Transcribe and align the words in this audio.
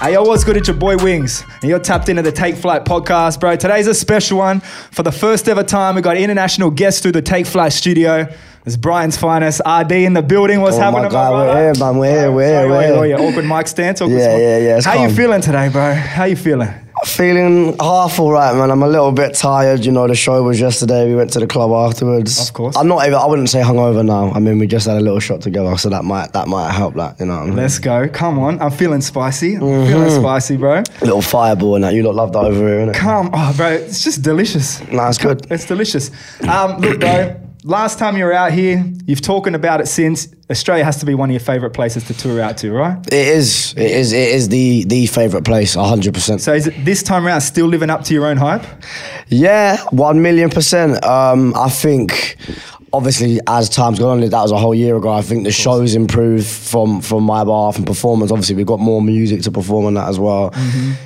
Hey, 0.00 0.12
yo, 0.12 0.22
what's 0.22 0.44
good? 0.44 0.56
It's 0.56 0.68
your 0.68 0.76
boy 0.76 0.96
Wings, 0.96 1.42
and 1.60 1.64
you're 1.64 1.80
tapped 1.80 2.08
into 2.08 2.22
the 2.22 2.30
Take 2.30 2.54
Flight 2.54 2.84
podcast, 2.84 3.40
bro. 3.40 3.56
Today's 3.56 3.88
a 3.88 3.94
special 3.94 4.38
one. 4.38 4.60
For 4.60 5.02
the 5.02 5.10
first 5.10 5.48
ever 5.48 5.64
time, 5.64 5.96
we 5.96 6.02
got 6.02 6.16
international 6.16 6.70
guests 6.70 7.02
through 7.02 7.12
the 7.12 7.20
Take 7.20 7.46
Flight 7.46 7.72
studio. 7.72 8.32
It's 8.64 8.76
Brighton's 8.76 9.16
finest, 9.16 9.60
ArrDee 9.66 10.04
in 10.04 10.12
the 10.12 10.22
building. 10.22 10.60
What's 10.60 10.76
Oh 10.76 10.82
happening, 10.82 11.06
my 11.06 11.10
God, 11.10 11.32
my 11.32 11.46
we're 11.46 11.62
here, 11.74 11.84
man. 11.84 11.98
We're 11.98 12.10
here, 12.20 12.32
we're 12.32 12.46
here, 12.46 12.68
we're 12.68 12.76
oh, 12.76 13.02
here. 13.02 13.18
yeah, 13.18 13.24
awkward 13.24 13.44
mic 13.44 13.66
stance. 13.66 14.00
Awkward 14.00 14.18
Yeah, 14.18 14.36
yeah, 14.36 14.58
yeah, 14.58 14.76
it's 14.76 14.86
How 14.86 15.02
you 15.02 15.10
feeling 15.10 15.40
today, 15.40 15.68
bro? 15.68 15.92
How 15.92 16.24
you 16.24 16.36
feeling? 16.36 16.72
Feeling 17.04 17.76
half 17.80 18.18
all 18.18 18.32
right, 18.32 18.54
man. 18.54 18.70
I'm 18.70 18.82
a 18.82 18.88
little 18.88 19.12
bit 19.12 19.34
tired. 19.34 19.84
You 19.84 19.92
know, 19.92 20.06
the 20.06 20.14
show 20.14 20.42
was 20.42 20.60
yesterday. 20.60 21.08
We 21.08 21.14
went 21.16 21.32
to 21.32 21.40
the 21.40 21.46
club 21.46 21.70
afterwards. 21.70 22.40
Of 22.48 22.52
course. 22.54 22.76
I'm 22.76 22.88
not 22.88 23.06
even. 23.06 23.14
I 23.18 23.26
wouldn't 23.26 23.48
say 23.50 23.60
hungover 23.60 24.04
now. 24.04 24.30
I 24.32 24.38
mean, 24.38 24.58
we 24.58 24.66
just 24.66 24.86
had 24.86 24.96
a 24.96 25.00
little 25.00 25.20
shot 25.20 25.40
together, 25.40 25.76
so 25.78 25.88
that 25.90 26.04
might 26.04 26.32
that 26.32 26.48
might 26.48 26.70
help. 26.72 26.94
That 26.94 27.18
you 27.20 27.26
know, 27.26 27.34
what 27.34 27.42
I 27.42 27.46
mean? 27.46 27.56
Let's 27.56 27.78
go. 27.78 28.08
Come 28.08 28.38
on. 28.38 28.60
I'm 28.60 28.70
feeling 28.70 29.00
spicy. 29.00 29.54
I'm 29.54 29.62
Mm-hmm. 29.62 29.92
feeling 29.92 30.10
spicy, 30.10 30.56
bro. 30.56 30.82
little 31.00 31.22
fireball 31.22 31.76
and 31.76 31.84
that. 31.84 31.94
You 31.94 32.02
lot 32.02 32.14
love 32.14 32.32
that 32.32 32.40
over 32.44 32.56
here, 32.58 32.86
innit? 32.86 32.94
Come, 32.94 33.30
oh, 33.32 33.54
bro. 33.56 33.68
It's 33.72 34.02
just 34.02 34.22
delicious. 34.22 34.80
Nah, 34.90 35.08
it's 35.08 35.18
good. 35.18 35.46
It's 35.50 35.66
delicious. 35.66 36.10
Um, 36.48 36.80
look, 36.80 37.00
bro. 37.00 37.40
Last 37.64 37.98
time 37.98 38.16
you 38.16 38.24
were 38.24 38.32
out 38.32 38.52
here, 38.52 38.84
you've 39.06 39.20
talking 39.20 39.54
about 39.54 39.80
it 39.80 39.88
since. 39.88 40.28
Australia 40.50 40.84
has 40.84 40.98
to 41.00 41.06
be 41.06 41.14
one 41.14 41.28
of 41.28 41.32
your 41.32 41.40
favorite 41.40 41.70
places 41.70 42.06
to 42.06 42.14
tour 42.14 42.40
out 42.40 42.56
to, 42.58 42.72
right? 42.72 43.04
It 43.08 43.12
is. 43.12 43.74
It 43.76 43.90
is. 43.90 44.12
It 44.12 44.28
is 44.28 44.48
the 44.48 44.84
the 44.84 45.06
favorite 45.06 45.44
place. 45.44 45.74
hundred 45.74 46.14
percent. 46.14 46.40
So 46.40 46.54
is 46.54 46.68
it 46.68 46.84
this 46.84 47.02
time 47.02 47.26
around 47.26 47.40
still 47.40 47.66
living 47.66 47.90
up 47.90 48.04
to 48.04 48.14
your 48.14 48.26
own 48.26 48.36
hype? 48.36 48.64
Yeah, 49.26 49.78
one 49.90 50.22
million 50.22 50.50
percent. 50.50 51.04
Um, 51.04 51.52
I 51.56 51.68
think, 51.68 52.36
obviously, 52.92 53.38
as 53.46 53.68
time's 53.68 53.98
gone 53.98 54.22
on, 54.22 54.28
that 54.28 54.42
was 54.42 54.52
a 54.52 54.56
whole 54.58 54.74
year 54.74 54.96
ago. 54.96 55.10
I 55.12 55.22
think 55.22 55.44
the 55.44 55.50
show's 55.52 55.94
improved 55.94 56.46
from 56.46 57.00
from 57.00 57.24
my 57.24 57.44
behalf 57.44 57.76
and 57.76 57.86
performance. 57.86 58.30
Obviously, 58.30 58.54
we've 58.56 58.66
got 58.66 58.80
more 58.80 59.02
music 59.02 59.42
to 59.42 59.50
perform 59.50 59.86
on 59.86 59.94
that 59.94 60.08
as 60.08 60.18
well. 60.18 60.52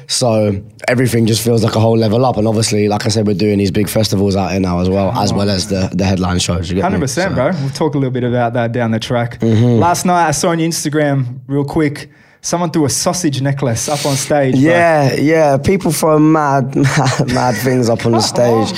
So 0.08 0.62
everything 0.88 1.26
just 1.26 1.42
feels 1.44 1.62
like 1.64 1.74
a 1.74 1.80
whole 1.80 1.96
level 1.96 2.24
up. 2.24 2.36
And 2.36 2.46
obviously, 2.46 2.88
like 2.88 3.06
I 3.06 3.08
said, 3.08 3.26
we're 3.26 3.34
doing 3.34 3.58
these 3.58 3.70
big 3.70 3.88
festivals 3.88 4.36
out 4.36 4.50
here 4.50 4.60
now 4.60 4.80
as 4.80 4.88
well, 4.88 5.10
as 5.12 5.32
well 5.32 5.48
as 5.50 5.68
the 5.68 5.90
the 5.94 6.04
headline 6.04 6.38
shows. 6.38 6.68
you 6.68 6.76
get? 6.76 6.82
Hundred 6.82 7.00
percent, 7.00 7.30
So- 7.30 7.34
bro. 7.34 7.50
We'll 7.60 7.70
talk 7.70 7.94
a 7.94 7.98
little 7.98 8.12
bit 8.12 8.24
about 8.24 8.52
that 8.54 8.72
down 8.72 8.90
the 8.90 8.98
track. 9.00 9.38
Mm-hmm. 9.40 9.78
Last 9.80 10.04
night, 10.06 10.26
I 10.28 10.30
saw 10.32 10.50
on 10.50 10.58
your 10.58 10.68
Instagram, 10.68 11.40
real 11.46 11.64
quick, 11.64 12.10
someone 12.44 12.70
threw 12.72 12.84
a 12.84 12.90
sausage 12.90 13.40
necklace 13.40 13.88
up 13.88 14.04
on 14.04 14.16
stage. 14.16 14.54
bro. 14.54 14.60
Yeah, 14.62 15.14
yeah. 15.14 15.56
People 15.58 15.92
throw 15.92 16.18
mad, 16.18 16.74
mad, 16.98 17.26
mad 17.32 17.54
things 17.56 17.88
up 17.88 18.04
on 18.04 18.12
the 18.12 18.20
stage. 18.32 18.76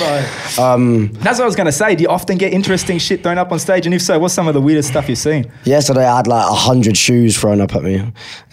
Um, 0.59 1.09
That's 1.13 1.39
what 1.39 1.45
I 1.45 1.47
was 1.47 1.55
gonna 1.55 1.71
say. 1.71 1.95
Do 1.95 2.03
you 2.03 2.09
often 2.09 2.37
get 2.37 2.53
interesting 2.53 2.99
shit 2.99 3.23
thrown 3.23 3.37
up 3.39 3.51
on 3.51 3.57
stage? 3.59 3.85
And 3.87 3.95
if 3.95 4.01
so, 4.03 4.19
what's 4.19 4.33
some 4.35 4.47
of 4.47 4.53
the 4.53 4.61
weirdest 4.61 4.89
stuff 4.89 5.09
you've 5.09 5.17
seen? 5.17 5.51
yesterday, 5.63 6.05
I 6.05 6.17
had 6.17 6.27
like 6.27 6.47
a 6.47 6.53
hundred 6.53 6.95
shoes 6.95 7.37
thrown 7.39 7.59
up 7.59 7.75
at 7.75 7.83
me. 7.83 7.95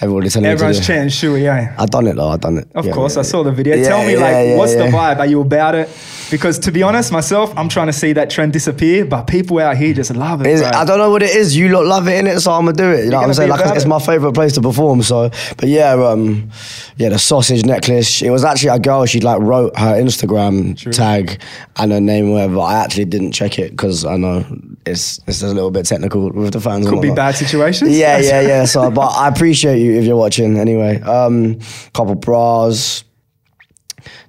Everybody 0.01 0.31
telling 0.31 0.49
Everyone's 0.49 0.81
me 0.81 0.85
chanting 0.87 1.09
shoey, 1.11 1.43
yeah. 1.43 1.75
I 1.79 1.85
done 1.87 2.07
it 2.07 2.17
though. 2.17 2.29
I 2.29 2.37
done 2.39 2.59
it. 2.59 2.69
Of 2.75 2.87
Yeah, 2.87 2.93
course, 2.93 3.15
yeah, 3.17 3.21
I 3.21 3.23
saw 3.25 3.43
the 3.43 3.53
video. 3.53 3.77
Yeah, 3.77 3.89
Tell 3.89 4.05
me, 4.05 4.15
yeah, 4.15 4.19
like, 4.21 4.33
yeah, 4.33 4.57
what's 4.57 4.75
the 4.75 4.85
vibe? 4.85 5.19
Are 5.19 5.27
you 5.27 5.43
about 5.43 5.75
it? 5.75 5.89
Because 6.31 6.59
to 6.61 6.73
be 6.73 6.83
honest, 6.83 7.13
myself, 7.13 7.53
I'm 7.59 7.69
trying 7.69 7.89
to 7.89 7.93
see 7.93 8.15
that 8.15 8.31
trend 8.31 8.55
disappear, 8.55 9.05
but 9.05 9.27
people 9.27 9.59
out 9.59 9.77
here 9.77 9.93
just 9.93 10.17
love 10.17 10.41
it. 10.47 10.63
I 10.63 10.85
don't 10.87 10.97
know 10.99 11.11
what 11.11 11.23
it 11.23 11.37
is. 11.37 11.55
You 11.55 11.69
lot 11.69 11.85
love 11.85 12.09
it 12.09 12.19
in 12.19 12.27
it, 12.27 12.41
so 12.41 12.53
I'm 12.53 12.65
gonna 12.65 12.77
do 12.77 12.91
it. 12.91 13.05
You 13.05 13.11
know 13.11 13.19
what 13.19 13.29
I'm 13.29 13.35
saying? 13.35 13.51
Like 13.51 13.77
it's 13.77 13.85
my 13.85 13.99
favorite 13.99 14.33
place 14.33 14.55
to 14.55 14.63
perform. 14.63 15.02
So, 15.03 15.31
but 15.57 15.69
yeah, 15.69 15.93
um, 15.93 16.51
yeah, 16.97 17.11
the 17.11 17.19
sausage 17.19 17.65
necklace. 17.65 18.23
It 18.23 18.31
was 18.31 18.45
actually 18.45 18.71
a 18.71 18.79
girl. 18.79 19.05
She 19.07 19.21
like 19.21 19.41
wrote 19.41 19.77
her 19.79 19.95
Instagram 19.95 20.77
tag 20.93 21.41
and 21.77 21.93
her 21.93 22.01
name, 22.01 22.31
whatever. 22.31 22.61
I 22.61 22.75
actually 22.75 23.07
didn't 23.07 23.33
check 23.33 23.59
it 23.59 23.71
because 23.71 24.05
I 24.05 24.17
know 24.17 24.45
it's 24.87 25.21
it's 25.27 25.43
a 25.43 25.49
little 25.49 25.71
bit 25.71 25.87
technical 25.87 26.31
with 26.31 26.53
the 26.53 26.61
fans. 26.61 26.89
Could 26.89 27.03
be 27.03 27.15
bad 27.15 27.35
situations. 27.35 27.97
Yeah, 27.97 28.19
yeah, 28.19 28.41
yeah. 28.53 28.65
So, 28.65 28.91
but 28.91 29.09
I 29.09 29.29
appreciate 29.29 29.81
you 29.81 29.99
if 29.99 30.05
you're 30.05 30.17
watching. 30.17 30.59
Anyway, 30.59 31.01
um, 31.03 31.59
couple 31.95 32.15
bras. 32.15 33.05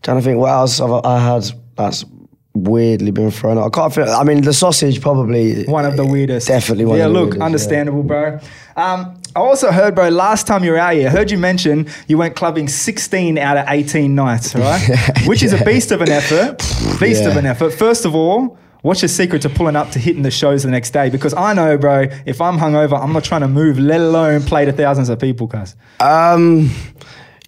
Trying 0.02 0.18
to 0.18 0.24
think 0.24 0.38
what 0.38 0.52
else 0.52 0.80
I've, 0.80 1.06
I 1.06 1.20
had 1.20 1.52
that's 1.76 2.06
weirdly 2.54 3.12
been 3.12 3.32
thrown 3.32 3.58
out. 3.58 3.66
I 3.66 3.70
can't 3.70 3.94
feel. 3.94 4.08
I 4.10 4.24
mean, 4.24 4.42
the 4.42 4.54
sausage 4.54 5.02
probably 5.02 5.64
One 5.66 5.86
of 5.86 5.98
the 5.98 6.06
weirdest. 6.06 6.48
Definitely 6.48 6.86
one 6.86 6.98
Yeah, 7.00 7.06
of 7.06 7.14
the 7.14 7.20
look, 7.20 7.24
weirdest, 7.26 7.40
yeah. 7.40 7.46
understandable, 7.46 8.04
bro. 8.04 8.40
Um, 8.76 9.16
I 9.36 9.40
also 9.40 9.72
heard, 9.72 9.96
bro, 9.96 10.10
last 10.10 10.46
time 10.46 10.64
you 10.64 10.72
were 10.72 10.78
out 10.78 10.94
here, 10.94 11.08
I 11.08 11.12
heard 11.12 11.32
you 11.32 11.40
mention 11.40 11.88
you 12.08 12.18
went 12.20 12.36
clubbing 12.36 12.68
16 12.68 13.38
out 13.40 13.58
of 13.58 13.66
18 13.68 14.14
nights, 14.14 14.54
right? 14.56 14.82
Which 15.26 15.42
is 15.42 15.54
a 15.54 15.66
beast 15.66 15.92
of 15.92 16.02
an 16.02 16.10
effort. 16.10 16.60
Beast 17.00 17.24
of 17.24 17.36
an 17.38 17.46
effort. 17.48 17.72
First 17.74 18.06
of 18.06 18.14
all, 18.14 18.58
what's 18.84 19.02
your 19.02 19.10
secret 19.10 19.42
to 19.42 19.50
pulling 19.50 19.76
up 19.76 19.90
to 19.92 19.98
hitting 20.00 20.22
the 20.22 20.30
shows 20.30 20.62
the 20.62 20.70
next 20.70 20.92
day? 20.92 21.10
Because 21.10 21.34
I 21.34 21.54
know, 21.54 21.78
bro, 21.80 22.06
if 22.28 22.40
I'm 22.40 22.60
hungover, 22.60 23.02
I'm 23.02 23.12
not 23.14 23.24
trying 23.24 23.42
to 23.42 23.48
move, 23.48 23.80
let 23.80 24.00
alone 24.02 24.44
play 24.44 24.66
to 24.66 24.72
thousands 24.72 25.10
of 25.10 25.20
people, 25.20 25.48
cuz. 25.48 25.76
Um, 26.00 26.70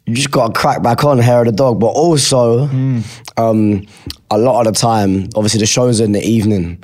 you 0.06 0.14
just 0.16 0.32
got 0.32 0.54
to 0.54 0.60
crack 0.60 0.82
back 0.84 1.04
on 1.04 1.18
hair 1.20 1.40
of 1.42 1.46
the 1.48 1.52
dog, 1.52 1.80
but 1.80 1.88
also, 1.88 2.68
Hmm. 2.68 3.00
um, 3.38 3.86
a 4.32 4.38
lot 4.38 4.66
of 4.68 4.74
the 4.74 4.80
time, 4.80 5.30
obviously 5.36 5.60
the 5.60 5.66
shows 5.66 6.02
are 6.02 6.04
in 6.06 6.12
the 6.12 6.24
evening. 6.24 6.78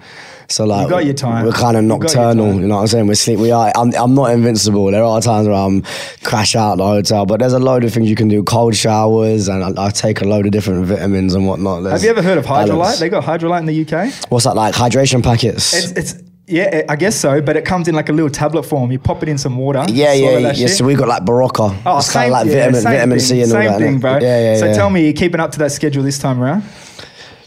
So 0.49 0.65
like, 0.65 0.83
You 0.83 0.89
got 0.89 1.05
your 1.05 1.13
time. 1.13 1.45
We're 1.45 1.53
kind 1.53 1.77
of 1.77 1.83
You 1.83 1.87
nocturnal. 1.89 2.51
time. 2.51 2.61
You 2.61 2.67
know 2.67 2.75
what 2.75 2.81
I'm 2.81 2.87
saying? 2.87 3.07
We 3.07 3.15
sleep. 3.15 3.39
We 3.39 3.51
are. 3.51 3.71
I'm, 3.75 3.93
I'm 3.95 4.13
not 4.13 4.31
invincible. 4.31 4.91
There 4.91 5.01
are 5.03 5.21
times 5.21 5.47
where 5.47 5.55
I'm 5.55 5.81
crash 6.23 6.57
out 6.57 6.75
the 6.77 6.85
hotel, 6.85 7.25
but 7.25 7.39
there's 7.39 7.53
a 7.53 7.59
load 7.59 7.85
of 7.85 7.93
things 7.93 8.09
you 8.09 8.17
can 8.17 8.27
do. 8.27 8.43
Cold 8.43 8.75
showers, 8.75 9.47
and 9.47 9.63
I, 9.63 9.85
I 9.85 9.89
take 9.91 10.19
a 10.21 10.25
load 10.25 10.45
of 10.45 10.51
different 10.51 10.85
vitamins 10.87 11.35
and 11.35 11.47
whatnot. 11.47 11.83
Have 11.89 12.03
you 12.03 12.09
ever 12.09 12.21
heard 12.21 12.37
of 12.37 12.45
Hydralyte? 12.45 12.67
balance. 12.67 12.99
They 12.99 13.07
got 13.07 13.23
Hydralyte 13.23 13.59
in 13.61 13.65
the 13.67 13.81
UK. 13.85 14.13
What's 14.29 14.43
that 14.43 14.55
like? 14.57 14.75
Hydration 14.75 15.23
packets. 15.23 15.73
It's, 15.73 15.91
it's 16.13 16.23
yeah, 16.51 16.63
eh, 16.71 16.83
I 16.89 16.95
guess 16.95 17.15
so, 17.15 17.41
but 17.41 17.55
it 17.55 17.65
comes 17.65 17.87
in 17.87 17.95
like 17.95 18.09
a 18.09 18.11
little 18.11 18.29
tablet 18.29 18.63
form. 18.63 18.91
You 18.91 18.99
pop 18.99 19.23
it 19.23 19.29
in 19.29 19.37
some 19.37 19.57
water. 19.57 19.85
yeah, 19.87 20.13
yeah, 20.13 20.37
yeah. 20.37 20.53
shit. 20.53 20.69
So 20.71 20.85
we 20.85 20.95
got 20.95 21.07
like 21.07 21.23
Berocca. 21.23 21.81
Oh, 21.85 21.97
it's 21.97 22.07
same, 22.07 22.13
kind 22.13 22.25
of 22.25 22.31
like 22.31 22.47
yeah, 22.47 22.65
vitamin, 22.65 22.83
vitamin 22.83 23.19
thing, 23.19 23.27
C 23.27 23.41
and 23.41 23.51
same 23.51 23.71
all 23.71 23.79
that. 23.79 23.85
thing, 23.85 23.99
bro. 23.99 24.17
Yeah, 24.17 24.51
yeah, 24.51 24.57
so 24.57 24.65
yeah. 24.65 24.73
tell 24.73 24.89
me, 24.89 25.07
you 25.07 25.13
keeping 25.13 25.39
up 25.39 25.51
to 25.53 25.59
that 25.59 25.71
schedule 25.71 26.03
this 26.03 26.19
time 26.19 26.41
around? 26.41 26.63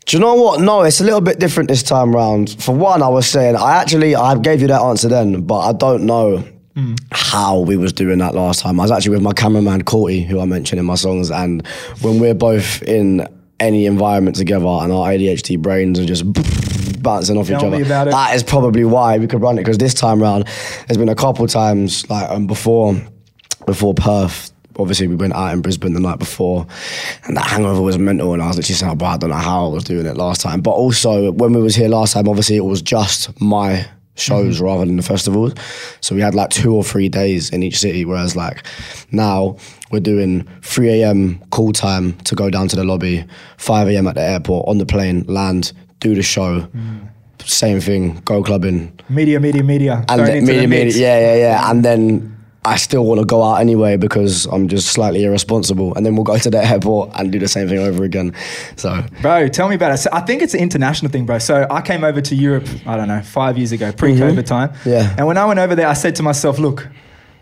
Do 0.06 0.16
you 0.16 0.20
know 0.20 0.34
what? 0.34 0.60
No, 0.60 0.82
it's 0.82 1.00
a 1.00 1.04
little 1.04 1.20
bit 1.20 1.38
different 1.38 1.69
this 1.69 1.82
time 1.82 2.15
round. 2.15 2.62
For 2.62 2.75
one, 2.75 3.03
I 3.03 3.09
was 3.09 3.26
saying 3.26 3.56
I 3.56 3.76
actually 3.76 4.15
I 4.15 4.37
gave 4.38 4.60
you 4.60 4.69
that 4.69 4.81
answer 4.81 5.09
then, 5.09 5.42
but 5.42 5.60
I 5.60 5.72
don't 5.72 6.04
know 6.04 6.38
hmm. 6.75 6.94
how 7.12 7.60
we 7.60 7.76
was 7.76 7.92
doing 7.92 8.19
that 8.19 8.34
last 8.34 8.60
time. 8.60 8.81
I 8.81 8.84
was 8.84 8.91
actually 8.91 9.12
with 9.12 9.22
my 9.22 9.32
cameraman 9.32 9.82
Courtney, 9.84 10.22
who 10.22 10.41
I 10.41 10.47
mentioned 10.47 10.78
in 10.78 10.86
my 10.86 10.94
songs, 10.94 11.31
and 11.31 11.66
when 12.00 12.21
we're 12.21 12.34
both 12.34 12.82
in 12.82 13.26
any 13.60 13.86
environment 13.86 14.36
together 14.36 14.66
and 14.66 14.92
our 14.92 15.09
ADHD 15.10 15.59
brains 15.59 15.98
are 15.98 16.04
just 16.04 16.25
bouncing 16.93 17.37
off 17.37 17.47
Tell 17.49 17.59
each 17.59 17.65
other, 17.65 18.11
that 18.11 18.34
is 18.34 18.43
probably 18.43 18.84
why 18.84 19.19
we 19.19 19.27
could 19.27 19.41
run 19.41 19.56
it. 19.56 19.62
Because 19.62 19.78
this 19.78 19.95
time 19.95 20.21
round, 20.22 20.47
there's 20.87 20.99
been 20.99 21.09
a 21.09 21.15
couple 21.15 21.47
times 21.47 22.09
like 22.11 22.28
um, 22.31 22.47
before 22.47 22.97
before 23.67 23.95
Perth. 23.95 24.53
Obviously, 24.77 25.06
we 25.06 25.15
went 25.15 25.34
out 25.34 25.53
in 25.53 25.62
Brisbane 25.62 25.93
the 25.93 26.00
night 26.00 26.19
before, 26.19 26.67
and 27.25 27.37
that 27.37 27.47
hangover 27.47 27.81
was 27.81 27.97
mental. 27.97 28.33
And 28.33 28.43
I 28.43 28.49
was 28.49 28.56
literally 28.56 28.75
saying, 28.75 28.99
"Bro, 28.99 29.09
I 29.09 29.17
don't 29.19 29.31
know 29.31 29.37
how 29.37 29.67
I 29.67 29.69
was 29.69 29.84
doing 29.84 30.06
it 30.06 30.17
last 30.17 30.41
time." 30.41 30.61
But 30.61 30.72
also, 30.72 31.31
when 31.33 31.53
we 31.53 31.62
was 31.62 31.77
here 31.77 31.89
last 31.89 32.12
time, 32.15 32.28
obviously 32.28 32.56
it 32.56 32.65
was 32.65 32.83
just 32.83 33.41
my 33.41 33.87
shows 34.16 34.61
rather 34.61 34.84
than 34.84 34.97
the 34.97 35.03
festivals. 35.03 35.55
So 36.01 36.15
we 36.15 36.21
had 36.21 36.34
like 36.34 36.51
two 36.51 36.75
or 36.75 36.84
three 36.84 37.09
days 37.09 37.51
in 37.51 37.62
each 37.62 37.78
city. 37.78 38.05
Whereas 38.05 38.37
like 38.37 38.65
now 39.11 39.56
we're 39.91 40.01
doing 40.01 40.49
3 40.62 41.03
a.m. 41.03 41.39
call 41.51 41.72
time 41.72 42.15
to 42.25 42.34
go 42.34 42.51
down 42.51 42.69
to 42.69 42.77
the 42.77 42.84
lobby, 42.84 43.25
5 43.59 43.89
a.m. 43.89 44.06
at 44.06 44.15
the 44.15 44.22
airport 44.22 44.69
on 44.69 44.78
the 44.78 44.87
plane, 44.87 45.25
land, 45.28 45.72
do 46.00 46.15
the 46.15 46.22
show. 46.22 46.69
Same 47.44 47.78
thing, 47.81 48.21
go 48.25 48.43
clubbing, 48.43 48.99
Media, 49.10 49.38
media, 49.38 49.62
media. 49.62 50.05
and 50.09 50.21
then, 50.27 50.47
media, 50.47 50.66
media, 50.66 50.93
yeah, 50.97 51.19
yeah, 51.21 51.34
yeah. 51.34 51.71
And 51.71 51.84
then 51.84 52.34
I 52.65 52.77
still 52.77 53.05
want 53.05 53.21
to 53.21 53.27
go 53.27 53.43
out 53.43 53.56
anyway 53.56 53.99
because 53.99 54.47
I'm 54.47 54.69
just 54.69 54.88
slightly 54.88 55.25
irresponsible. 55.25 55.94
And 55.94 56.06
then 56.06 56.15
we'll 56.15 56.25
go 56.25 56.38
to 56.38 56.49
the 56.49 56.65
airport 56.65 57.10
and 57.15 57.31
do 57.31 57.38
the 57.38 57.49
same 57.49 57.69
thing 57.69 57.78
over 57.78 58.03
again. 58.04 58.34
So 58.77 59.04
Bro, 59.21 59.49
tell 59.49 59.69
me 59.69 59.75
about 59.75 59.93
it. 59.93 59.99
So 59.99 60.09
I 60.12 60.21
think 60.21 60.41
it's 60.41 60.54
an 60.54 60.60
international 60.60 61.12
thing, 61.12 61.27
bro. 61.27 61.38
So 61.38 61.66
I 61.71 61.83
came 61.83 62.03
over 62.04 62.22
to 62.22 62.34
Europe, 62.34 62.66
I 62.87 62.97
don't 62.97 63.09
know, 63.09 63.21
five 63.21 63.59
years 63.59 63.72
ago, 63.72 63.93
pre-COVID 63.93 64.47
time. 64.47 64.71
Mm-hmm. 64.71 64.88
Yeah. 64.88 65.15
And 65.19 65.27
when 65.27 65.36
I 65.36 65.45
went 65.45 65.59
over 65.60 65.74
there, 65.74 65.89
I 65.89 65.92
said 65.92 66.16
to 66.16 66.22
myself, 66.22 66.59
look, 66.59 66.89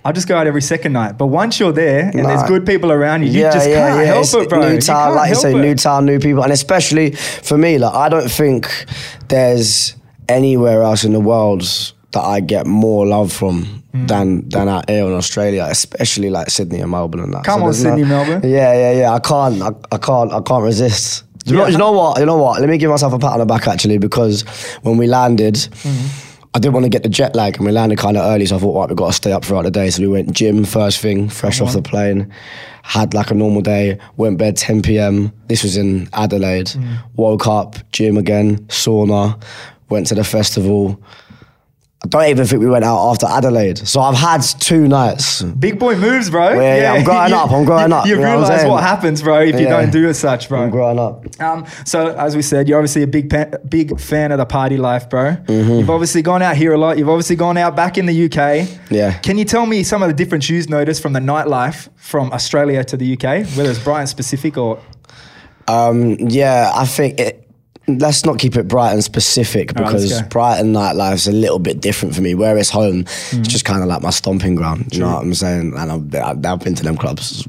I'll 0.04 0.12
just 0.12 0.26
go 0.28 0.36
out 0.36 0.46
every 0.46 0.62
second 0.62 0.92
night. 0.92 1.16
But 1.16 1.26
once 1.26 1.60
you're 1.60 1.72
there 1.72 2.08
and 2.08 2.24
there's 2.26 2.42
good 2.44 2.66
people 2.66 2.90
around 2.90 3.22
you, 3.22 3.28
you 3.30 3.42
just 3.42 3.66
can't 3.66 4.06
help 4.06 4.20
It's 4.24 4.34
it, 4.34 4.48
bro. 4.48 4.60
New 4.68 4.74
You 4.74 4.80
town, 4.80 4.96
can't 5.04 5.14
like 5.16 5.28
you 5.30 5.34
say, 5.36 5.52
it. 5.52 5.60
new 5.60 5.74
town, 5.74 6.06
new 6.06 6.18
people, 6.18 6.42
and 6.42 6.52
especially 6.52 7.12
for 7.12 7.56
me, 7.56 7.78
like 7.78 7.94
I 7.94 8.08
don't 8.08 8.28
think 8.30 8.68
there's 9.28 9.94
anywhere 10.28 10.82
else 10.82 11.04
in 11.04 11.12
the 11.12 11.20
world 11.20 11.62
that 12.12 12.20
I 12.22 12.40
get 12.40 12.66
more 12.66 13.06
love 13.06 13.32
from 13.32 13.78
Mm. 13.92 14.08
than 14.08 14.48
than 14.48 14.68
out 14.70 14.88
here 14.88 15.04
in 15.04 15.12
Australia, 15.12 15.66
especially 15.68 16.30
like 16.30 16.48
Sydney 16.48 16.80
and 16.80 16.90
Melbourne 16.90 17.20
and 17.20 17.34
that. 17.34 17.44
Come 17.44 17.60
on, 17.62 17.66
there's 17.68 17.82
Sydney, 17.82 18.04
Melbourne. 18.04 18.40
Yeah, 18.42 18.72
yeah, 18.72 18.92
yeah. 19.00 19.12
I 19.12 19.18
can't, 19.18 19.60
I, 19.60 19.68
I 19.94 19.98
can't, 19.98 20.32
I 20.32 20.40
can't 20.40 20.64
resist. 20.64 21.24
You, 21.44 21.56
know, 21.58 21.66
you 21.66 21.76
know 21.76 21.92
what? 21.92 22.18
You 22.18 22.24
know 22.24 22.38
what? 22.38 22.58
Let 22.60 22.70
me 22.70 22.78
give 22.78 22.88
myself 22.88 23.12
a 23.12 23.18
pat 23.18 23.32
on 23.32 23.40
the 23.40 23.44
back 23.44 23.68
actually 23.68 23.98
because 23.98 24.44
when 24.80 24.96
we 24.96 25.06
landed. 25.06 25.56
Mm-hmm. 25.56 26.31
I 26.54 26.58
didn't 26.58 26.74
want 26.74 26.84
to 26.84 26.90
get 26.90 27.02
the 27.02 27.08
jet 27.08 27.34
lag, 27.34 27.56
and 27.56 27.64
we 27.64 27.72
landed 27.72 27.98
kind 27.98 28.16
of 28.16 28.24
early, 28.24 28.44
so 28.44 28.56
I 28.56 28.58
thought, 28.58 28.78
right, 28.78 28.88
we've 28.90 28.96
got 28.96 29.06
to 29.06 29.12
stay 29.14 29.32
up 29.32 29.44
throughout 29.44 29.62
the 29.62 29.70
day. 29.70 29.88
So 29.88 30.02
we 30.02 30.08
went 30.08 30.32
gym 30.32 30.64
first 30.64 31.00
thing, 31.00 31.30
fresh 31.30 31.62
off 31.62 31.72
the 31.72 31.78
uh-huh. 31.78 31.88
plane, 31.90 32.32
had 32.82 33.14
like 33.14 33.30
a 33.30 33.34
normal 33.34 33.62
day, 33.62 33.98
went 34.18 34.36
bed 34.36 34.58
10 34.58 34.82
p.m. 34.82 35.32
This 35.46 35.62
was 35.62 35.78
in 35.78 36.08
Adelaide. 36.12 36.66
Mm. 36.66 36.98
Woke 37.16 37.46
up, 37.46 37.76
gym 37.92 38.18
again, 38.18 38.58
sauna, 38.66 39.42
went 39.88 40.06
to 40.08 40.14
the 40.14 40.24
festival. 40.24 41.02
I 42.04 42.08
don't 42.08 42.26
even 42.26 42.46
think 42.46 42.60
we 42.60 42.68
went 42.68 42.84
out 42.84 42.98
after 43.10 43.26
Adelaide. 43.26 43.78
So 43.78 44.00
I've 44.00 44.16
had 44.16 44.42
two 44.42 44.88
nights. 44.88 45.40
Big 45.42 45.78
boy 45.78 45.94
moves, 45.96 46.30
bro. 46.30 46.60
Yeah, 46.60 46.76
yeah, 46.76 46.92
I'm 46.94 47.04
growing 47.04 47.32
up, 47.40 47.52
I'm 47.52 47.64
growing 47.64 47.92
up, 47.92 48.06
You, 48.06 48.16
you 48.16 48.20
know 48.20 48.26
realize 48.32 48.60
saying? 48.62 48.68
what 48.72 48.82
happens, 48.82 49.22
bro, 49.22 49.40
if 49.42 49.60
you 49.60 49.66
don't 49.66 49.90
do 49.92 50.08
as 50.08 50.18
such, 50.18 50.48
bro. 50.48 50.62
I'm 50.62 50.70
growing 50.70 50.98
up. 50.98 51.24
Um, 51.40 51.64
so 51.84 52.08
as 52.16 52.34
we 52.34 52.42
said, 52.42 52.68
you're 52.68 52.78
obviously 52.78 53.02
a 53.04 53.06
big 53.06 53.30
pa- 53.30 53.56
big 53.68 54.00
fan 54.00 54.32
of 54.32 54.38
the 54.38 54.46
party 54.46 54.76
life, 54.78 55.08
bro. 55.08 55.36
Mm-hmm. 55.36 55.70
You've 55.70 55.90
obviously 55.90 56.22
gone 56.22 56.42
out 56.42 56.56
here 56.56 56.72
a 56.72 56.78
lot. 56.78 56.98
You've 56.98 57.08
obviously 57.08 57.36
gone 57.36 57.56
out 57.56 57.76
back 57.76 57.96
in 57.98 58.06
the 58.06 58.24
UK. 58.24 58.68
Yeah. 58.90 59.16
Can 59.20 59.38
you 59.38 59.44
tell 59.44 59.64
me 59.66 59.84
some 59.84 60.02
of 60.02 60.08
the 60.08 60.14
different 60.14 60.48
you've 60.48 60.68
noticed 60.68 61.02
from 61.02 61.12
the 61.12 61.20
nightlife 61.20 61.88
from 61.96 62.32
Australia 62.32 62.82
to 62.82 62.96
the 62.96 63.12
UK, 63.14 63.46
whether 63.56 63.70
it's 63.70 63.78
Brighton 63.78 64.08
specific 64.08 64.58
or 64.58 64.80
Um, 65.68 66.16
yeah, 66.18 66.72
I 66.74 66.84
think 66.84 67.20
it. 67.20 67.41
Let's 67.98 68.24
not 68.24 68.38
keep 68.38 68.56
it 68.56 68.68
Brighton 68.68 69.02
specific 69.02 69.72
right, 69.72 69.84
because 69.84 70.10
go. 70.22 70.28
Brighton 70.28 70.72
nightlife's 70.72 71.26
a 71.26 71.32
little 71.32 71.58
bit 71.58 71.80
different 71.80 72.14
for 72.14 72.20
me. 72.22 72.34
Where 72.34 72.56
it's 72.58 72.70
home, 72.70 73.04
Mm-hmm. 73.04 73.40
it's 73.40 73.48
just 73.48 73.64
kind 73.64 73.82
of 73.82 73.88
like 73.88 74.02
my 74.02 74.10
stomping 74.10 74.54
ground. 74.54 74.92
You 74.92 75.00
know 75.00 75.12
what 75.14 75.22
I'm 75.22 75.34
saying? 75.34 75.74
And 75.76 75.92
I've, 75.92 76.14
I've 76.14 76.44
I've 76.46 76.60
been 76.60 76.74
to 76.74 76.82
them 76.82 76.96
clubs 76.96 77.46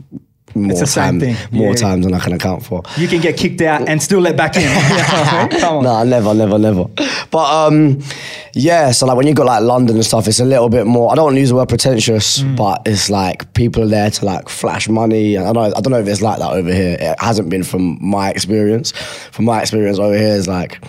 more 0.56 0.80
the 0.80 0.86
same 0.88 1.20
times, 1.20 1.24
thing. 1.24 1.58
more 1.58 1.70
Yeah. 1.72 1.76
times 1.76 2.06
than 2.06 2.14
I 2.14 2.20
can 2.20 2.34
account 2.34 2.64
for. 2.66 2.84
you 2.98 3.08
can 3.08 3.22
get 3.22 3.38
kicked 3.38 3.62
out 3.62 3.88
and 3.88 4.02
still 4.02 4.20
let 4.20 4.36
back 4.38 4.56
in? 4.56 4.64
Come 5.60 5.78
on. 5.78 5.84
No, 5.84 6.04
never, 6.04 6.34
never, 6.34 6.58
never. 6.58 6.86
But 7.32 7.68
um, 7.68 8.02
yeah. 8.54 8.92
So 8.92 9.06
like 9.06 9.18
when 9.18 9.28
you 9.28 9.34
got 9.34 9.46
like 9.48 9.62
London 9.64 9.96
and 9.96 10.06
stuff, 10.06 10.28
it's 10.28 10.40
a 10.40 10.46
little 10.46 10.70
bit 10.70 10.86
more. 10.86 11.12
I 11.12 11.16
don't 11.16 11.26
want 11.26 11.36
to 11.36 11.40
use 11.40 11.50
the 11.50 11.56
word 11.56 11.70
pretentious, 11.70 12.40
Mm. 12.42 12.56
but 12.56 12.82
it's 12.86 13.10
like 13.10 13.54
people 13.54 13.84
are 13.84 13.88
there 13.88 14.10
to 14.12 14.26
like 14.26 14.50
flash 14.50 14.88
money. 14.90 15.36
And 15.36 15.48
I 15.48 15.54
don't, 15.54 15.78
I 15.78 15.82
don't 15.82 15.92
know 15.92 16.00
if 16.00 16.08
it's 16.08 16.22
like 16.22 16.40
that 16.40 16.52
over 16.52 16.72
here. 16.74 16.98
It 17.00 17.16
hasn't 17.20 17.50
been 17.50 17.64
from 17.64 17.98
my 18.02 18.30
experience. 18.30 18.92
From 19.32 19.46
my 19.46 19.62
experience 19.62 20.00
over 20.00 20.18
here, 20.18 20.28
is 20.36 20.48
like. 20.48 20.80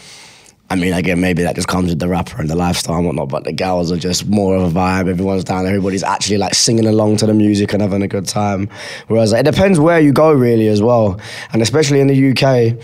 I 0.74 0.76
mean, 0.76 0.92
again, 0.92 1.20
maybe 1.20 1.44
that 1.44 1.54
just 1.54 1.68
comes 1.68 1.90
with 1.90 2.00
the 2.00 2.08
rapper 2.08 2.40
and 2.40 2.50
the 2.50 2.56
lifestyle 2.56 2.96
and 2.96 3.06
whatnot, 3.06 3.28
but 3.28 3.44
the 3.44 3.52
girls 3.52 3.92
are 3.92 3.96
just 3.96 4.26
more 4.26 4.56
of 4.56 4.64
a 4.64 4.76
vibe. 4.76 5.08
Everyone's 5.08 5.44
down, 5.44 5.66
everybody's 5.66 6.02
actually 6.02 6.36
like 6.36 6.52
singing 6.52 6.84
along 6.84 7.18
to 7.18 7.26
the 7.26 7.32
music 7.32 7.72
and 7.72 7.80
having 7.80 8.02
a 8.02 8.08
good 8.08 8.26
time. 8.26 8.68
Whereas 9.06 9.30
like, 9.30 9.46
it 9.46 9.52
depends 9.52 9.78
where 9.78 10.00
you 10.00 10.12
go, 10.12 10.32
really, 10.32 10.66
as 10.66 10.82
well. 10.82 11.20
And 11.52 11.62
especially 11.62 12.00
in 12.00 12.08
the 12.08 12.30
UK, 12.32 12.76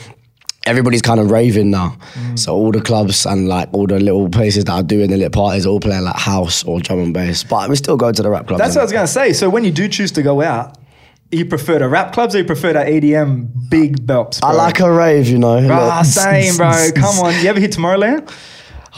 everybody's 0.67 1.03
kind 1.03 1.19
of 1.19 1.33
raving 1.33 1.73
now. 1.73 1.97
Mm. 2.15 2.39
So 2.39 2.55
all 2.55 2.71
the 2.71 2.81
clubs 2.81 3.27
and 3.27 3.49
like 3.49 3.69
all 3.73 3.89
the 3.89 3.99
little 3.99 4.29
places 4.29 4.67
that 4.67 4.73
are 4.73 4.83
doing 4.85 5.11
the 5.11 5.17
little 5.17 5.31
parties 5.31 5.67
are 5.67 5.71
all 5.71 5.81
playing 5.81 6.05
like 6.05 6.15
house 6.15 6.63
or 6.63 6.79
drum 6.79 7.01
and 7.01 7.13
bass. 7.13 7.43
But 7.43 7.69
we 7.69 7.75
still 7.75 7.97
go 7.97 8.13
to 8.13 8.23
the 8.23 8.31
rap 8.31 8.47
club. 8.47 8.61
That's 8.61 8.77
what 8.77 8.83
I 8.83 8.85
was 8.85 8.93
gonna 8.93 9.09
say. 9.09 9.33
So 9.33 9.51
when 9.51 9.65
you 9.65 9.73
do 9.73 9.89
choose 9.89 10.13
to 10.13 10.23
go 10.23 10.43
out, 10.43 10.79
you 11.33 11.45
prefer 11.45 11.79
the 11.79 11.89
rap 11.89 12.13
clubs 12.13 12.35
or 12.35 12.39
you 12.39 12.45
prefer 12.45 12.73
the 12.73 12.81
EDM 12.81 13.71
big 13.71 14.07
belts? 14.07 14.41
I 14.43 14.53
like 14.53 14.81
a 14.81 14.91
rave, 14.91 15.29
you 15.29 15.39
know. 15.39 15.67
Ah, 15.71 16.03
same, 16.03 16.57
bro. 16.57 16.73
Come 16.95 17.19
on. 17.21 17.35
You 17.43 17.49
ever 17.49 17.61
hit 17.61 17.73
Tomorrowland? 17.73 18.31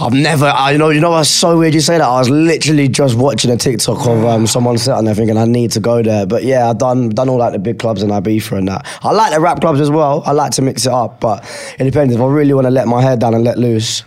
I've 0.00 0.14
never, 0.14 0.46
I, 0.46 0.70
you 0.70 0.79
know, 0.79 0.88
you 0.88 1.00
know 1.00 1.11
what's 1.11 1.29
so 1.29 1.58
weird 1.58 1.75
you 1.75 1.81
say 1.81 1.99
that. 1.99 2.08
I 2.08 2.19
was 2.19 2.31
literally 2.31 2.88
just 2.88 3.14
watching 3.14 3.50
a 3.50 3.58
TikTok 3.58 4.06
of 4.06 4.25
um, 4.25 4.46
someone 4.46 4.79
sitting 4.79 5.05
there 5.05 5.14
thinking 5.14 5.37
I 5.37 5.44
need 5.44 5.70
to 5.73 5.81
go 5.81 6.02
there. 6.02 6.25
But 6.25 6.44
yeah, 6.44 6.70
I've 6.70 6.79
done 6.79 7.11
done 7.11 7.29
all 7.29 7.37
like 7.37 7.52
the 7.52 7.58
big 7.58 7.79
clubs 7.79 8.02
in 8.02 8.08
Ibiza 8.08 8.56
and 8.56 8.69
that. 8.69 8.87
I 9.02 9.12
like 9.12 9.34
the 9.34 9.40
rap 9.40 9.61
clubs 9.61 9.81
as 9.81 9.90
well. 9.90 10.23
I 10.25 10.32
like 10.32 10.52
to 10.52 10.62
mix 10.62 10.87
it 10.87 10.93
up, 10.93 11.20
but 11.20 11.44
it 11.79 11.84
depends. 11.84 12.14
If 12.14 12.23
I 12.23 12.26
really 12.26 12.55
want 12.55 12.64
to 12.64 12.70
let 12.70 12.88
my 12.88 13.02
hair 13.02 13.19
down 13.19 13.34
and 13.34 13.44
let 13.44 13.58
loose, 13.58 14.02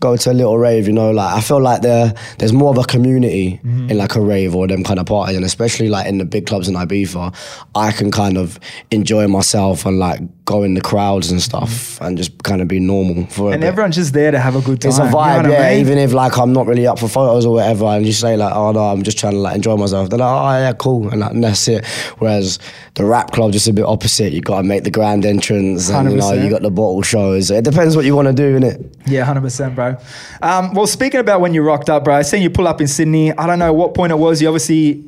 go 0.00 0.16
to 0.16 0.30
a 0.30 0.34
little 0.34 0.58
rave. 0.58 0.86
You 0.86 0.92
know, 0.92 1.10
like 1.10 1.34
I 1.34 1.40
feel 1.40 1.60
like 1.60 1.82
there 1.82 2.14
there's 2.38 2.52
more 2.52 2.70
of 2.70 2.78
a 2.78 2.84
community 2.84 3.60
mm-hmm. 3.64 3.90
in 3.90 3.98
like 3.98 4.14
a 4.14 4.20
rave 4.20 4.54
or 4.54 4.66
them 4.66 4.84
kind 4.84 4.98
of 4.98 5.06
parties, 5.06 5.36
and 5.36 5.44
especially 5.44 5.88
like 5.88 6.06
in 6.06 6.18
the 6.18 6.24
big 6.24 6.46
clubs 6.46 6.68
in 6.68 6.74
Ibiza, 6.74 7.34
I 7.74 7.92
can 7.92 8.10
kind 8.10 8.36
of 8.36 8.58
enjoy 8.90 9.26
myself 9.28 9.86
and 9.86 9.98
like 9.98 10.20
go 10.48 10.62
in 10.62 10.72
the 10.72 10.80
crowds 10.80 11.30
and 11.30 11.42
stuff 11.42 12.00
and 12.00 12.16
just 12.16 12.42
kind 12.42 12.62
of 12.62 12.68
be 12.68 12.80
normal 12.80 13.26
for 13.26 13.50
a 13.50 13.52
And 13.52 13.62
everyone's 13.62 13.96
just 13.96 14.14
there 14.14 14.30
to 14.30 14.40
have 14.40 14.56
a 14.56 14.62
good 14.62 14.80
time. 14.80 14.88
It's 14.88 14.98
a 14.98 15.04
you 15.04 15.10
know 15.10 15.16
vibe, 15.16 15.44
I 15.44 15.50
yeah. 15.50 15.70
mean? 15.70 15.80
Even 15.80 15.98
if 15.98 16.14
like 16.14 16.38
I'm 16.38 16.54
not 16.54 16.66
really 16.66 16.86
up 16.86 16.98
for 16.98 17.06
photos 17.06 17.44
or 17.44 17.52
whatever, 17.56 17.84
and 17.84 18.06
you 18.06 18.14
say 18.14 18.34
like, 18.34 18.54
"Oh 18.54 18.72
no, 18.72 18.80
I'm 18.80 19.02
just 19.02 19.18
trying 19.18 19.34
to 19.34 19.38
like 19.40 19.56
enjoy 19.56 19.76
myself," 19.76 20.08
they're 20.08 20.18
like, 20.18 20.26
"Oh 20.26 20.58
yeah, 20.58 20.72
cool," 20.72 21.10
and, 21.10 21.20
that, 21.20 21.32
and 21.32 21.44
that's 21.44 21.68
it. 21.68 21.84
Whereas 22.18 22.58
the 22.94 23.04
rap 23.04 23.30
club 23.32 23.52
just 23.52 23.68
a 23.68 23.74
bit 23.74 23.84
opposite. 23.84 24.32
You 24.32 24.40
got 24.40 24.56
to 24.56 24.62
make 24.62 24.84
the 24.84 24.90
grand 24.90 25.26
entrance, 25.26 25.90
and 25.90 26.10
you 26.10 26.16
know 26.16 26.32
you 26.32 26.48
got 26.48 26.62
the 26.62 26.70
bottle 26.70 27.02
shows. 27.02 27.50
It 27.50 27.64
depends 27.64 27.94
what 27.94 28.06
you 28.06 28.16
want 28.16 28.28
to 28.28 28.34
do, 28.34 28.58
innit? 28.58 28.90
Yeah, 29.06 29.24
hundred 29.24 29.42
percent, 29.42 29.74
bro. 29.74 29.96
Um, 30.40 30.72
well, 30.72 30.86
speaking 30.86 31.20
about 31.20 31.42
when 31.42 31.52
you 31.52 31.62
rocked 31.62 31.90
up, 31.90 32.04
bro, 32.04 32.14
I 32.14 32.22
seen 32.22 32.40
you 32.40 32.48
pull 32.48 32.66
up 32.66 32.80
in 32.80 32.88
Sydney. 32.88 33.36
I 33.36 33.46
don't 33.46 33.58
know 33.58 33.74
what 33.74 33.92
point 33.92 34.12
it 34.12 34.18
was. 34.18 34.40
You 34.40 34.48
obviously 34.48 35.04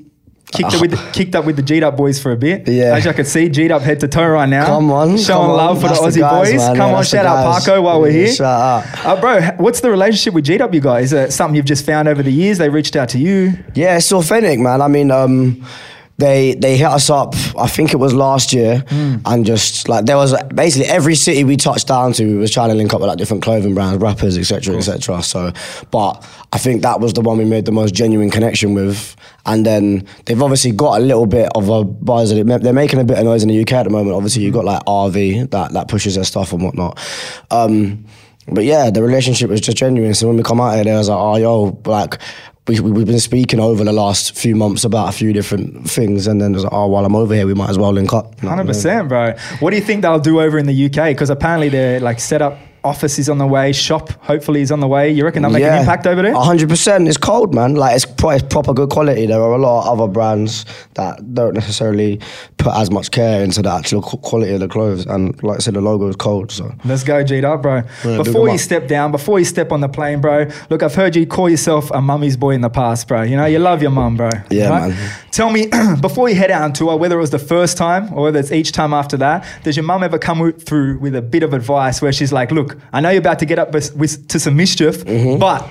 kicked 0.52 0.74
it 0.74 0.80
with 0.80 1.12
kicked 1.12 1.34
up 1.34 1.44
with 1.44 1.56
the 1.56 1.62
G'd 1.62 1.82
up 1.82 1.96
boys 1.96 2.20
for 2.20 2.32
a 2.32 2.36
bit. 2.36 2.68
Yeah. 2.68 2.94
as 2.96 3.06
I 3.06 3.12
could 3.12 3.26
see, 3.26 3.48
G'd 3.48 3.70
up 3.70 3.82
head 3.82 4.00
to 4.00 4.08
toe 4.08 4.26
right 4.28 4.48
now. 4.48 4.66
Come 4.66 4.90
on, 4.90 5.16
showing 5.16 5.26
come 5.26 5.50
on. 5.50 5.56
love 5.56 5.80
for 5.80 5.88
That's 5.88 6.00
the 6.00 6.06
the 6.10 6.20
Aussie 6.20 6.20
guys, 6.20 6.48
boys. 6.50 6.56
man. 6.58 6.76
Come 6.76 6.90
Yeah, 6.90 6.96
on, 6.96 7.04
shout 7.04 7.26
out. 7.26 7.62
Parko 7.62 7.82
while 7.82 8.00
we're 8.00 8.10
here. 8.10 8.32
shout 8.32 8.86
out. 8.96 9.06
Uh, 9.06 9.20
bro, 9.20 9.40
what's 9.58 9.80
the 9.80 9.90
relationship 9.90 10.34
with 10.34 10.44
G'd 10.44 10.60
up, 10.60 10.74
you 10.74 10.80
guys? 10.80 11.12
Is 11.12 11.12
it 11.12 11.32
something 11.32 11.54
you've 11.56 11.64
just 11.66 11.84
found 11.86 12.08
over 12.08 12.22
the 12.22 12.32
years? 12.32 12.58
They 12.58 12.68
reached 12.68 12.96
out 12.96 13.08
to 13.10 13.18
you. 13.18 13.52
Yeah, 13.74 13.96
it's 13.98 14.12
authentic, 14.12 14.58
man. 14.58 14.82
I 14.82 14.88
mean, 14.88 15.10
um, 15.10 15.64
they 16.20 16.54
they 16.54 16.76
hit 16.76 16.86
us 16.86 17.10
up. 17.10 17.34
I 17.58 17.66
think 17.66 17.92
it 17.92 17.96
was 17.96 18.14
last 18.14 18.52
year, 18.52 18.84
and 19.24 19.44
just 19.44 19.88
like 19.88 20.04
there 20.06 20.16
was 20.16 20.34
basically 20.54 20.88
every 20.88 21.14
city 21.14 21.42
we 21.44 21.56
touched 21.56 21.88
down 21.88 22.12
to, 22.14 22.24
we 22.24 22.36
was 22.36 22.50
trying 22.50 22.68
to 22.68 22.74
link 22.74 22.94
up 22.94 23.00
with 23.00 23.08
like 23.08 23.18
different 23.18 23.42
clothing 23.42 23.74
brands, 23.74 24.00
rappers, 24.00 24.38
etc., 24.38 24.76
etc. 24.76 25.22
So, 25.22 25.52
but 25.90 26.24
I 26.52 26.58
think 26.58 26.82
that 26.82 27.00
was 27.00 27.14
the 27.14 27.22
one 27.22 27.38
we 27.38 27.44
made 27.44 27.64
the 27.64 27.72
most 27.72 27.94
genuine 27.94 28.30
connection 28.30 28.74
with. 28.74 29.16
And 29.46 29.64
then 29.64 30.06
they've 30.26 30.40
obviously 30.40 30.72
got 30.72 31.00
a 31.00 31.02
little 31.02 31.26
bit 31.26 31.48
of 31.54 31.68
a 31.70 31.82
buzz. 31.82 32.30
They're 32.30 32.72
making 32.72 33.00
a 33.00 33.04
bit 33.04 33.18
of 33.18 33.24
noise 33.24 33.42
in 33.42 33.48
the 33.48 33.60
UK 33.60 33.72
at 33.72 33.82
the 33.84 33.90
moment. 33.90 34.14
Obviously, 34.14 34.42
you've 34.42 34.54
got 34.54 34.66
like 34.66 34.84
RV 34.84 35.50
that 35.50 35.72
that 35.72 35.88
pushes 35.88 36.14
their 36.16 36.24
stuff 36.24 36.52
and 36.52 36.62
whatnot. 36.62 36.98
Um, 37.50 38.04
but 38.52 38.64
yeah, 38.64 38.90
the 38.90 39.02
relationship 39.02 39.48
was 39.50 39.60
just 39.60 39.76
genuine. 39.76 40.14
So 40.14 40.26
when 40.26 40.36
we 40.36 40.42
come 40.42 40.60
out 40.60 40.74
here, 40.74 40.84
they 40.84 40.92
was 40.92 41.08
like, 41.08 41.18
oh, 41.18 41.36
yo, 41.36 41.80
like, 41.84 42.18
we, 42.66 42.80
we, 42.80 42.90
we've 42.90 43.06
been 43.06 43.20
speaking 43.20 43.58
over 43.60 43.84
the 43.84 43.92
last 43.92 44.36
few 44.36 44.54
months 44.54 44.84
about 44.84 45.08
a 45.08 45.12
few 45.12 45.32
different 45.32 45.90
things. 45.90 46.26
And 46.26 46.40
then 46.40 46.52
was 46.52 46.64
like, 46.64 46.72
oh, 46.72 46.86
while 46.86 47.04
I'm 47.04 47.16
over 47.16 47.34
here, 47.34 47.46
we 47.46 47.54
might 52.82 52.94
as 52.94 53.02
well 53.02 53.10
link 53.10 53.10
up. 53.10 53.10
You 53.10 53.10
know 53.10 53.10
what 53.10 53.10
I 53.10 53.10
Hundred 53.10 53.10
mean? 53.10 53.10
percent, 53.10 53.10
bro. 53.10 53.10
What 53.10 53.10
do 53.10 53.10
you 53.10 53.10
think 53.10 53.10
they'll 53.10 53.10
do 53.10 53.10
over 53.10 53.10
in 53.10 53.10
the 53.10 53.10
UK? 53.10 53.10
Because 53.10 53.10
apparently 53.10 53.10
they're 53.10 53.10
like 53.10 53.10
set 53.10 53.10
up. 53.10 53.10
Office 53.10 53.18
is 53.18 53.28
on 53.28 53.38
the 53.38 53.46
way. 53.46 53.72
Shop 53.72 54.10
hopefully 54.22 54.60
is 54.60 54.72
on 54.72 54.80
the 54.80 54.88
way. 54.88 55.10
You 55.10 55.24
reckon 55.24 55.42
they'll 55.42 55.50
make 55.52 55.62
an 55.64 55.80
impact 55.80 56.06
over 56.06 56.22
there? 56.22 56.34
hundred 56.34 56.68
percent. 56.68 57.08
It's 57.08 57.16
cold, 57.16 57.54
man. 57.54 57.74
Like 57.74 57.96
it's, 57.96 58.06
pro- 58.06 58.30
it's 58.30 58.42
proper 58.44 58.72
good 58.74 58.90
quality. 58.90 59.26
There 59.26 59.40
are 59.40 59.52
a 59.52 59.58
lot 59.58 59.86
of 59.90 60.00
other 60.00 60.10
brands 60.10 60.64
that 60.94 61.34
don't 61.34 61.54
necessarily 61.54 62.20
put 62.56 62.74
as 62.74 62.90
much 62.90 63.10
care 63.10 63.42
into 63.42 63.62
the 63.62 63.70
actual 63.70 64.02
quality 64.02 64.52
of 64.52 64.60
the 64.60 64.68
clothes. 64.68 65.06
And 65.06 65.40
like 65.42 65.56
I 65.56 65.60
said, 65.60 65.74
the 65.74 65.80
logo 65.80 66.08
is 66.08 66.16
cold. 66.16 66.50
So 66.52 66.72
Let's 66.84 67.04
go, 67.04 67.22
G'd 67.24 67.44
up, 67.44 67.62
bro. 67.62 67.82
big 68.02 68.24
before 68.24 68.48
you 68.48 68.54
up. 68.54 68.60
step 68.60 68.86
down, 68.88 69.10
before 69.12 69.38
you 69.38 69.44
step 69.44 69.72
on 69.72 69.80
the 69.80 69.88
plane, 69.88 70.20
bro. 70.20 70.46
Look, 70.68 70.82
I've 70.82 70.94
heard 70.94 71.16
you 71.16 71.26
call 71.26 71.48
yourself 71.48 71.90
a 71.92 72.00
mummy's 72.00 72.36
boy 72.36 72.50
in 72.50 72.60
the 72.60 72.70
past, 72.70 73.08
bro. 73.08 73.22
You 73.22 73.36
know, 73.36 73.46
you 73.46 73.58
love 73.58 73.82
your 73.82 73.90
mum, 73.90 74.16
bro. 74.16 74.30
Yeah, 74.50 74.70
man. 74.88 75.10
Tell 75.30 75.50
me, 75.50 75.68
before 76.00 76.28
you 76.28 76.34
head 76.34 76.50
out 76.50 76.62
on 76.62 76.72
tour, 76.72 76.96
whether 76.96 77.16
it 77.16 77.20
was 77.20 77.30
the 77.30 77.38
first 77.38 77.76
time 77.76 78.12
or 78.12 78.24
whether 78.24 78.38
it's 78.38 78.52
each 78.52 78.72
time 78.72 78.92
after 78.92 79.16
that, 79.18 79.46
does 79.62 79.76
your 79.76 79.84
mum 79.84 80.02
ever 80.02 80.18
come 80.18 80.52
through 80.52 80.98
with 80.98 81.14
a 81.14 81.22
bit 81.22 81.42
of 81.42 81.52
advice 81.54 82.02
where 82.02 82.12
she's 82.12 82.32
like, 82.32 82.50
"Look, 82.50 82.69
I 82.92 83.00
know 83.00 83.10
you're 83.10 83.20
about 83.20 83.38
to 83.40 83.46
get 83.46 83.58
up 83.58 83.72
with, 83.72 83.94
with, 83.96 84.28
to 84.28 84.38
some 84.40 84.56
mischief, 84.56 85.04
Mm-hmm. 85.04 85.38
but, 85.38 85.68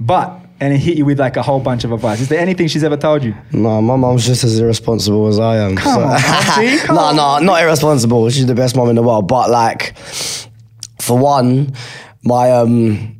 but," 0.00 0.40
and 0.60 0.72
it 0.74 0.78
hit 0.78 0.96
you 0.98 1.04
with 1.04 1.20
like 1.20 1.36
a 1.36 1.42
whole 1.42 1.60
bunch 1.60 1.84
of 1.84 1.92
advice. 1.92 2.20
Is 2.20 2.28
there 2.28 2.40
anything 2.40 2.66
she's 2.68 2.82
ever 2.84 2.96
told 2.96 3.22
you? 3.24 3.34
no, 3.52 3.80
my 3.80 3.96
mom's 3.96 4.26
just 4.26 4.42
as 4.44 4.58
irresponsible 4.58 5.26
as 5.28 5.38
I 5.38 5.56
am. 5.58 5.76
Come 5.76 6.02
on, 6.02 6.10
Auntie, 6.24 6.78
come 6.78 6.96
no, 6.96 7.02
on. 7.02 7.16
no, 7.16 7.38
not 7.38 7.62
irresponsible. 7.62 8.28
She's 8.30 8.46
the 8.46 8.54
best 8.54 8.74
mom 8.76 8.88
in 8.90 8.96
the 8.96 9.02
world. 9.02 9.28
But 9.28 9.50
like, 9.50 9.96
for 11.00 11.16
one, 11.18 11.74
my 12.24 12.50
um. 12.50 13.14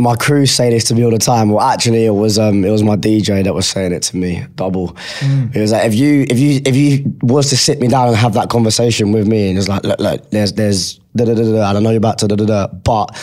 My 0.00 0.16
crew 0.16 0.46
say 0.46 0.70
this 0.70 0.84
to 0.84 0.94
me 0.94 1.04
all 1.04 1.10
the 1.10 1.18
time. 1.18 1.50
Well, 1.50 1.60
actually, 1.66 2.04
it 2.06 2.10
was 2.14 2.38
um, 2.38 2.64
it 2.64 2.70
was 2.70 2.82
my 2.82 2.96
DJ 2.96 3.44
that 3.44 3.54
was 3.54 3.66
saying 3.68 3.92
it 3.92 4.02
to 4.04 4.16
me. 4.16 4.44
Double. 4.56 4.88
Mm. 5.20 5.54
It 5.54 5.60
was 5.60 5.72
like 5.72 5.84
if 5.86 5.94
you 5.94 6.26
if 6.30 6.38
you 6.38 6.60
if 6.64 6.74
you 6.76 7.14
was 7.22 7.50
to 7.50 7.56
sit 7.56 7.80
me 7.80 7.88
down 7.88 8.08
and 8.08 8.16
have 8.16 8.32
that 8.34 8.48
conversation 8.48 9.12
with 9.12 9.26
me, 9.28 9.48
and 9.50 9.58
it's 9.58 9.68
like, 9.68 9.84
look, 9.84 10.00
look, 10.00 10.30
there's 10.30 10.52
there's 10.54 10.98
da 11.16 11.24
da 11.26 11.34
da 11.34 11.42
da, 11.42 11.68
and 11.68 11.78
I 11.78 11.80
know 11.80 11.90
you're 11.90 11.98
about 11.98 12.18
to 12.18 12.28
da 12.28 12.36
da 12.36 12.44
da, 12.46 12.66
but 12.68 13.16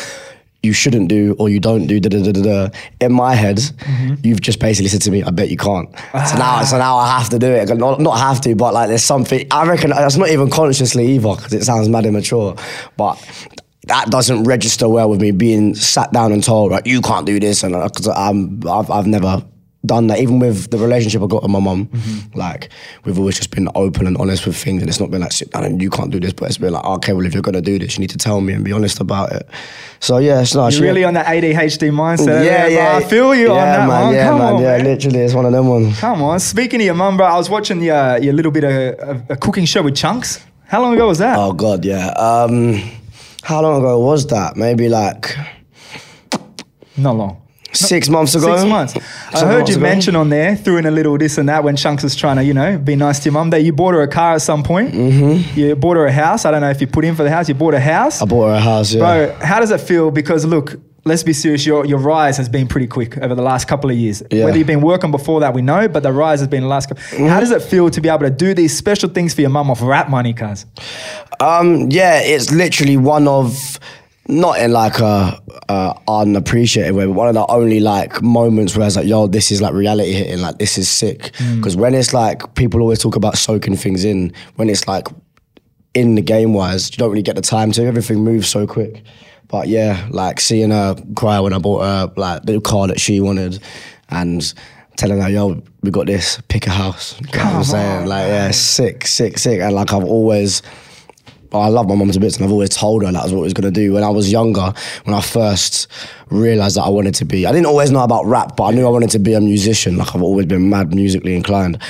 you 0.63 0.73
shouldn't 0.73 1.07
do 1.07 1.35
or 1.39 1.49
you 1.49 1.59
don't 1.59 1.85
do 1.87 1.99
da 1.99 2.09
da 2.09 2.21
da 2.23 2.31
da 2.31 2.41
da. 2.41 2.69
In 2.99 3.11
my 3.13 3.33
head, 3.35 3.57
Mm-hmm. 3.57 4.15
you've 4.23 4.41
just 4.41 4.59
basically 4.59 4.89
said 4.89 5.01
to 5.03 5.11
me, 5.11 5.23
"I 5.23 5.29
bet 5.31 5.49
you 5.49 5.57
can't." 5.57 5.89
So 5.97 6.01
Ah. 6.13 6.35
now, 6.37 6.63
so 6.65 6.77
now 6.77 6.97
I 6.97 7.17
have 7.19 7.29
to 7.29 7.39
do 7.39 7.47
it. 7.47 7.75
Not 7.77 7.99
not 8.01 8.17
have 8.19 8.41
to, 8.41 8.55
but 8.55 8.73
like 8.73 8.87
there's 8.89 9.03
something. 9.03 9.47
I 9.51 9.65
reckon 9.67 9.89
that's 9.91 10.17
not 10.17 10.29
even 10.29 10.49
consciously 10.49 11.07
either 11.15 11.35
because 11.35 11.53
it 11.53 11.63
sounds 11.63 11.89
mad 11.89 12.05
immature, 12.05 12.55
but. 12.97 13.17
That 13.87 14.09
doesn't 14.09 14.43
register 14.43 14.87
well 14.89 15.09
with 15.09 15.21
me 15.21 15.31
being 15.31 15.75
sat 15.75 16.11
down 16.11 16.31
and 16.31 16.43
told, 16.43 16.71
right, 16.71 16.85
you 16.85 17.01
can't 17.01 17.25
do 17.25 17.39
this, 17.39 17.63
and 17.63 17.73
because 17.73 18.07
I'm, 18.07 18.61
I've, 18.67 18.89
I've 18.91 19.07
never 19.07 19.43
done 19.85 20.07
that. 20.07 20.19
Even 20.19 20.39
with 20.39 20.69
the 20.71 20.77
relationship 20.77 21.21
I 21.21 21.27
got 21.27 21.43
with 21.43 21.51
my 21.51 21.59
mum, 21.59 21.85
Mm-hmm. 21.87 22.37
like 22.37 22.69
we've 23.05 23.17
always 23.17 23.37
just 23.37 23.51
been 23.51 23.69
open 23.75 24.05
and 24.07 24.17
honest 24.17 24.45
with 24.45 24.57
things, 24.57 24.81
and 24.81 24.89
it's 24.89 24.99
not 24.99 25.09
been 25.11 25.21
like 25.21 25.31
sit 25.31 25.51
down 25.51 25.63
and 25.63 25.81
you 25.81 25.89
can't 25.89 26.11
do 26.11 26.19
this, 26.19 26.33
but 26.33 26.47
it's 26.49 26.57
been 26.57 26.73
like, 26.73 26.83
okay, 26.83 27.13
well 27.13 27.25
if 27.25 27.33
you're 27.33 27.41
gonna 27.43 27.61
do 27.61 27.79
this, 27.79 27.95
you 27.95 28.01
need 28.01 28.09
to 28.09 28.17
tell 28.17 28.41
me 28.41 28.53
and 28.53 28.65
be 28.65 28.73
honest 28.73 28.99
about 28.99 29.31
it. 29.31 29.47
So 30.01 30.17
yeah, 30.17 30.41
it's 30.41 30.53
not. 30.53 30.73
You're 30.73 30.81
really 30.83 31.05
on 31.05 31.13
that 31.13 31.27
ADHD 31.27 31.89
mindset. 31.91 32.43
yeah, 32.45 32.65
bro. 32.65 32.75
yeah. 32.75 32.95
I 32.97 33.03
feel 33.03 33.33
you 33.35 33.49
on 33.51 33.55
yeah, 33.55 33.77
that, 33.77 33.87
man. 33.87 34.13
Yeah, 34.13 34.27
Come 34.29 34.39
man. 34.39 34.53
on, 34.55 34.61
yeah, 34.61 34.77
man. 34.77 34.85
literally, 34.85 35.19
it's 35.19 35.33
one 35.33 35.45
of 35.45 35.51
them 35.53 35.67
ones. 35.67 35.97
Come 35.99 36.21
on. 36.21 36.39
Speaking 36.39 36.81
of 36.81 36.85
your 36.85 36.95
mum, 36.95 37.15
bro, 37.15 37.25
I 37.25 37.37
was 37.37 37.49
watching 37.49 37.81
your, 37.81 37.95
uh, 37.95 38.17
your 38.17 38.33
little 38.33 38.51
bit 38.51 38.63
of 38.65 38.71
a, 38.71 39.25
a 39.29 39.37
cooking 39.37 39.65
show 39.65 39.81
with 39.83 39.95
Chunks. 39.95 40.43
How 40.65 40.81
long 40.81 40.93
ago 40.95 41.07
was 41.07 41.19
that? 41.19 41.37
Oh 41.39 41.53
god, 41.53 41.85
yeah. 41.85 42.07
Um, 42.09 42.81
how 43.47 43.61
long 43.61 43.77
ago 43.79 43.97
was 43.99 44.27
that? 44.27 44.57
Maybe 44.57 44.89
like 44.89 45.37
Not 46.97 47.15
long. 47.15 47.41
Six 47.71 48.09
months 48.09 48.35
ago. 48.35 48.57
Six 48.57 48.69
months. 48.69 48.95
I 48.95 48.99
Seven 48.99 49.47
heard 49.47 49.57
months 49.59 49.69
you 49.71 49.77
ago. 49.77 49.83
mention 49.83 50.15
on 50.17 50.29
there, 50.29 50.55
threw 50.57 50.77
in 50.77 50.85
a 50.85 50.91
little 50.91 51.17
this 51.17 51.37
and 51.37 51.47
that 51.47 51.63
when 51.63 51.75
Chunks 51.77 52.03
was 52.03 52.13
trying 52.15 52.35
to, 52.37 52.43
you 52.43 52.53
know, 52.53 52.77
be 52.77 52.95
nice 52.97 53.19
to 53.19 53.25
your 53.25 53.33
mum. 53.33 53.51
That 53.51 53.61
you 53.63 53.71
bought 53.71 53.93
her 53.93 54.01
a 54.01 54.07
car 54.07 54.33
at 54.33 54.41
some 54.41 54.63
point. 54.63 54.93
Mm-hmm. 54.93 55.57
You 55.59 55.75
bought 55.77 55.95
her 55.95 56.05
a 56.07 56.11
house. 56.11 56.43
I 56.43 56.51
don't 56.51 56.59
know 56.61 56.69
if 56.71 56.81
you 56.81 56.87
put 56.87 57.05
in 57.05 57.15
for 57.15 57.23
the 57.23 57.29
house. 57.29 57.47
You 57.47 57.55
bought 57.55 57.73
a 57.73 57.79
house. 57.79 58.21
I 58.21 58.25
bought 58.25 58.47
her 58.49 58.55
a 58.55 58.59
house. 58.59 58.93
Yeah. 58.93 58.99
Bro, 58.99 59.45
how 59.45 59.59
does 59.61 59.71
it 59.71 59.79
feel? 59.79 60.11
Because 60.11 60.43
look, 60.43 60.75
let's 61.07 61.23
be 61.23 61.33
serious. 61.33 61.65
Your 61.65 61.85
your 61.85 61.99
rise 61.99 62.37
has 62.37 62.49
been 62.49 62.67
pretty 62.67 62.87
quick 62.87 63.17
over 63.17 63.35
the 63.35 63.41
last 63.41 63.67
couple 63.67 63.89
of 63.89 63.97
years. 63.97 64.23
Yeah. 64.31 64.45
Whether 64.45 64.57
you've 64.57 64.67
been 64.67 64.81
working 64.81 65.11
before 65.11 65.39
that, 65.39 65.53
we 65.53 65.61
know, 65.61 65.87
but 65.87 66.03
the 66.03 66.11
rise 66.11 66.39
has 66.39 66.47
been 66.47 66.61
the 66.61 66.67
last. 66.67 66.89
couple. 66.89 67.03
Mm-hmm. 67.03 67.27
How 67.27 67.39
does 67.39 67.51
it 67.51 67.61
feel 67.61 67.89
to 67.89 68.01
be 68.01 68.09
able 68.09 68.19
to 68.19 68.29
do 68.29 68.53
these 68.53 68.77
special 68.77 69.09
things 69.09 69.33
for 69.33 69.41
your 69.41 69.49
mum 69.49 69.71
off 69.71 69.81
rap 69.81 70.09
money, 70.09 70.33
cuz? 70.33 70.65
Um, 71.39 71.89
yeah, 71.89 72.19
it's 72.21 72.51
literally 72.51 72.97
one 72.97 73.27
of 73.27 73.79
not 74.27 74.59
in 74.59 74.71
like 74.71 74.99
a, 74.99 75.41
a 75.69 75.95
unappreciated 76.07 76.93
way, 76.93 77.05
but 77.05 77.13
one 77.13 77.27
of 77.29 77.33
the 77.33 77.45
only 77.47 77.79
like 77.79 78.21
moments 78.21 78.75
where 78.75 78.83
I 78.83 78.87
was 78.87 78.97
like, 78.97 79.07
yo, 79.07 79.27
this 79.27 79.51
is 79.51 79.61
like 79.61 79.73
reality 79.73 80.11
hitting. 80.11 80.41
Like 80.41 80.57
this 80.57 80.77
is 80.77 80.89
sick. 80.89 81.31
Because 81.55 81.77
when 81.77 81.93
it's 81.93 82.13
like 82.13 82.55
people 82.55 82.81
always 82.81 82.99
talk 82.99 83.15
about 83.15 83.37
soaking 83.37 83.77
things 83.77 84.03
in, 84.03 84.33
when 84.55 84.69
it's 84.69 84.87
like 84.87 85.07
in 85.93 86.15
the 86.15 86.21
game 86.21 86.53
wise, 86.53 86.91
you 86.91 86.97
don't 86.97 87.09
really 87.09 87.21
get 87.21 87.35
the 87.35 87.41
time 87.41 87.71
to. 87.73 87.85
Everything 87.85 88.23
moves 88.23 88.47
so 88.47 88.67
quick. 88.67 89.03
But 89.47 89.67
yeah, 89.67 90.07
like 90.09 90.39
seeing 90.39 90.71
her 90.71 90.95
cry 91.15 91.39
when 91.39 91.53
I 91.53 91.59
bought 91.59 91.83
her 91.83 92.11
like 92.15 92.43
the 92.43 92.59
car 92.59 92.87
that 92.87 92.99
she 92.99 93.19
wanted, 93.21 93.61
and 94.09 94.53
telling 94.97 95.21
her, 95.21 95.29
"Yo, 95.29 95.61
we 95.81 95.91
got 95.91 96.07
this. 96.07 96.41
Pick 96.49 96.67
a 96.67 96.71
house." 96.71 97.19
You 97.21 97.39
know 97.39 97.45
what 97.45 97.53
I'm 97.55 97.63
saying? 97.63 98.01
on, 98.03 98.07
like, 98.07 98.27
yeah, 98.27 98.51
sick, 98.51 99.07
sick, 99.07 99.37
sick. 99.37 99.61
And 99.61 99.73
like 99.73 99.93
I've 99.93 100.03
always. 100.03 100.61
I 101.53 101.69
love 101.69 101.87
my 101.87 101.95
mum 101.95 102.11
to 102.11 102.19
bits, 102.19 102.35
and 102.35 102.45
I've 102.45 102.51
always 102.51 102.69
told 102.69 103.05
her 103.05 103.11
that 103.11 103.23
was 103.23 103.31
what 103.31 103.39
I 103.39 103.43
was 103.43 103.53
gonna 103.53 103.71
do. 103.71 103.93
When 103.93 104.03
I 104.03 104.09
was 104.09 104.29
younger, 104.29 104.73
when 105.05 105.15
I 105.15 105.21
first 105.21 105.87
realized 106.29 106.75
that 106.75 106.81
I 106.81 106.89
wanted 106.89 107.15
to 107.15 107.25
be, 107.25 107.45
I 107.45 107.53
didn't 107.53 107.67
always 107.67 107.89
know 107.89 108.03
about 108.03 108.25
rap, 108.25 108.57
but 108.57 108.65
I 108.65 108.71
knew 108.71 108.85
I 108.85 108.89
wanted 108.89 109.11
to 109.11 109.19
be 109.19 109.33
a 109.33 109.39
musician. 109.39 109.95
Like 109.95 110.13
I've 110.13 110.21
always 110.21 110.45
been 110.45 110.69
mad 110.69 110.93
musically 110.93 111.37
inclined. 111.37 111.81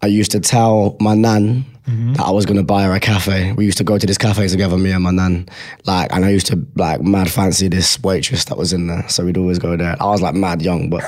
I 0.00 0.06
used 0.06 0.30
to 0.32 0.40
tell 0.40 0.96
my 0.98 1.14
nan 1.14 1.66
that 1.86 2.20
I 2.20 2.30
was 2.30 2.46
gonna 2.46 2.62
buy 2.62 2.84
her 2.84 2.92
a 2.92 3.00
cafe. 3.00 3.52
We 3.52 3.64
used 3.64 3.78
to 3.78 3.84
go 3.84 3.98
to 3.98 4.06
this 4.06 4.18
cafe 4.18 4.48
together, 4.48 4.76
me 4.76 4.92
and 4.92 5.02
my 5.02 5.10
nan. 5.10 5.48
Like, 5.84 6.12
and 6.12 6.24
I 6.24 6.30
used 6.30 6.46
to 6.48 6.64
like 6.76 7.02
mad 7.02 7.30
fancy 7.30 7.68
this 7.68 8.00
waitress 8.02 8.44
that 8.46 8.56
was 8.56 8.72
in 8.72 8.86
there, 8.86 9.08
so 9.08 9.24
we'd 9.24 9.36
always 9.36 9.58
go 9.58 9.76
there. 9.76 9.96
I 10.00 10.06
was 10.06 10.22
like 10.22 10.34
mad 10.34 10.62
young, 10.62 10.90
but 10.90 11.02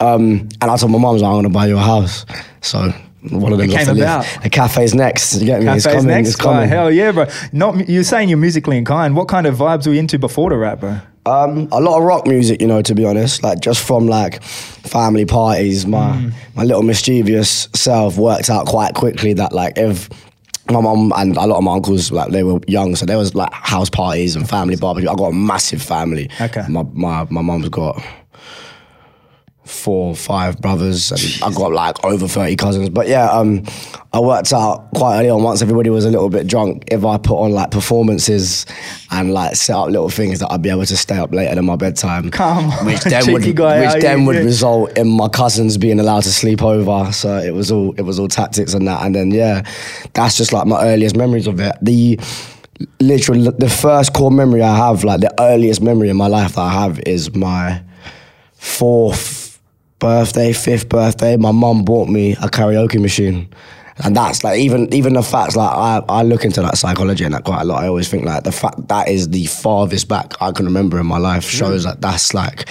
um, 0.00 0.48
and 0.60 0.70
I 0.70 0.76
told 0.76 0.92
my 0.92 0.98
was 0.98 1.22
like, 1.22 1.28
I'm 1.28 1.36
gonna 1.36 1.50
buy 1.50 1.66
you 1.66 1.76
a 1.76 1.80
house. 1.80 2.26
So. 2.60 2.92
One 3.30 3.52
of 3.52 3.58
them 3.58 3.68
came 3.68 3.88
about. 3.88 4.24
The 4.44 4.50
cafe's 4.50 4.94
next. 4.94 5.40
You 5.40 5.46
get 5.46 5.60
me? 5.60 5.68
it's 5.68 5.84
Cafe's 5.84 5.96
coming. 5.96 6.06
next. 6.06 6.28
It's 6.28 6.36
coming. 6.36 6.68
Hell 6.68 6.92
yeah, 6.92 7.10
bro. 7.10 7.26
Not 7.52 7.88
you're 7.88 8.04
saying 8.04 8.28
you're 8.28 8.38
musically 8.38 8.78
inclined. 8.78 9.16
What 9.16 9.26
kind 9.26 9.48
of 9.48 9.56
vibes 9.56 9.84
were 9.84 9.94
you 9.94 9.98
into 9.98 10.16
before 10.16 10.50
the 10.50 10.56
rap, 10.56 10.78
bro? 10.78 11.00
Um, 11.26 11.68
a 11.72 11.80
lot 11.80 11.98
of 11.98 12.04
rock 12.04 12.26
music, 12.26 12.60
you 12.60 12.66
know, 12.66 12.82
to 12.82 12.94
be 12.94 13.04
honest. 13.04 13.42
Like 13.42 13.60
just 13.60 13.82
from 13.86 14.06
like 14.06 14.42
family 14.42 15.24
parties, 15.24 15.86
my 15.86 16.12
Mm. 16.12 16.32
my 16.54 16.62
little 16.62 16.82
mischievous 16.82 17.68
self 17.74 18.16
worked 18.16 18.48
out 18.50 18.66
quite 18.66 18.94
quickly 18.94 19.32
that 19.34 19.52
like 19.52 19.76
if 19.76 20.08
my 20.70 20.80
mom 20.80 21.12
and 21.16 21.36
a 21.36 21.46
lot 21.46 21.58
of 21.58 21.64
my 21.64 21.74
uncles 21.74 22.10
like 22.10 22.30
they 22.32 22.42
were 22.42 22.60
young, 22.66 22.96
so 22.96 23.06
there 23.06 23.18
was 23.18 23.34
like 23.34 23.52
house 23.52 23.90
parties 23.90 24.34
and 24.36 24.48
family 24.48 24.76
barbecue. 24.76 25.08
I 25.10 25.14
got 25.14 25.28
a 25.28 25.32
massive 25.34 25.82
family. 25.82 26.28
Okay. 26.40 26.64
My 26.68 26.84
my 26.92 27.26
my 27.30 27.42
mum's 27.42 27.68
got 27.68 28.02
four, 29.66 30.14
five 30.14 30.60
brothers, 30.60 31.10
and 31.10 31.42
I 31.42 31.54
got 31.54 31.72
like 31.72 32.02
over 32.04 32.26
thirty 32.28 32.56
cousins. 32.56 32.88
But 32.88 33.08
yeah, 33.08 33.28
um, 33.30 33.64
I 34.12 34.20
worked 34.20 34.52
out 34.52 34.88
quite 34.94 35.18
early 35.18 35.28
on. 35.28 35.42
Once 35.42 35.60
everybody 35.60 35.90
was 35.90 36.04
a 36.04 36.10
little 36.10 36.30
bit 36.30 36.46
drunk, 36.46 36.84
if 36.90 37.04
I 37.04 37.18
put 37.18 37.38
on 37.38 37.52
like 37.52 37.70
performances 37.70 38.64
and 39.10 39.32
like 39.32 39.56
set 39.56 39.76
up 39.76 39.88
little 39.88 40.08
things 40.08 40.38
that 40.40 40.50
I'd 40.50 40.62
be 40.62 40.70
able 40.70 40.86
to 40.86 40.96
stay 40.96 41.18
up 41.18 41.32
later 41.32 41.54
than 41.54 41.64
my 41.64 41.76
bedtime. 41.76 42.30
Come 42.30 42.70
on, 42.70 42.86
which 42.86 43.00
then 43.04 43.32
would 43.32 43.56
guy, 43.56 43.80
which 43.80 44.02
then 44.02 44.24
would 44.26 44.36
result 44.36 44.96
in 44.96 45.08
my 45.08 45.28
cousins 45.28 45.76
being 45.76 46.00
allowed 46.00 46.22
to 46.22 46.32
sleep 46.32 46.62
over. 46.62 47.12
So 47.12 47.36
it 47.38 47.52
was 47.52 47.70
all 47.70 47.92
it 47.94 48.02
was 48.02 48.18
all 48.18 48.28
tactics 48.28 48.74
and 48.74 48.86
that. 48.88 49.04
And 49.04 49.14
then 49.14 49.30
yeah, 49.30 49.62
that's 50.14 50.36
just 50.36 50.52
like 50.52 50.66
my 50.66 50.82
earliest 50.82 51.16
memories 51.16 51.46
of 51.46 51.60
it. 51.60 51.76
The 51.82 52.18
literally 53.00 53.50
the 53.50 53.70
first 53.70 54.12
core 54.12 54.30
memory 54.30 54.62
I 54.62 54.76
have, 54.76 55.04
like 55.04 55.20
the 55.20 55.34
earliest 55.40 55.82
memory 55.82 56.08
in 56.08 56.16
my 56.16 56.28
life 56.28 56.54
that 56.54 56.62
I 56.62 56.72
have 56.72 57.00
is 57.00 57.34
my 57.34 57.82
fourth 58.54 59.45
birthday, 59.98 60.52
fifth 60.52 60.88
birthday, 60.88 61.36
my 61.36 61.52
mum 61.52 61.84
bought 61.84 62.08
me 62.08 62.32
a 62.32 62.48
karaoke 62.48 63.00
machine. 63.00 63.48
And 64.04 64.14
that's 64.14 64.44
like 64.44 64.58
even 64.58 64.92
even 64.92 65.14
the 65.14 65.22
facts 65.22 65.56
like 65.56 65.70
I, 65.70 66.02
I 66.10 66.22
look 66.22 66.44
into 66.44 66.60
that 66.60 66.76
psychology 66.76 67.24
and 67.24 67.32
that 67.32 67.44
quite 67.44 67.62
a 67.62 67.64
lot. 67.64 67.82
I 67.82 67.88
always 67.88 68.08
think 68.08 68.26
like 68.26 68.44
the 68.44 68.52
fact 68.52 68.88
that 68.88 69.08
is 69.08 69.30
the 69.30 69.46
farthest 69.46 70.06
back 70.06 70.34
I 70.42 70.52
can 70.52 70.66
remember 70.66 71.00
in 71.00 71.06
my 71.06 71.16
life 71.16 71.46
mm. 71.46 71.58
shows 71.58 71.84
that 71.84 72.02
that's 72.02 72.34
like 72.34 72.66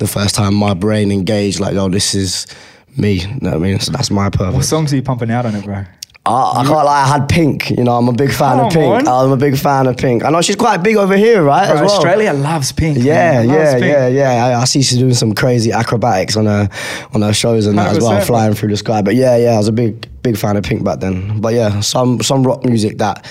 the 0.00 0.06
first 0.06 0.34
time 0.34 0.54
my 0.54 0.74
brain 0.74 1.10
engaged 1.10 1.60
like 1.60 1.72
yo 1.72 1.88
this 1.88 2.14
is 2.14 2.46
me. 2.94 3.20
You 3.20 3.26
know 3.40 3.50
what 3.50 3.54
I 3.54 3.58
mean? 3.58 3.80
So 3.80 3.90
that's 3.90 4.10
my 4.10 4.28
purpose. 4.28 4.54
What 4.54 4.64
songs 4.66 4.92
are 4.92 4.96
you 4.96 5.02
pumping 5.02 5.30
out 5.30 5.46
on 5.46 5.54
it, 5.54 5.64
bro? 5.64 5.84
I, 6.26 6.60
I 6.60 6.64
can't 6.64 6.84
lie, 6.84 7.02
I 7.02 7.06
had 7.06 7.28
Pink. 7.28 7.70
You 7.70 7.84
know, 7.84 7.96
I'm 7.96 8.08
a 8.08 8.12
big 8.12 8.30
fan 8.30 8.58
Come 8.58 8.66
of 8.66 8.72
Pink. 8.72 9.08
on. 9.08 9.08
I'm 9.08 9.32
a 9.32 9.36
big 9.36 9.56
fan 9.56 9.86
of 9.86 9.96
Pink. 9.96 10.24
I 10.24 10.30
know 10.30 10.42
she's 10.42 10.56
quite 10.56 10.78
big 10.78 10.96
over 10.96 11.16
here, 11.16 11.42
right? 11.42 11.66
Bro, 11.66 11.74
as 11.76 11.80
well. 11.82 11.90
Australia 11.90 12.32
loves 12.32 12.72
pink. 12.72 12.98
Yeah, 12.98 13.42
man. 13.42 13.48
Loves 13.48 13.58
yeah, 13.58 13.72
pink. 13.72 13.84
yeah, 13.84 14.08
yeah. 14.08 14.44
I, 14.46 14.60
I 14.60 14.64
see 14.64 14.82
she's 14.82 14.98
doing 14.98 15.14
some 15.14 15.34
crazy 15.34 15.72
acrobatics 15.72 16.36
on 16.36 16.46
her 16.46 16.68
on 17.12 17.22
her 17.22 17.32
shows 17.32 17.66
and 17.66 17.78
that 17.78 17.96
as 17.96 18.02
well, 18.02 18.20
100%, 18.20 18.26
flying 18.26 18.54
through 18.54 18.70
the 18.70 18.76
sky. 18.76 19.02
But 19.02 19.14
yeah, 19.14 19.36
yeah, 19.36 19.52
I 19.52 19.58
was 19.58 19.68
a 19.68 19.72
big 19.72 20.06
big 20.22 20.36
fan 20.36 20.56
of 20.56 20.64
Pink 20.64 20.84
back 20.84 21.00
then. 21.00 21.40
But 21.40 21.54
yeah, 21.54 21.80
some 21.80 22.20
some 22.22 22.44
rock 22.44 22.64
music 22.64 22.98
that 22.98 23.24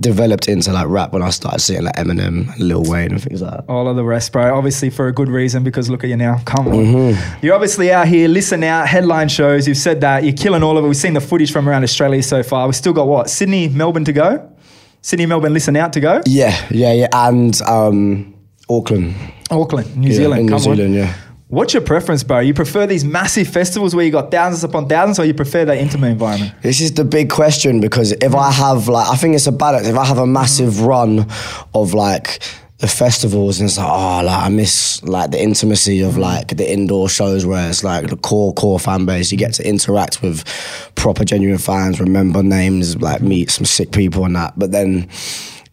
developed 0.00 0.48
into 0.48 0.72
like 0.72 0.86
rap 0.88 1.12
when 1.12 1.22
I 1.22 1.30
started 1.30 1.60
seeing 1.60 1.82
like 1.82 1.94
Eminem, 1.96 2.56
Lil 2.58 2.82
Wayne, 2.84 3.12
and 3.12 3.22
things 3.22 3.42
like 3.42 3.50
that. 3.52 3.64
All 3.68 3.86
of 3.88 3.96
the 3.96 4.04
rest, 4.04 4.32
bro. 4.32 4.56
Obviously 4.56 4.90
for 4.90 5.08
a 5.08 5.12
good 5.12 5.28
reason 5.28 5.62
because 5.62 5.90
look 5.90 6.02
at 6.04 6.10
you 6.10 6.16
now. 6.16 6.40
Come 6.44 6.68
on. 6.68 6.74
Mm-hmm. 6.74 7.44
You're 7.44 7.54
obviously 7.54 7.92
out 7.92 8.08
here, 8.08 8.28
listen 8.28 8.62
out, 8.64 8.88
headline 8.88 9.28
shows. 9.28 9.68
You've 9.68 9.76
said 9.76 10.00
that. 10.00 10.24
You're 10.24 10.32
killing 10.36 10.62
all 10.62 10.78
of 10.78 10.84
it. 10.84 10.88
We've 10.88 10.96
seen 10.96 11.14
the 11.14 11.20
footage 11.20 11.52
from 11.52 11.68
around 11.68 11.82
Australia 11.84 12.22
so 12.22 12.42
far. 12.42 12.66
We've 12.66 12.76
still 12.76 12.92
got 12.92 13.06
what? 13.06 13.28
Sydney, 13.30 13.68
Melbourne 13.68 14.04
to 14.06 14.12
go? 14.12 14.50
Sydney, 15.02 15.26
Melbourne, 15.26 15.54
listen 15.54 15.76
out 15.76 15.92
to 15.94 16.00
go? 16.00 16.20
Yeah, 16.26 16.54
yeah, 16.70 16.92
yeah, 16.92 17.08
and 17.12 17.60
um, 17.62 18.34
Auckland, 18.68 19.14
Auckland, 19.50 19.96
New 19.96 20.08
Yeah, 20.08 20.14
Zealand. 20.14 20.42
New 20.46 20.48
Come 20.48 20.54
on. 20.56 20.76
Zealand, 20.76 20.94
yeah. 20.94 21.14
What's 21.50 21.74
your 21.74 21.82
preference, 21.82 22.22
bro? 22.22 22.38
You 22.38 22.54
prefer 22.54 22.86
these 22.86 23.04
massive 23.04 23.48
festivals 23.48 23.92
where 23.92 24.04
you 24.04 24.12
got 24.12 24.30
thousands 24.30 24.62
upon 24.62 24.88
thousands, 24.88 25.18
or 25.18 25.24
you 25.24 25.34
prefer 25.34 25.64
that 25.64 25.78
intimate 25.78 26.12
environment? 26.12 26.54
This 26.62 26.80
is 26.80 26.94
the 26.94 27.04
big 27.04 27.28
question 27.28 27.80
because 27.80 28.12
if 28.12 28.36
I 28.36 28.52
have 28.52 28.86
like, 28.86 29.08
I 29.08 29.16
think 29.16 29.34
it's 29.34 29.48
a 29.48 29.52
balance. 29.52 29.88
If 29.88 29.96
I 29.96 30.04
have 30.04 30.18
a 30.18 30.28
massive 30.28 30.82
run 30.82 31.26
of 31.74 31.92
like 31.92 32.40
the 32.78 32.86
festivals 32.86 33.58
and 33.58 33.68
it's 33.68 33.78
like, 33.78 33.88
oh, 33.90 34.22
like 34.24 34.44
I 34.44 34.48
miss 34.48 35.02
like 35.02 35.32
the 35.32 35.42
intimacy 35.42 36.02
of 36.02 36.16
like 36.16 36.56
the 36.56 36.72
indoor 36.72 37.08
shows 37.08 37.44
where 37.44 37.68
it's 37.68 37.82
like 37.82 38.10
the 38.10 38.16
core 38.16 38.54
core 38.54 38.78
fan 38.78 39.04
base. 39.04 39.32
You 39.32 39.38
get 39.38 39.52
to 39.54 39.68
interact 39.68 40.22
with 40.22 40.44
proper 40.94 41.24
genuine 41.24 41.58
fans, 41.58 41.98
remember 41.98 42.44
names, 42.44 43.02
like 43.02 43.22
meet 43.22 43.50
some 43.50 43.64
sick 43.64 43.90
people 43.90 44.24
and 44.24 44.36
that. 44.36 44.56
But 44.56 44.70
then. 44.70 45.08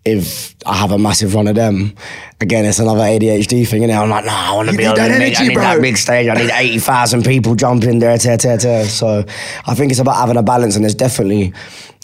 If 0.08 0.56
I 0.66 0.76
have 0.76 0.92
a 0.92 0.98
massive 0.98 1.36
run 1.36 1.48
of 1.48 1.56
them, 1.56 1.94
again, 2.40 2.64
it's 2.66 2.80
another 2.80 3.02
ADHD 3.02 3.68
thing, 3.68 3.84
and 3.84 3.92
I'm 3.92 4.10
like, 4.10 4.26
nah, 4.26 4.52
I 4.52 4.56
want 4.56 4.70
to 4.70 4.78
be 4.78 4.86
on 4.86 4.96
that 4.96 5.10
the 5.12 5.18
big, 5.20 5.36
I 5.36 5.48
need 5.48 5.58
that 5.58 5.82
big 5.82 5.98
stage. 5.98 6.28
I 6.30 6.34
need 6.36 6.50
80,000 6.52 7.24
people 7.26 7.56
jumping 7.56 8.00
there, 8.00 8.18
tear, 8.18 8.38
tear, 8.38 8.58
tear. 8.58 8.86
So 8.86 9.26
I 9.66 9.74
think 9.76 9.92
it's 9.92 10.00
about 10.00 10.16
having 10.16 10.38
a 10.38 10.44
balance, 10.44 10.76
and 10.76 10.84
there's 10.86 10.96
definitely 10.96 11.54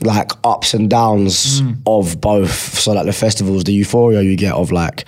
like 0.01 0.31
ups 0.43 0.73
and 0.73 0.89
downs 0.89 1.61
Mm. 1.61 1.77
of 1.87 2.19
both. 2.19 2.79
So 2.79 2.91
like 2.93 3.05
the 3.05 3.13
festivals, 3.13 3.63
the 3.63 3.73
euphoria 3.73 4.21
you 4.21 4.35
get 4.35 4.53
of 4.53 4.71
like 4.71 5.05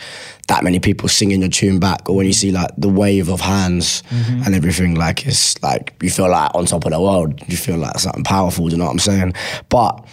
that 0.48 0.64
many 0.64 0.80
people 0.80 1.10
singing 1.10 1.42
your 1.42 1.50
tune 1.50 1.80
back, 1.80 2.08
or 2.08 2.16
when 2.16 2.28
you 2.28 2.34
see 2.34 2.52
like 2.52 2.70
the 2.78 2.88
wave 2.88 3.30
of 3.30 3.42
hands 3.42 4.04
Mm-hmm. 4.12 4.44
and 4.46 4.56
everything, 4.56 4.96
like 4.96 5.26
it's 5.26 5.62
like 5.64 5.94
you 6.04 6.10
feel 6.12 6.30
like 6.30 6.54
on 6.54 6.66
top 6.66 6.86
of 6.86 6.92
the 6.92 7.02
world. 7.02 7.42
You 7.48 7.58
feel 7.58 7.78
like 7.78 7.98
something 8.00 8.24
powerful. 8.24 8.68
Do 8.68 8.74
you 8.74 8.78
know 8.78 8.86
what 8.86 8.92
I'm 8.92 9.00
saying? 9.00 9.34
But 9.70 10.06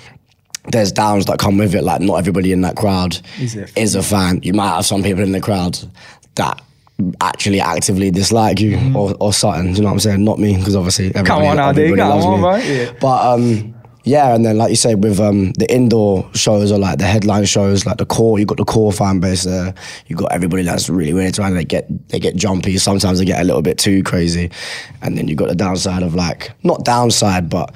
there's 0.69 0.93
downs 0.93 1.27
that 1.27 1.39
come 1.39 1.59
with 1.59 1.75
it. 1.75 1.83
Like 1.83 2.01
not 2.01 2.17
everybody 2.17 2.53
in 2.53 2.61
that 2.63 2.77
crowd 2.77 3.19
Is 3.41 3.57
a 3.57 3.67
is 3.81 3.95
a 3.95 4.03
fan. 4.03 4.41
You 4.43 4.53
might 4.53 4.69
have 4.77 4.87
some 4.87 5.03
people 5.03 5.23
in 5.23 5.33
the 5.33 5.41
crowd 5.41 5.79
that 6.37 6.63
actually 7.21 7.61
actively 7.61 8.11
dislike 8.13 8.61
you 8.61 8.79
or, 8.95 9.15
or 9.19 9.33
something. 9.33 9.73
Do 9.73 9.77
you 9.77 9.81
know 9.83 9.87
what 9.89 9.93
I'm 9.95 10.01
saying? 10.01 10.25
Not 10.25 10.39
me, 10.39 10.57
because 10.57 10.77
obviously 10.77 11.07
everybody, 11.15 11.47
Mm-hmm. 11.47 11.59
on, 11.59 11.69
everybody 11.71 11.97
come 12.01 12.09
loves 12.11 12.25
on, 12.25 12.35
me. 12.35 12.41
bro, 12.41 12.57
yeah. 12.57 12.93
But 13.01 13.35
um, 13.35 13.75
yeah, 14.05 14.35
and 14.35 14.45
then 14.45 14.57
like 14.59 14.71
you 14.71 14.77
said, 14.77 15.03
with 15.03 15.19
um, 15.19 15.53
the 15.55 15.73
indoor 15.73 16.29
shows 16.35 16.71
or 16.71 16.79
like 16.79 16.99
the 16.99 17.07
headline 17.07 17.45
shows, 17.45 17.85
like 17.87 17.97
the 17.99 18.07
core, 18.07 18.39
you 18.39 18.45
got 18.47 18.57
the 18.59 18.65
core 18.65 18.93
fan 18.93 19.19
base 19.21 19.43
there. 19.45 19.75
You 20.07 20.15
got 20.17 20.31
everybody 20.33 20.63
that's 20.63 20.89
really 20.89 21.13
really 21.13 21.33
trying. 21.33 21.55
They 21.55 21.65
get 21.65 21.89
they 22.11 22.21
get 22.21 22.37
jumpy. 22.37 22.79
Sometimes 22.79 23.19
they 23.19 23.25
get 23.25 23.41
a 23.41 23.45
little 23.45 23.63
bit 23.63 23.79
too 23.79 24.05
crazy, 24.05 24.51
and 25.03 25.19
then 25.19 25.27
you 25.27 25.35
got 25.35 25.49
the 25.49 25.55
downside 25.57 26.05
of 26.05 26.15
like 26.15 26.53
not 26.63 26.85
downside, 26.85 27.49
but. 27.51 27.75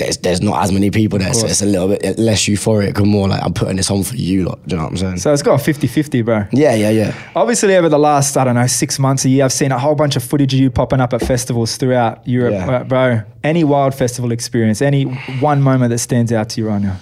There's, 0.00 0.16
there's 0.16 0.40
not 0.40 0.62
as 0.62 0.72
many 0.72 0.90
people 0.90 1.18
there, 1.18 1.34
so 1.34 1.46
it's 1.46 1.60
a 1.60 1.66
little 1.66 1.88
bit 1.88 2.18
less 2.18 2.42
euphoric 2.48 2.96
and 2.98 3.06
more 3.06 3.28
like 3.28 3.42
I'm 3.42 3.52
putting 3.52 3.76
this 3.76 3.90
on 3.90 4.02
for 4.02 4.16
you 4.16 4.44
lot. 4.44 4.58
Do 4.66 4.74
you 4.74 4.76
know 4.78 4.84
what 4.84 4.92
I'm 4.92 4.96
saying? 4.96 5.16
So 5.18 5.32
it's 5.32 5.42
got 5.42 5.60
a 5.60 5.62
50 5.62 5.86
50, 5.86 6.22
bro. 6.22 6.46
yeah, 6.52 6.74
yeah, 6.74 6.88
yeah. 6.90 7.30
Obviously, 7.36 7.76
over 7.76 7.88
the 7.88 7.98
last, 7.98 8.36
I 8.36 8.44
don't 8.44 8.54
know, 8.54 8.66
six 8.66 8.98
months, 8.98 9.24
a 9.26 9.28
year, 9.28 9.44
I've 9.44 9.52
seen 9.52 9.72
a 9.72 9.78
whole 9.78 9.94
bunch 9.94 10.16
of 10.16 10.24
footage 10.24 10.54
of 10.54 10.60
you 10.60 10.70
popping 10.70 11.00
up 11.00 11.12
at 11.12 11.20
festivals 11.20 11.76
throughout 11.76 12.26
Europe. 12.26 12.54
Yeah. 12.54 12.70
Uh, 12.70 12.84
bro, 12.84 13.22
any 13.44 13.62
wild 13.62 13.94
festival 13.94 14.32
experience, 14.32 14.80
any 14.80 15.04
one 15.40 15.60
moment 15.60 15.90
that 15.90 15.98
stands 15.98 16.32
out 16.32 16.48
to 16.50 16.60
you 16.60 16.68
right 16.68 16.80
now? 16.80 16.98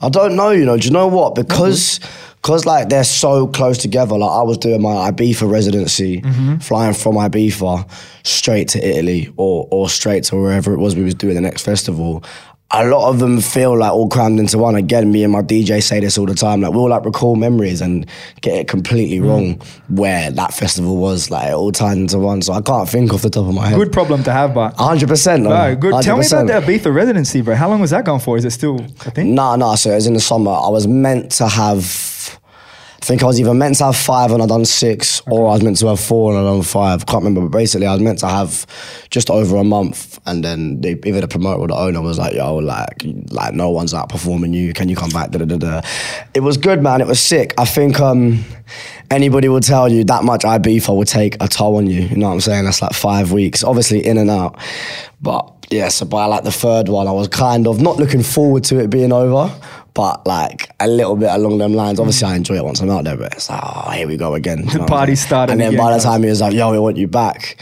I 0.00 0.08
don't 0.08 0.34
know, 0.34 0.50
you 0.50 0.64
know. 0.64 0.76
Do 0.76 0.86
you 0.86 0.92
know 0.92 1.06
what? 1.06 1.34
Because 1.34 2.00
Cause 2.42 2.66
like 2.66 2.88
they're 2.88 3.04
so 3.04 3.46
close 3.46 3.78
together. 3.78 4.18
Like 4.18 4.30
I 4.30 4.42
was 4.42 4.58
doing 4.58 4.82
my 4.82 5.10
Ibiza 5.10 5.48
residency, 5.48 6.20
Mm-hmm. 6.22 6.56
flying 6.56 6.92
from 6.94 7.14
Ibiza 7.14 7.88
straight 8.24 8.68
to 8.70 8.84
Italy 8.84 9.32
or 9.36 9.68
or 9.70 9.88
straight 9.88 10.24
to 10.24 10.36
wherever 10.36 10.72
it 10.74 10.78
was 10.78 10.96
we 10.96 11.04
was 11.04 11.14
doing 11.14 11.34
the 11.36 11.40
next 11.40 11.62
festival. 11.64 12.24
A 12.74 12.86
lot 12.86 13.10
of 13.10 13.18
them 13.18 13.38
feel 13.42 13.76
like 13.78 13.92
all 13.92 14.08
crammed 14.08 14.40
into 14.40 14.56
one. 14.56 14.74
Again, 14.76 15.12
me 15.12 15.22
and 15.24 15.32
my 15.32 15.42
DJ 15.42 15.82
say 15.82 16.00
this 16.00 16.16
all 16.16 16.24
the 16.24 16.34
time. 16.34 16.62
Like 16.62 16.72
we'll 16.72 16.88
like 16.88 17.04
recall 17.04 17.36
memories 17.36 17.80
and 17.82 18.06
get 18.40 18.54
it 18.56 18.66
completely 18.66 19.18
Mm. 19.18 19.28
wrong 19.28 19.60
where 19.90 20.30
that 20.30 20.54
festival 20.54 20.96
was. 20.96 21.30
Like 21.30 21.48
it 21.48 21.52
all 21.54 21.70
tied 21.70 21.98
into 21.98 22.18
one. 22.18 22.40
So 22.42 22.54
I 22.54 22.62
can't 22.62 22.88
think 22.88 23.12
off 23.12 23.20
the 23.22 23.28
top 23.30 23.46
of 23.46 23.54
my 23.54 23.68
head. 23.68 23.76
Good 23.78 23.92
problem 23.92 24.24
to 24.24 24.32
have, 24.32 24.52
but. 24.54 24.74
hundred 24.78 25.08
percent. 25.10 25.42
No, 25.44 25.76
good. 25.76 26.02
Tell 26.02 26.16
me 26.16 26.26
about 26.26 26.46
the 26.46 26.54
Ibiza 26.54 26.92
residency, 26.92 27.40
bro. 27.42 27.54
How 27.54 27.68
long 27.68 27.80
was 27.80 27.90
that 27.90 28.04
going 28.06 28.20
for? 28.20 28.36
Is 28.38 28.44
it 28.46 28.50
still 28.52 28.80
a 29.06 29.10
thing? 29.12 29.34
Nah, 29.34 29.54
nah. 29.56 29.74
So 29.76 29.90
it 29.92 29.96
was 29.96 30.06
in 30.08 30.14
the 30.14 30.20
summer. 30.20 30.50
I 30.50 30.68
was 30.70 30.88
meant 30.88 31.30
to 31.32 31.46
have. 31.46 32.10
I 33.02 33.04
think 33.04 33.24
I 33.24 33.26
was 33.26 33.40
either 33.40 33.52
meant 33.52 33.74
to 33.78 33.86
have 33.86 33.96
five 33.96 34.30
and 34.30 34.40
I'd 34.40 34.48
done 34.48 34.64
six, 34.64 35.22
or 35.26 35.48
I 35.48 35.54
was 35.54 35.62
meant 35.64 35.76
to 35.78 35.88
have 35.88 35.98
four 35.98 36.30
and 36.30 36.38
I'd 36.38 36.48
done 36.48 36.62
five. 36.62 37.04
Can't 37.04 37.24
remember, 37.24 37.40
but 37.40 37.58
basically 37.58 37.88
I 37.88 37.94
was 37.94 38.00
meant 38.00 38.20
to 38.20 38.28
have 38.28 38.64
just 39.10 39.28
over 39.28 39.56
a 39.56 39.64
month, 39.64 40.20
and 40.24 40.44
then 40.44 40.80
they, 40.80 40.92
either 41.04 41.20
the 41.20 41.26
promoter 41.26 41.58
or 41.62 41.66
the 41.66 41.74
owner 41.74 42.00
was 42.00 42.16
like, 42.16 42.34
"Yo, 42.34 42.54
like, 42.58 43.02
like 43.32 43.54
no 43.54 43.70
one's 43.70 43.92
outperforming 43.92 44.54
you. 44.54 44.72
Can 44.72 44.88
you 44.88 44.94
come 44.94 45.10
back?" 45.10 45.32
Da, 45.32 45.40
da, 45.40 45.46
da, 45.46 45.56
da. 45.56 45.80
It 46.32 46.44
was 46.44 46.56
good, 46.56 46.80
man. 46.80 47.00
It 47.00 47.08
was 47.08 47.18
sick. 47.18 47.54
I 47.58 47.64
think 47.64 47.98
um, 47.98 48.44
anybody 49.10 49.48
will 49.48 49.58
tell 49.60 49.90
you 49.90 50.04
that 50.04 50.22
much 50.22 50.42
Ibiza 50.42 50.96
will 50.96 51.02
take 51.02 51.36
a 51.42 51.48
toll 51.48 51.78
on 51.78 51.88
you. 51.88 52.02
You 52.02 52.16
know 52.18 52.28
what 52.28 52.34
I'm 52.34 52.40
saying? 52.40 52.66
That's 52.66 52.82
like 52.82 52.92
five 52.92 53.32
weeks, 53.32 53.64
obviously 53.64 54.06
in 54.06 54.16
and 54.16 54.30
out, 54.30 54.56
but 55.20 55.52
yeah, 55.72 55.88
so 55.88 56.06
by 56.06 56.26
like 56.26 56.44
the 56.44 56.52
third 56.52 56.88
one, 56.88 57.08
I 57.08 57.12
was 57.12 57.28
kind 57.28 57.66
of 57.66 57.80
not 57.80 57.96
looking 57.96 58.22
forward 58.22 58.62
to 58.64 58.78
it 58.78 58.90
being 58.90 59.10
over, 59.10 59.52
but 59.94 60.26
like 60.26 60.70
a 60.80 60.88
little 60.88 61.16
bit 61.16 61.30
along 61.30 61.58
them 61.58 61.74
lines. 61.74 62.00
Obviously, 62.00 62.26
I 62.28 62.36
enjoy 62.36 62.56
it 62.56 62.64
once 62.64 62.80
I'm 62.80 62.90
out 62.90 63.04
there, 63.04 63.16
but 63.16 63.32
it's 63.34 63.50
like, 63.50 63.60
oh, 63.62 63.90
here 63.90 64.06
we 64.08 64.16
go 64.16 64.34
again. 64.34 64.64
The 64.66 64.84
party 64.86 65.14
started 65.16 65.52
And 65.52 65.60
then 65.60 65.74
again, 65.74 65.78
by 65.84 65.96
the 65.96 66.02
time 66.02 66.22
he 66.22 66.28
was 66.28 66.40
like, 66.40 66.54
yo, 66.54 66.70
we 66.72 66.78
want 66.78 66.96
you 66.96 67.06
back, 67.08 67.60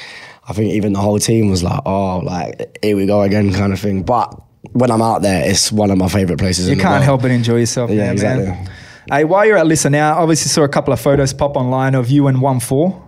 I 0.48 0.52
think 0.52 0.72
even 0.72 0.92
the 0.92 1.00
whole 1.00 1.18
team 1.18 1.50
was 1.50 1.62
like, 1.62 1.80
oh, 1.86 2.18
like, 2.18 2.78
here 2.82 2.96
we 2.96 3.06
go 3.06 3.22
again 3.22 3.52
kind 3.52 3.72
of 3.72 3.80
thing. 3.80 4.02
But 4.02 4.34
when 4.72 4.90
I'm 4.90 5.02
out 5.02 5.22
there, 5.22 5.48
it's 5.48 5.72
one 5.72 5.90
of 5.90 5.98
my 5.98 6.08
favourite 6.08 6.38
places 6.38 6.66
You 6.66 6.74
in 6.74 6.78
can't 6.78 6.92
world. 6.92 7.04
help 7.04 7.22
but 7.22 7.30
enjoy 7.30 7.56
yourself, 7.56 7.90
Yeah, 7.90 7.96
there, 7.96 8.12
exactly. 8.12 8.46
man. 8.46 8.70
Hey, 9.10 9.24
while 9.24 9.44
you're 9.44 9.56
at 9.56 9.66
Listen 9.66 9.94
Out, 9.94 10.18
obviously 10.18 10.48
saw 10.50 10.62
a 10.62 10.68
couple 10.68 10.92
of 10.92 11.00
photos 11.00 11.32
pop 11.32 11.56
online 11.56 11.94
of 11.96 12.10
you 12.10 12.26
and 12.28 12.38
Onefour. 12.38 13.00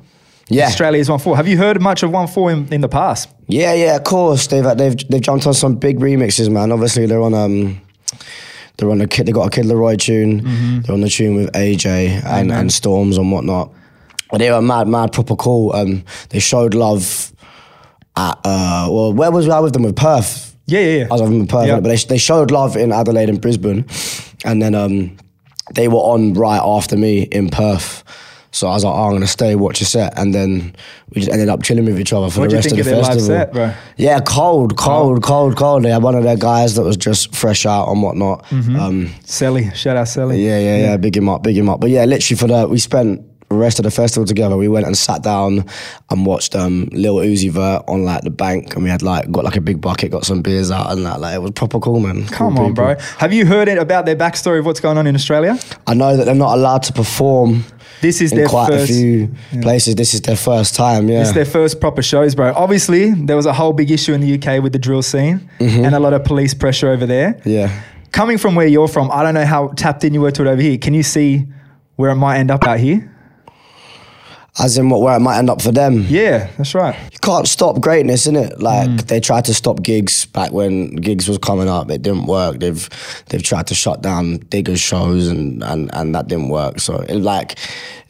Yeah. 0.49 0.67
Australia's 0.67 1.09
Onefour. 1.09 1.37
Have 1.37 1.47
you 1.47 1.57
heard 1.59 1.81
much 1.81 2.02
of 2.02 2.11
Onefour 2.11 2.52
in, 2.52 2.73
in 2.73 2.81
the 2.81 2.88
past? 2.88 3.29
Yeah, 3.47 3.73
yeah, 3.75 3.97
of 3.97 4.05
course. 4.05 4.49
They've 4.49 4.64
they've 4.76 4.97
they've 5.09 5.21
jumped 5.21 5.47
on 5.47 5.55
some 5.55 5.76
big 5.76 6.00
remixes, 6.00 6.50
man. 6.50 6.73
Obviously, 6.73 7.07
they're 7.07 7.23
on 7.23 7.35
um, 7.35 7.81
they're 8.76 8.91
on 8.91 8.99
the 8.99 9.07
kid. 9.07 9.26
They 9.26 9.33
got 9.33 9.47
a 9.47 9.50
Kid 9.50 9.67
LAROI 9.67 9.99
tune. 9.99 10.83
They're 10.83 10.95
on 10.95 11.00
the 11.02 11.09
tune 11.09 11.37
with 11.37 11.52
AJ 11.52 12.25
and, 12.25 12.50
and 12.52 12.73
Storms 12.73 13.19
and 13.19 13.31
whatnot. 13.31 13.71
But 14.31 14.38
they 14.38 14.50
were 14.50 14.62
mad, 14.62 14.88
mad, 14.88 15.12
proper 15.12 15.37
cool. 15.37 15.73
Um, 15.75 16.05
they 16.31 16.38
showed 16.38 16.75
love 16.75 17.33
at 18.17 18.38
uh, 18.45 18.88
well, 18.91 19.12
where 19.12 19.31
was 19.31 19.49
I 19.49 19.61
with 19.61 19.73
them 19.75 19.83
with 19.83 19.97
Perth? 19.97 20.57
Yeah, 20.67 20.81
yeah, 20.81 20.97
yeah. 21.00 21.05
I 21.05 21.12
was 21.12 21.21
with 21.23 21.31
them 21.31 21.41
with 21.41 21.50
Perth, 21.50 21.67
Yeah. 21.69 21.81
but 21.81 21.88
they 21.88 21.97
they 21.97 22.19
showed 22.19 22.50
love 22.50 22.76
in 22.76 22.93
Adelaide 22.93 23.29
and 23.29 23.41
Brisbane, 23.41 23.85
and 24.45 24.62
then 24.62 24.75
um, 24.75 25.17
they 25.75 25.88
were 25.88 25.97
on 25.97 26.33
right 26.35 26.61
after 26.62 26.97
me 26.97 27.23
in 27.23 27.50
Perth. 27.50 28.05
So 28.54 28.68
I 28.68 28.73
was 28.73 28.85
like, 28.85 28.94
oh, 28.94 29.04
I'm 29.04 29.12
gonna 29.12 29.26
stay, 29.26 29.54
watch 29.54 29.80
a 29.80 29.85
set, 29.87 30.18
and 30.18 30.35
then 30.35 30.76
we 31.11 31.23
just 31.23 31.32
ended 31.32 31.49
up 31.49 31.62
chilling 31.62 31.87
with 31.87 31.99
each 31.99 32.12
other 32.12 32.28
for 32.30 32.40
What'd 32.40 32.52
the 32.52 32.56
rest 32.56 32.71
of 32.71 32.76
the 32.85 32.99
of 32.99 33.06
festival. 33.06 33.26
set, 33.26 33.52
bro? 33.52 33.73
Yeah, 33.97 34.21
cold, 34.21 34.76
cold, 34.76 35.23
cold, 35.23 35.56
cold. 35.56 35.85
They 35.85 35.90
had 35.90 36.02
one 36.02 36.14
of 36.14 36.23
their 36.23 36.37
guys 36.37 36.75
that 36.75 36.82
was 36.82 36.99
just 36.99 37.35
fresh 37.35 37.64
out 37.64 37.88
and 37.88 38.02
whatnot. 38.02 38.44
Mm-hmm. 38.44 38.76
Um, 38.76 39.06
Selly, 39.25 39.75
shout 39.75 39.97
out 39.97 40.06
Selly. 40.06 40.42
yeah, 40.44 40.59
yeah, 40.59 40.76
yeah, 40.76 40.97
Big 40.99 41.16
him 41.16 41.28
up, 41.30 41.42
big 41.42 41.56
him 41.56 41.68
up. 41.71 41.80
But 41.80 41.90
yeah, 41.90 42.04
literally 42.04 42.38
for 42.38 42.47
the 42.47 42.68
we 42.68 42.78
spent 42.78 43.25
the 43.52 43.59
rest 43.59 43.78
of 43.78 43.85
the 43.85 43.90
festival 43.90 44.26
together. 44.26 44.56
We 44.56 44.68
went 44.68 44.87
and 44.87 44.97
sat 44.97 45.23
down 45.23 45.64
and 46.11 46.26
watched 46.26 46.54
um, 46.56 46.88
Lil 46.92 47.16
Uzi 47.16 47.50
Vert 47.50 47.85
on 47.88 48.04
like 48.04 48.23
the 48.23 48.30
bank, 48.30 48.75
and 48.75 48.82
we 48.85 48.90
had 48.90 49.02
like 49.02 49.30
got 49.30 49.44
like 49.44 49.56
a 49.56 49.61
big 49.61 49.80
bucket, 49.80 50.11
got 50.11 50.25
some 50.25 50.42
beers 50.42 50.70
out, 50.70 50.90
and 50.92 51.05
that 51.07 51.20
like 51.20 51.35
it 51.35 51.42
was 51.42 51.53
proper 51.53 51.79
cool, 51.81 52.00
man. 52.00 52.27
Come 52.27 52.55
Cool 52.57 52.64
on, 52.66 52.70
people. 52.72 52.85
bro. 52.85 52.96
Have 53.18 53.33
you 53.33 53.46
heard 53.46 53.68
it 53.68 53.79
about 53.79 54.07
their 54.07 54.16
backstory 54.16 54.59
of 54.59 54.66
what's 54.66 54.81
going 54.81 54.98
on 54.98 55.07
in 55.07 55.14
Australia? 55.14 55.59
I 55.87 55.94
know 55.94 56.16
that 56.16 56.24
they're 56.24 56.35
not 56.35 56.57
allowed 56.57 56.83
to 56.85 56.92
perform 56.92 57.64
This 58.00 58.20
is 58.20 58.31
their 58.33 58.48
quite 58.48 58.68
first. 58.68 58.90
a 58.90 58.94
few 58.94 59.35
places. 59.61 59.94
This 59.94 60.14
is 60.14 60.22
their 60.22 60.37
first 60.37 60.74
time. 60.74 61.09
Yeah, 61.09 61.20
It's 61.20 61.33
their 61.33 61.44
first 61.44 61.81
proper 61.81 62.03
shows, 62.03 62.35
bro. 62.35 62.53
Obviously, 62.57 63.11
there 63.12 63.37
was 63.37 63.46
a 63.46 63.53
whole 63.53 63.72
big 63.72 63.90
issue 63.90 64.12
in 64.12 64.20
the 64.20 64.35
UK 64.35 64.62
with 64.62 64.72
the 64.72 64.79
drill 64.79 65.03
scene 65.03 65.48
Mm-hmm. 65.61 65.85
and 65.85 65.94
a 65.94 66.00
lot 66.00 66.12
of 66.12 66.24
police 66.24 66.55
pressure 66.55 66.88
over 66.88 67.07
there. 67.07 67.40
yeah. 67.44 67.70
Coming 68.11 68.37
from 68.38 68.55
where 68.55 68.66
you're 68.66 68.88
from, 68.88 69.11
I 69.11 69.22
don't 69.22 69.33
know 69.35 69.46
how 69.46 69.68
tapped 69.68 70.05
in 70.05 70.12
you 70.12 70.20
were 70.20 70.31
to 70.33 70.42
it 70.42 70.48
over 70.48 70.61
here. 70.61 70.77
Can 70.77 70.92
you 70.94 71.03
see 71.03 71.46
where 71.96 72.11
it 72.11 72.16
might 72.16 72.38
end 72.38 72.50
up 72.50 72.64
out 72.64 72.79
here? 72.79 73.11
As 74.59 74.77
in 74.77 74.91
what 74.91 75.01
where 75.01 75.17
it 75.17 75.21
might 75.21 75.38
end 75.38 75.49
up 75.49 75.62
for 75.62 75.73
them. 75.73 76.05
Yeah, 76.11 76.49
that's 76.59 76.75
right. 76.75 76.95
you 77.11 77.19
can't 77.21 77.49
stop 77.49 77.81
greatness, 77.81 78.27
innit? 78.27 78.61
Like 78.61 78.88
Mm. 78.91 79.07
they 79.07 79.19
tried 79.19 79.47
to 79.47 79.55
stop 79.55 79.83
Giggs 79.83 80.27
back 80.27 80.53
when 80.53 80.95
Giggs 80.97 81.27
was 81.27 81.38
coming 81.38 81.71
up, 81.71 81.91
it 81.91 82.03
didn't 82.03 82.27
work. 82.27 82.61
They've 82.61 82.87
they've 83.31 83.43
tried 83.43 83.67
to 83.69 83.75
shut 83.75 84.03
down 84.03 84.38
Digga's 84.51 84.79
shows 84.81 85.29
and 85.29 85.62
and 85.65 85.88
and 85.95 86.15
that 86.15 86.29
didn't 86.29 86.51
work. 86.51 86.81
So 86.81 86.97
it, 87.09 87.17
like 87.21 87.59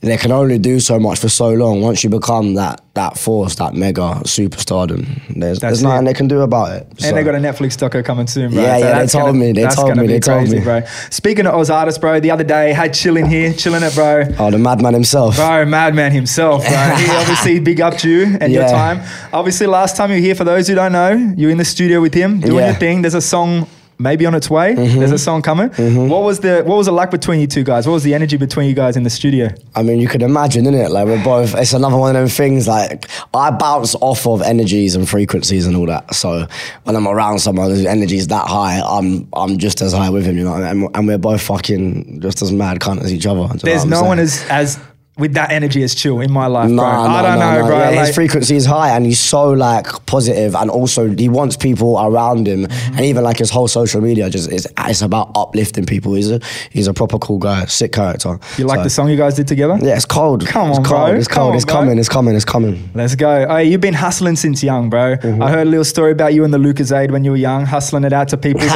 they 0.01 0.17
can 0.17 0.33
only 0.33 0.59
do 0.59 0.81
so 0.81 0.99
much 0.99 1.21
for 1.21 1.29
so 1.29 1.51
long. 1.53 1.81
Once 1.81 2.03
you 2.03 2.11
become 2.11 2.55
that 2.55 2.82
that 2.95 3.17
force, 3.19 3.55
that 3.55 3.73
mega 3.75 4.03
superstardom, 4.25 5.07
there's 5.35 5.59
That's 5.59 5.61
there's 5.61 5.83
nothing 5.83 6.05
they 6.05 6.13
can 6.13 6.29
do 6.29 6.43
about 6.43 6.73
it. 6.77 6.87
And 7.03 7.17
they 7.17 7.23
got 7.23 7.35
a 7.35 7.39
Netflix 7.39 7.77
doco 7.79 8.05
coming 8.05 8.27
soon, 8.27 8.53
bro. 8.53 8.61
Yeah, 8.63 8.77
yeah, 8.77 8.99
they 9.01 9.07
told 9.07 9.25
gonna- 9.29 9.39
me, 9.39 9.53
they 9.53 9.67
told 9.67 9.97
me, 9.97 10.07
they 10.07 10.21
told 10.21 10.51
me. 10.51 10.61
bro. 10.61 10.83
Speaking 11.11 11.47
of 11.47 11.55
Oz 11.55 11.71
artists, 11.71 11.99
bro, 11.99 12.21
the 12.21 12.31
other 12.31 12.45
day 12.45 12.73
had 12.75 12.93
chilling 12.93 13.25
here, 13.27 13.51
Chillinit, 13.53 13.95
bro. 13.95 14.25
oh 14.39 14.51
the 14.51 14.59
madman 14.59 14.93
himself. 14.93 15.37
Bro, 15.37 15.65
madman 15.67 16.13
himself, 16.13 16.67
bro. 16.67 16.95
He 16.97 17.09
obviously 17.11 17.61
big 17.61 17.81
up 17.81 17.97
to 17.99 18.11
you 18.11 18.37
and 18.41 18.53
your 18.53 18.69
time. 18.69 19.01
Obviously, 19.33 19.67
last 19.67 19.97
time 19.97 20.11
you 20.11 20.17
were 20.17 20.21
here, 20.23 20.35
for 20.35 20.45
those 20.45 20.69
who 20.69 20.75
don't 20.75 20.93
know, 20.93 21.13
you're 21.37 21.51
in 21.51 21.57
the 21.59 21.65
studio 21.65 22.01
with 22.03 22.13
him 22.15 22.41
doing 22.41 22.57
Yeah. 22.57 22.67
your 22.67 22.75
thing. 22.77 23.01
There's 23.03 23.15
a 23.15 23.23
song 23.23 23.67
maybe 23.99 24.27
on 24.27 24.35
its 24.35 24.51
way. 24.51 24.75
Mm-hmm. 24.75 24.99
There's 24.99 25.13
a 25.13 25.19
song 25.19 25.43
coming. 25.43 25.69
What 26.09 26.23
was 26.23 26.41
the 26.41 26.63
what 26.65 26.77
was 26.77 26.89
it 26.89 26.93
like 26.93 27.11
between 27.11 27.41
you 27.41 27.47
two 27.47 27.65
guys? 27.65 27.87
What 27.87 27.95
was 27.95 28.03
the 28.03 28.15
energy 28.15 28.37
between 28.37 28.69
you 28.69 28.75
guys 28.75 28.97
in 28.97 29.03
the 29.03 29.11
studio? 29.11 29.49
I 29.75 29.83
mean, 29.83 30.01
you 30.01 30.09
can 30.09 30.23
imagine, 30.23 30.65
innit? 30.65 30.91
Like 30.91 31.07
we're 31.07 31.23
both. 31.25 31.55
It's 31.55 31.73
another 31.73 31.97
one 31.97 32.15
of 32.17 32.23
them 32.23 32.29
things. 32.29 32.69
Like 32.69 33.09
I 33.35 33.51
bounce 33.51 33.95
off 33.97 34.27
of 34.27 34.43
energies 34.43 34.95
and 34.95 35.09
frequencies 35.09 35.67
and 35.67 35.77
all 35.77 35.87
that. 35.87 36.15
So 36.15 36.47
when 36.85 36.97
I'm 36.97 37.07
around 37.07 37.39
someone 37.41 37.71
whose 37.71 37.87
energy 37.87 38.17
is 38.17 38.29
that 38.29 38.47
high, 38.47 38.81
I'm 38.85 39.29
I'm 39.33 39.59
just 39.59 39.81
as 39.83 39.93
high 39.93 40.11
with 40.11 40.25
him. 40.27 40.37
You 40.37 40.45
know, 40.45 40.55
and, 40.55 40.89
and 40.95 41.07
we're 41.07 41.19
both 41.19 41.43
fucking 41.43 42.21
just 42.21 42.43
as 42.43 42.53
mad 42.53 42.81
cunt 42.81 43.03
as 43.03 43.13
each 43.13 43.27
other. 43.27 43.41
Do 43.41 43.45
you 43.45 43.49
know 43.49 43.59
There's 43.63 43.85
no 43.85 43.97
saying? 43.97 44.09
one 44.09 44.19
as 44.19 44.45
as 44.49 44.81
with 45.19 45.35
that 45.35 45.51
energy 45.53 45.83
as 45.83 45.95
chill 45.95 46.21
in 46.21 46.33
my 46.33 46.47
life, 46.47 46.71
bro. 46.71 46.85
I 46.85 47.21
don't 47.23 47.39
know, 47.39 47.67
bro. 47.67 47.79
Yeah, 47.79 47.91
like- 47.91 48.07
his 48.07 48.15
frequency 48.15 48.57
is 48.57 48.65
high, 48.65 48.97
and 48.97 49.05
he's 49.05 49.21
so 49.21 49.51
like 49.51 49.87
positive, 50.07 50.55
and 50.55 50.71
also 50.71 51.11
he 51.15 51.29
wants 51.29 51.57
people 51.57 51.99
around 52.01 52.47
him, 52.49 52.63
Mm-hmm. 52.67 52.97
and 52.97 53.01
even 53.07 53.23
like 53.23 53.37
his 53.39 53.51
whole 53.51 53.69
social 53.69 54.01
media 54.01 54.31
just 54.31 54.51
is 54.51 54.67
it's 54.79 55.03
about 55.03 55.31
uplifting 55.35 55.85
people. 55.85 56.15
He's 56.15 56.31
a 56.31 56.41
he's 56.71 56.87
a 56.87 56.95
proper 56.95 57.19
cool 57.19 57.39
guy, 57.39 57.67
sick 57.67 57.93
character. 57.93 58.39
you 58.57 58.65
like 58.67 58.79
So- 58.79 58.85
the 58.85 58.91
song 58.91 59.09
you 59.11 59.17
guys 59.19 59.35
did 59.35 59.47
together? 59.49 59.79
Yeah, 59.83 59.97
it's 59.97 60.07
cold. 60.07 60.47
Come 60.47 60.71
on, 60.71 60.81
it's 60.81 60.89
cold. 60.89 61.11
bro. 61.11 61.19
It's 61.19 61.29
cold. 61.29 61.51
on, 61.51 61.57
it's 61.57 61.65
bro. 61.67 61.75
coming. 61.75 61.99
It's 61.99 62.09
coming. 62.09 62.35
It's 62.35 62.45
coming. 62.47 62.91
Let's 62.95 63.15
go. 63.15 63.47
Hey, 63.49 63.65
you've 63.65 63.81
been 63.83 63.95
hustling 63.95 64.37
since 64.37 64.63
young, 64.63 64.89
bro. 64.89 65.17
Mm-hmm. 65.17 65.43
I 65.43 65.51
heard 65.51 65.67
a 65.67 65.71
little 65.71 65.85
story 65.85 66.13
about 66.13 66.33
you 66.33 66.45
and 66.45 66.55
the 66.55 66.59
Lucozade 66.59 67.11
when 67.11 67.23
you 67.25 67.33
were 67.33 67.37
young, 67.37 67.67
hustling 67.67 68.05
it 68.05 68.13
out 68.15 68.29
to 68.29 68.37
people. 68.39 68.63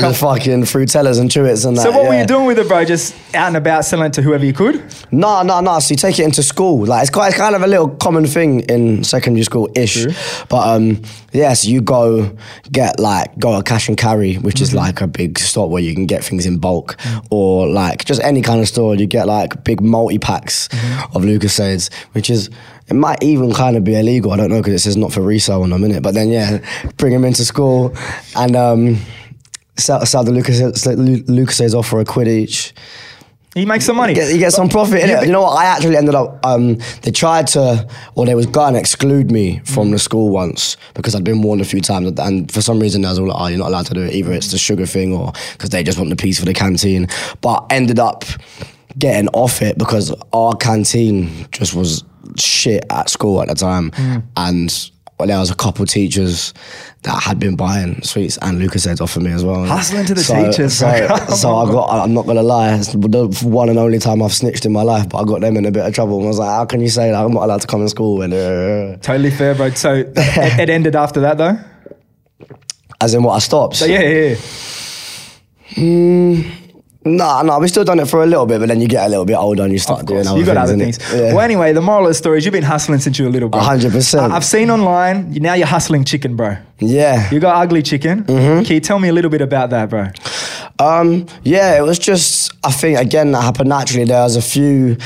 The 0.00 0.14
fucking 0.14 0.64
fruit 0.66 0.80
Fruittellas 0.90 1.20
and 1.20 1.30
chewits 1.30 1.66
and 1.66 1.76
that. 1.76 1.82
so 1.82 1.90
what 1.90 2.08
were 2.08 2.18
you 2.18 2.26
doing 2.26 2.46
with 2.46 2.58
it, 2.58 2.66
bro? 2.68 2.84
Just 2.84 3.14
out 3.34 3.48
and 3.48 3.56
about 3.56 3.84
selling 3.84 4.06
it 4.06 4.12
to 4.14 4.22
whoever 4.22 4.44
you 4.44 4.52
could? 4.52 4.82
No, 5.12 5.42
no, 5.42 5.60
no. 5.60 5.69
So 5.78 5.92
you 5.92 5.96
take 5.96 6.18
it 6.18 6.24
into 6.24 6.42
school. 6.42 6.84
Like 6.84 7.02
it's 7.02 7.10
quite, 7.10 7.28
it's 7.28 7.36
kind 7.36 7.54
of 7.54 7.62
a 7.62 7.66
little 7.66 7.88
common 7.88 8.26
thing 8.26 8.60
in 8.60 9.04
secondary 9.04 9.44
school 9.44 9.68
ish. 9.76 10.06
But 10.48 10.66
um, 10.66 11.02
yes, 11.32 11.64
you 11.64 11.80
go 11.80 12.36
get 12.72 12.98
like 12.98 13.38
go 13.38 13.56
a 13.56 13.62
cash 13.62 13.88
and 13.88 13.96
carry, 13.96 14.34
which 14.36 14.60
is 14.60 14.74
like 14.74 15.00
a 15.00 15.06
big 15.06 15.38
store 15.38 15.68
where 15.68 15.82
you 15.82 15.94
can 15.94 16.06
get 16.06 16.24
things 16.24 16.46
in 16.46 16.58
bulk, 16.58 16.96
or 17.30 17.68
like 17.68 18.04
just 18.04 18.20
any 18.22 18.42
kind 18.42 18.60
of 18.60 18.68
store. 18.68 18.94
You 18.94 19.06
get 19.06 19.26
like 19.26 19.62
big 19.64 19.80
multi 19.80 20.18
packs 20.18 20.68
of 21.14 21.22
Lucozades, 21.22 21.92
which 22.12 22.30
is. 22.30 22.50
It 22.88 22.94
might 22.94 23.22
even 23.22 23.52
kind 23.52 23.76
of 23.76 23.84
be 23.84 23.94
illegal. 23.94 24.32
I 24.32 24.36
don't 24.36 24.50
know 24.50 24.58
because 24.58 24.74
it 24.74 24.80
says 24.80 24.96
not 24.96 25.12
for 25.12 25.20
resale 25.20 25.62
on 25.62 25.72
a 25.72 25.78
minute. 25.78 26.02
But 26.02 26.14
then, 26.14 26.28
yeah, 26.28 26.58
bring 26.96 27.12
them 27.12 27.24
into 27.24 27.44
school 27.44 27.94
and 28.34 28.56
um, 28.56 28.98
sell, 29.76 30.04
sell 30.04 30.24
the 30.24 30.32
Lucas, 30.32 30.60
Lucozades 30.60 31.72
off 31.72 31.86
for 31.86 32.00
a 32.00 32.04
quid 32.04 32.26
each. 32.26 32.74
You 33.56 33.66
makes 33.66 33.84
some 33.84 33.96
money. 33.96 34.12
You 34.12 34.20
get, 34.20 34.32
you 34.32 34.38
get 34.38 34.52
some 34.52 34.68
profit 34.68 35.02
in 35.02 35.08
You 35.08 35.16
it. 35.16 35.26
You 35.26 35.32
know 35.32 35.42
what? 35.42 35.56
I 35.56 35.64
actually 35.64 35.96
ended 35.96 36.14
up. 36.14 36.38
Um, 36.46 36.78
they 37.02 37.10
tried 37.10 37.48
to, 37.48 37.88
or 38.14 38.24
they 38.24 38.36
was 38.36 38.46
going 38.46 38.74
to 38.74 38.78
exclude 38.78 39.32
me 39.32 39.58
from 39.64 39.90
the 39.90 39.98
school 39.98 40.30
once 40.30 40.76
because 40.94 41.16
I'd 41.16 41.24
been 41.24 41.42
warned 41.42 41.60
a 41.60 41.64
few 41.64 41.80
times, 41.80 42.12
and 42.20 42.50
for 42.50 42.62
some 42.62 42.78
reason, 42.78 43.02
they 43.02 43.08
was 43.08 43.18
all 43.18 43.26
like, 43.26 43.36
"Oh, 43.40 43.46
you're 43.48 43.58
not 43.58 43.68
allowed 43.68 43.86
to 43.86 43.94
do 43.94 44.02
it." 44.02 44.14
Either 44.14 44.32
it's 44.32 44.52
the 44.52 44.58
sugar 44.58 44.86
thing, 44.86 45.12
or 45.12 45.32
because 45.52 45.70
they 45.70 45.82
just 45.82 45.98
want 45.98 46.10
the 46.10 46.16
piece 46.16 46.38
for 46.38 46.44
the 46.44 46.54
canteen. 46.54 47.08
But 47.40 47.66
ended 47.70 47.98
up 47.98 48.24
getting 48.98 49.28
off 49.30 49.62
it 49.62 49.78
because 49.78 50.14
our 50.32 50.54
canteen 50.54 51.48
just 51.50 51.74
was 51.74 52.04
shit 52.36 52.84
at 52.90 53.10
school 53.10 53.42
at 53.42 53.48
the 53.48 53.54
time, 53.56 53.90
and 54.36 54.90
well, 55.20 55.28
there 55.28 55.38
was 55.38 55.50
a 55.50 55.54
couple 55.54 55.84
teachers 55.84 56.54
that 57.02 57.22
had 57.22 57.38
been 57.38 57.54
buying 57.54 58.02
sweets 58.02 58.38
and 58.40 58.58
Lucozades 58.58 59.02
off 59.02 59.16
of 59.16 59.22
me 59.22 59.32
as 59.32 59.44
well. 59.44 59.66
Hustling 59.66 60.06
to 60.06 60.14
the 60.14 60.22
so, 60.22 60.50
teachers, 60.50 60.78
So, 60.78 60.86
so 61.36 61.56
I 61.56 61.70
got, 61.70 61.90
I'm 61.90 62.14
not 62.14 62.24
gonna 62.24 62.42
lie. 62.42 62.74
It's 62.74 62.92
the 62.92 63.38
one 63.42 63.68
and 63.68 63.78
only 63.78 63.98
time 63.98 64.22
I've 64.22 64.32
snitched 64.32 64.64
in 64.64 64.72
my 64.72 64.82
life, 64.82 65.10
but 65.10 65.18
I 65.18 65.24
got 65.24 65.42
them 65.42 65.58
in 65.58 65.66
a 65.66 65.70
bit 65.70 65.84
of 65.84 65.92
trouble. 65.92 66.16
And 66.16 66.24
I 66.24 66.28
was 66.28 66.38
like, 66.38 66.48
how 66.48 66.64
can 66.64 66.80
you 66.80 66.88
say 66.88 67.10
that 67.10 67.22
I'm 67.22 67.32
not 67.32 67.42
allowed 67.44 67.60
to 67.60 67.66
come 67.66 67.82
in 67.82 67.88
school? 67.90 68.22
And 68.22 68.32
uh, 68.32 68.36
uh, 68.36 68.40
uh, 68.40 68.96
Totally 68.96 69.30
fair, 69.30 69.54
bro. 69.54 69.70
So 69.70 69.92
it, 69.94 70.12
it 70.16 70.70
ended 70.70 70.96
after 70.96 71.20
that, 71.20 71.36
though. 71.36 71.58
as 73.00 73.12
in 73.12 73.22
what 73.22 73.34
I 73.34 73.40
stopped. 73.40 73.76
So 73.76 73.84
yeah, 73.84 74.00
yeah. 74.00 74.28
yeah. 74.28 74.36
Hmm. 75.74 76.69
No, 77.02 77.40
no, 77.40 77.58
we 77.58 77.68
still 77.68 77.82
done 77.84 77.98
it 77.98 78.08
for 78.08 78.22
a 78.22 78.26
little 78.26 78.44
bit, 78.44 78.60
but 78.60 78.68
then 78.68 78.78
you 78.82 78.86
get 78.86 79.06
a 79.06 79.08
little 79.08 79.24
bit 79.24 79.36
older 79.36 79.62
and 79.62 79.72
you 79.72 79.78
start 79.78 80.04
doing 80.04 80.26
other 80.26 80.38
you 80.38 80.44
got 80.44 80.58
other 80.58 80.76
things. 80.76 80.98
things. 80.98 81.18
Yeah. 81.18 81.28
Well, 81.32 81.40
anyway, 81.40 81.72
the 81.72 81.80
moral 81.80 82.04
of 82.04 82.10
the 82.10 82.14
story 82.14 82.36
is 82.36 82.44
you've 82.44 82.52
been 82.52 82.62
hustling 82.62 82.98
since 83.00 83.18
you 83.18 83.24
were 83.24 83.30
a 83.30 83.32
little, 83.32 83.48
bro. 83.48 83.60
Hundred 83.60 83.92
percent. 83.92 84.30
I- 84.30 84.36
I've 84.36 84.44
seen 84.44 84.70
online. 84.70 85.32
Now 85.32 85.54
you're 85.54 85.66
hustling 85.66 86.04
chicken, 86.04 86.36
bro. 86.36 86.58
yeah. 86.78 87.30
You 87.30 87.40
got 87.40 87.56
ugly 87.56 87.82
chicken. 87.82 88.24
Mm-hmm. 88.24 88.64
Can 88.64 88.74
you 88.74 88.80
tell 88.80 88.98
me 88.98 89.08
a 89.08 89.12
little 89.14 89.30
bit 89.30 89.40
about 89.40 89.70
that, 89.70 89.88
bro? 89.88 90.08
Um, 90.78 91.24
yeah, 91.42 91.78
it 91.78 91.82
was 91.82 91.98
just 91.98 92.52
I 92.64 92.70
think 92.70 92.98
again 92.98 93.32
that 93.32 93.42
happened 93.42 93.70
naturally. 93.70 94.04
There 94.04 94.22
was 94.22 94.36
a 94.36 94.42
few 94.42 94.98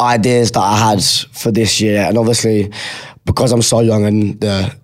ideas 0.00 0.50
that 0.52 0.60
I 0.60 0.76
had 0.76 1.02
for 1.32 1.52
this 1.52 1.80
year, 1.80 2.02
and 2.02 2.18
obviously 2.18 2.72
because 3.24 3.52
I'm 3.52 3.62
so 3.62 3.80
young 3.80 4.04
and 4.04 4.40
the 4.40 4.74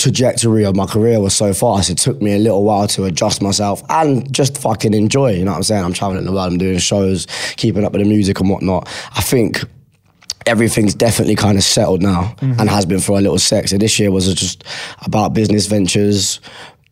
trajectory 0.00 0.64
of 0.64 0.74
my 0.74 0.86
career 0.86 1.20
was 1.20 1.34
so 1.34 1.52
fast, 1.52 1.90
it 1.90 1.98
took 1.98 2.20
me 2.20 2.34
a 2.34 2.38
little 2.38 2.64
while 2.64 2.88
to 2.88 3.04
adjust 3.04 3.42
myself 3.42 3.82
and 3.88 4.32
just 4.32 4.58
fucking 4.58 4.94
enjoy. 4.94 5.32
You 5.32 5.44
know 5.44 5.52
what 5.52 5.58
I'm 5.58 5.62
saying? 5.62 5.84
I'm 5.84 5.92
traveling 5.92 6.24
the 6.24 6.32
world, 6.32 6.52
I'm 6.52 6.58
doing 6.58 6.78
shows, 6.78 7.26
keeping 7.56 7.84
up 7.84 7.92
with 7.92 8.02
the 8.02 8.08
music 8.08 8.40
and 8.40 8.48
whatnot. 8.48 8.88
I 9.16 9.20
think 9.20 9.62
everything's 10.46 10.94
definitely 10.94 11.36
kind 11.36 11.58
of 11.58 11.64
settled 11.64 12.02
now 12.02 12.34
and 12.40 12.52
mm-hmm. 12.52 12.66
has 12.66 12.86
been 12.86 13.00
for 13.00 13.18
a 13.18 13.20
little 13.20 13.38
sec. 13.38 13.68
So 13.68 13.78
this 13.78 13.98
year 13.98 14.10
was 14.10 14.32
just 14.34 14.64
about 15.02 15.34
business 15.34 15.66
ventures, 15.66 16.40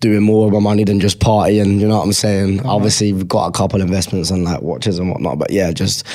doing 0.01 0.23
more 0.23 0.45
with 0.45 0.55
my 0.55 0.61
money 0.61 0.85
than 0.85 1.01
just 1.01 1.19
partying. 1.19 1.81
You 1.81 1.89
know 1.89 1.97
what 1.97 2.05
I'm 2.05 2.13
saying? 2.13 2.61
Uh-huh. 2.61 2.77
Obviously, 2.77 3.13
we've 3.13 3.27
got 3.27 3.47
a 3.47 3.53
couple 3.53 3.81
investments 3.81 4.31
and 4.31 4.45
like 4.45 4.63
watches 4.63 4.99
and 4.99 5.11
whatnot, 5.11 5.39
but 5.39 5.51
yeah, 5.51 5.73
just 5.73 6.07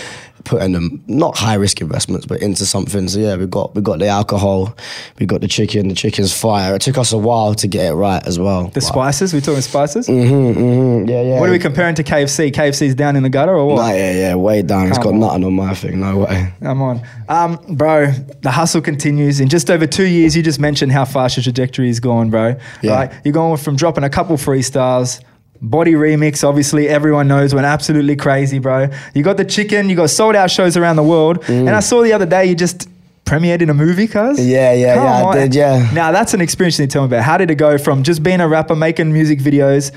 putting 0.43 0.73
them 0.73 1.03
not 1.07 1.37
high 1.37 1.55
risk 1.55 1.81
investments, 1.81 2.25
but 2.25 2.41
into 2.41 2.65
something. 2.65 3.07
So 3.07 3.19
yeah, 3.19 3.35
we 3.35 3.45
got 3.47 3.75
we 3.75 3.81
got 3.81 3.99
the 3.99 4.07
alcohol, 4.07 4.75
we 5.19 5.25
got 5.25 5.41
the 5.41 5.47
chicken. 5.47 5.87
The 5.87 5.95
chicken's 5.95 6.33
fire. 6.37 6.75
It 6.75 6.81
took 6.81 6.97
us 6.97 7.11
a 7.11 7.17
while 7.17 7.53
to 7.55 7.67
get 7.67 7.91
it 7.91 7.95
right 7.95 8.25
as 8.25 8.39
well. 8.39 8.67
The 8.67 8.81
spices. 8.81 9.33
We 9.33 9.41
talking 9.41 9.61
spices? 9.61 10.07
Mm-hmm, 10.07 10.59
mm-hmm, 10.59 11.09
yeah, 11.09 11.21
yeah. 11.21 11.39
What 11.39 11.49
are 11.49 11.51
we 11.51 11.59
comparing 11.59 11.95
to 11.95 12.03
KFC? 12.03 12.51
KFC's 12.51 12.95
down 12.95 13.15
in 13.15 13.23
the 13.23 13.29
gutter 13.29 13.53
or 13.53 13.67
what? 13.67 13.75
Nah, 13.75 13.91
yeah, 13.91 14.13
yeah, 14.13 14.35
way 14.35 14.61
down. 14.61 14.87
It's 14.87 14.97
got 14.97 15.07
on. 15.07 15.19
nothing 15.19 15.43
on 15.43 15.53
my 15.53 15.73
thing. 15.73 15.99
No 15.99 16.19
way. 16.19 16.53
Come 16.61 16.81
on. 16.81 17.01
Um, 17.29 17.59
bro, 17.75 18.11
the 18.41 18.51
hustle 18.51 18.81
continues. 18.81 19.39
In 19.39 19.49
just 19.49 19.69
over 19.69 19.87
two 19.87 20.07
years, 20.07 20.35
you 20.35 20.43
just 20.43 20.59
mentioned 20.59 20.91
how 20.91 21.05
fast 21.05 21.37
your 21.37 21.43
trajectory 21.43 21.89
is 21.89 21.99
going, 21.99 22.29
bro. 22.29 22.55
Yeah. 22.81 22.95
Right? 22.95 23.13
You're 23.23 23.33
going 23.33 23.57
from 23.57 23.75
dropping 23.75 24.03
a 24.03 24.09
couple 24.09 24.35
freestyles. 24.37 25.21
Body 25.63 25.93
remix, 25.93 26.43
obviously, 26.47 26.89
everyone 26.89 27.29
knows 27.29 27.53
went 27.53 27.65
absolutely 27.65 28.17
crazy, 28.17 28.59
bro. 28.59 28.89
You 29.13 29.23
got 29.23 29.37
the 29.37 29.45
chicken, 29.45 29.89
you 29.89 29.95
got 29.95 30.09
sold 30.09 30.35
out 30.35 30.51
shows 30.51 30.75
around 30.75 30.97
the 30.97 31.03
world. 31.03 31.43
And 31.47 31.69
I 31.69 31.79
saw 31.79 32.03
the 32.03 32.11
other 32.11 32.25
day 32.25 32.45
you 32.45 32.53
just 32.53 32.89
premiered 33.23 33.61
in 33.61 33.69
a 33.69 33.73
movie, 33.73 34.07
cuz. 34.07 34.39
Mm. 34.39 34.49
Yeah, 34.49 34.73
yeah, 34.73 34.95
Come 34.95 35.03
yeah, 35.05 35.25
I 35.25 35.35
did, 35.35 35.55
yeah. 35.55 35.89
Now, 35.93 36.11
that's 36.11 36.33
an 36.33 36.41
experience 36.41 36.77
you 36.77 36.83
need 36.83 36.89
to 36.89 36.93
tell 36.93 37.03
me 37.03 37.07
about. 37.07 37.23
How 37.23 37.37
did 37.37 37.49
it 37.49 37.55
go 37.55 37.77
from 37.77 38.03
just 38.03 38.23
being 38.23 38.41
a 38.41 38.47
rapper, 38.47 38.75
making 38.75 39.13
music 39.13 39.39
videos, 39.39 39.93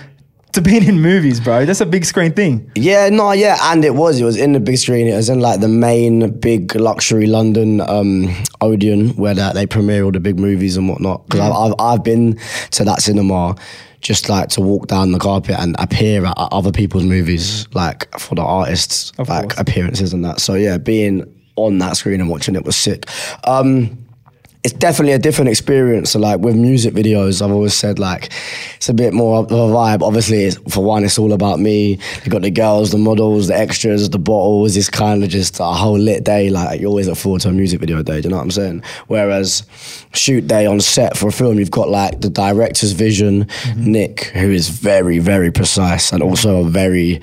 to 0.52 0.62
being 0.62 0.84
in 0.84 1.00
movies, 1.00 1.40
bro? 1.40 1.66
That's 1.66 1.80
a 1.80 1.86
big 1.86 2.04
screen 2.04 2.32
thing. 2.32 2.70
Yeah, 2.76 3.08
no, 3.08 3.32
yeah, 3.32 3.58
and 3.72 3.84
it 3.84 3.96
was. 3.96 4.20
It 4.20 4.24
was 4.24 4.36
in 4.36 4.52
the 4.52 4.60
big 4.60 4.78
screen. 4.78 5.08
It 5.08 5.16
was 5.16 5.28
in 5.28 5.40
like 5.40 5.60
the 5.60 5.68
main 5.68 6.38
big 6.38 6.76
luxury 6.76 7.26
London 7.26 7.80
um, 7.80 8.32
Odeon 8.60 9.16
where 9.16 9.34
that 9.34 9.54
they 9.54 9.66
premiere 9.66 10.04
all 10.04 10.12
the 10.12 10.20
big 10.20 10.38
movies 10.38 10.76
and 10.76 10.88
whatnot. 10.88 11.26
Because 11.26 11.40
I've, 11.40 11.52
I've 11.52 11.74
I've 11.78 12.04
been 12.04 12.38
to 12.70 12.84
that 12.84 13.02
cinema 13.02 13.56
just 14.00 14.28
like 14.28 14.48
to 14.50 14.60
walk 14.60 14.86
down 14.86 15.12
the 15.12 15.18
carpet 15.18 15.56
and 15.58 15.74
appear 15.78 16.24
at 16.24 16.34
other 16.36 16.70
people's 16.72 17.04
movies, 17.04 17.66
like 17.74 18.08
for 18.18 18.34
the 18.34 18.42
artists, 18.42 19.12
Of 19.18 19.28
like 19.28 19.42
course. 19.50 19.58
appearances 19.58 20.12
and 20.12 20.24
that. 20.24 20.40
So 20.40 20.54
yeah, 20.54 20.78
being 20.78 21.24
on 21.56 21.78
that 21.78 21.96
screen 21.96 22.20
and 22.20 22.28
watching 22.30 22.54
it 22.54 22.64
was 22.64 22.76
sick. 22.76 23.06
Um, 23.44 23.98
it's 24.66 24.72
definitely 24.72 25.12
a 25.12 25.18
different 25.20 25.48
experience. 25.48 26.10
So 26.10 26.18
like 26.18 26.40
with 26.40 26.56
music 26.56 26.92
videos, 26.92 27.40
I've 27.40 27.52
always 27.52 27.72
said 27.72 28.00
like 28.00 28.32
it's 28.74 28.88
a 28.88 28.94
bit 28.94 29.14
more 29.14 29.38
of 29.38 29.52
a 29.52 29.54
vibe. 29.54 30.02
Obviously, 30.02 30.42
it's, 30.42 30.56
for 30.74 30.82
one, 30.82 31.04
it's 31.04 31.20
all 31.20 31.32
about 31.32 31.60
me. 31.60 32.00
You 32.24 32.32
got 32.32 32.42
the 32.42 32.50
girls, 32.50 32.90
the 32.90 32.98
models, 32.98 33.46
the 33.46 33.56
extras, 33.56 34.10
the 34.10 34.18
bottles. 34.18 34.76
It's 34.76 34.90
kind 34.90 35.22
of 35.22 35.30
just 35.30 35.60
a 35.60 35.66
whole 35.66 35.96
lit 35.96 36.24
day. 36.24 36.50
Like 36.50 36.80
you 36.80 36.88
always 36.88 37.06
look 37.06 37.16
forward 37.16 37.42
to 37.42 37.50
a 37.50 37.52
music 37.52 37.78
video 37.78 38.02
day. 38.02 38.20
Do 38.20 38.26
you 38.26 38.30
know 38.30 38.38
what 38.38 38.42
I'm 38.42 38.50
saying? 38.50 38.82
Whereas 39.06 39.64
shoot 40.14 40.48
day 40.48 40.66
on 40.66 40.80
set 40.80 41.16
for 41.16 41.28
a 41.28 41.32
film, 41.32 41.60
you've 41.60 41.70
got 41.70 41.88
like 41.88 42.20
the 42.20 42.28
director's 42.28 42.90
vision, 42.90 43.44
mm-hmm. 43.44 43.92
Nick, 43.92 44.24
who 44.34 44.50
is 44.50 44.68
very 44.68 45.20
very 45.20 45.52
precise 45.52 46.12
and 46.12 46.24
also 46.24 46.62
a 46.62 46.64
very 46.64 47.20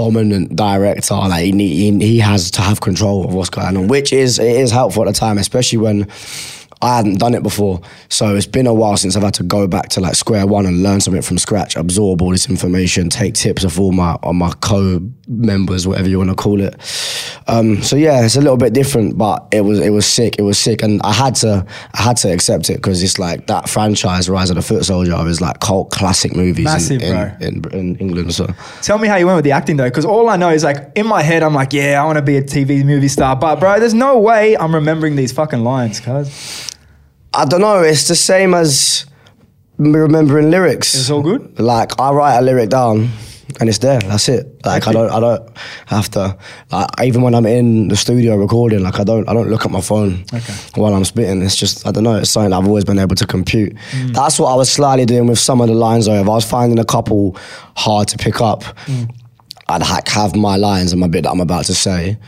dominant 0.00 0.56
director. 0.56 1.14
Like 1.14 1.44
he, 1.44 1.52
he 1.52 1.98
he 1.98 2.18
has 2.18 2.50
to 2.52 2.62
have 2.62 2.80
control 2.80 3.24
of 3.24 3.34
what's 3.34 3.50
going 3.50 3.76
on, 3.76 3.88
which 3.88 4.12
is 4.12 4.38
it 4.38 4.56
is 4.56 4.70
helpful 4.70 5.02
at 5.02 5.12
the 5.12 5.18
time, 5.18 5.38
especially 5.38 5.78
when 5.78 6.08
I 6.82 6.96
hadn't 6.96 7.18
done 7.18 7.34
it 7.34 7.42
before. 7.42 7.80
So 8.08 8.34
it's 8.34 8.46
been 8.46 8.66
a 8.66 8.72
while 8.72 8.96
since 8.96 9.14
I've 9.14 9.22
had 9.22 9.34
to 9.34 9.42
go 9.42 9.66
back 9.66 9.90
to 9.90 10.00
like 10.00 10.14
square 10.14 10.46
one 10.46 10.64
and 10.64 10.82
learn 10.82 11.00
something 11.00 11.22
from 11.22 11.36
scratch, 11.36 11.76
absorb 11.76 12.22
all 12.22 12.30
this 12.30 12.48
information, 12.48 13.10
take 13.10 13.34
tips 13.34 13.64
of 13.64 13.78
all 13.78 13.92
my 13.92 14.16
on 14.22 14.36
my 14.36 14.52
co-members, 14.60 15.86
whatever 15.86 16.08
you 16.08 16.16
want 16.16 16.30
to 16.30 16.36
call 16.36 16.60
it. 16.60 16.74
Um, 17.46 17.82
so 17.82 17.96
yeah, 17.96 18.24
it's 18.24 18.36
a 18.36 18.40
little 18.40 18.56
bit 18.56 18.72
different, 18.72 19.18
but 19.18 19.46
it 19.52 19.60
was 19.60 19.78
it 19.78 19.90
was 19.90 20.06
sick. 20.06 20.38
It 20.38 20.42
was 20.42 20.58
sick, 20.58 20.82
and 20.82 21.02
I 21.02 21.12
had 21.12 21.34
to 21.36 21.66
I 21.92 22.02
had 22.02 22.16
to 22.18 22.32
accept 22.32 22.70
it 22.70 22.76
because 22.76 23.02
it's 23.02 23.18
like 23.18 23.46
that 23.48 23.68
franchise, 23.68 24.30
Rise 24.30 24.48
of 24.48 24.56
the 24.56 24.62
Foot 24.62 24.86
Soldier, 24.86 25.16
is 25.28 25.42
like 25.42 25.60
cult 25.60 25.90
classic 25.90 26.34
movies 26.34 26.64
Massive, 26.64 27.02
in, 27.02 27.12
bro. 27.12 27.22
in, 27.40 27.64
in, 27.72 27.74
in 27.74 27.96
England. 27.96 28.34
So. 28.34 28.46
Tell 28.80 28.96
me 28.98 29.06
how 29.06 29.16
you 29.16 29.26
went 29.26 29.36
with 29.36 29.44
the 29.44 29.52
acting 29.52 29.76
though, 29.76 29.88
because 29.88 30.06
all 30.06 30.30
I 30.30 30.36
know 30.36 30.48
is 30.48 30.64
like 30.64 30.92
in 30.94 31.06
my 31.06 31.22
head, 31.22 31.42
I'm 31.42 31.54
like, 31.54 31.74
yeah, 31.74 32.02
I 32.02 32.06
want 32.06 32.16
to 32.16 32.22
be 32.22 32.38
a 32.38 32.42
TV 32.42 32.84
movie 32.84 33.08
star, 33.08 33.36
but 33.36 33.60
bro, 33.60 33.78
there's 33.78 33.94
no 33.94 34.18
way 34.18 34.56
I'm 34.56 34.74
remembering 34.74 35.16
these 35.16 35.32
fucking 35.32 35.62
lines, 35.62 36.00
cuz. 36.00 36.69
I 37.34 37.44
don't 37.44 37.60
know. 37.60 37.82
It's 37.82 38.08
the 38.08 38.16
same 38.16 38.54
as 38.54 39.06
remembering 39.78 40.50
lyrics. 40.50 40.94
It's 40.94 41.10
all 41.10 41.22
good? 41.22 41.58
Like 41.58 41.98
I 42.00 42.10
write 42.12 42.38
a 42.38 42.40
lyric 42.42 42.70
down, 42.70 43.08
and 43.60 43.68
it's 43.68 43.78
there. 43.78 44.00
That's 44.00 44.28
it. 44.28 44.64
Like 44.66 44.86
I 44.88 44.92
don't, 44.92 45.10
I 45.10 45.20
don't 45.20 45.48
have 45.86 46.08
to. 46.10 46.36
Like 46.72 46.88
even 47.04 47.22
when 47.22 47.34
I'm 47.34 47.46
in 47.46 47.88
the 47.88 47.96
studio 47.96 48.36
recording, 48.36 48.82
like 48.82 48.98
I 49.00 49.04
don't, 49.04 49.28
I 49.28 49.32
don't 49.32 49.48
look 49.48 49.64
at 49.64 49.70
my 49.70 49.80
phone 49.80 50.24
Okay. 50.34 50.52
while 50.74 50.92
I'm 50.94 51.04
spitting. 51.04 51.40
It's 51.42 51.56
just, 51.56 51.86
I 51.86 51.92
don't 51.92 52.04
know. 52.04 52.16
It's 52.16 52.30
something 52.30 52.52
I've 52.52 52.66
always 52.66 52.84
been 52.84 52.98
able 52.98 53.14
to 53.16 53.26
compute. 53.26 53.74
Mm. 53.92 54.12
That's 54.14 54.38
what 54.38 54.52
I 54.52 54.56
was 54.56 54.70
slightly 54.70 55.06
doing 55.06 55.26
with 55.26 55.38
some 55.38 55.60
of 55.60 55.68
the 55.68 55.74
lines. 55.74 56.06
Though, 56.06 56.14
if 56.20 56.26
I 56.26 56.30
was 56.30 56.44
finding 56.44 56.78
a 56.78 56.84
couple 56.84 57.36
hard 57.76 58.08
to 58.08 58.18
pick 58.18 58.40
up, 58.40 58.62
Mm. 58.86 59.10
I'd 59.68 59.82
like 59.82 60.08
have 60.08 60.34
my 60.34 60.56
lines 60.56 60.90
and 60.90 61.00
my 61.00 61.06
bit 61.06 61.22
that 61.22 61.30
I'm 61.30 61.40
about 61.40 61.64
to 61.66 61.74
say. 61.74 62.18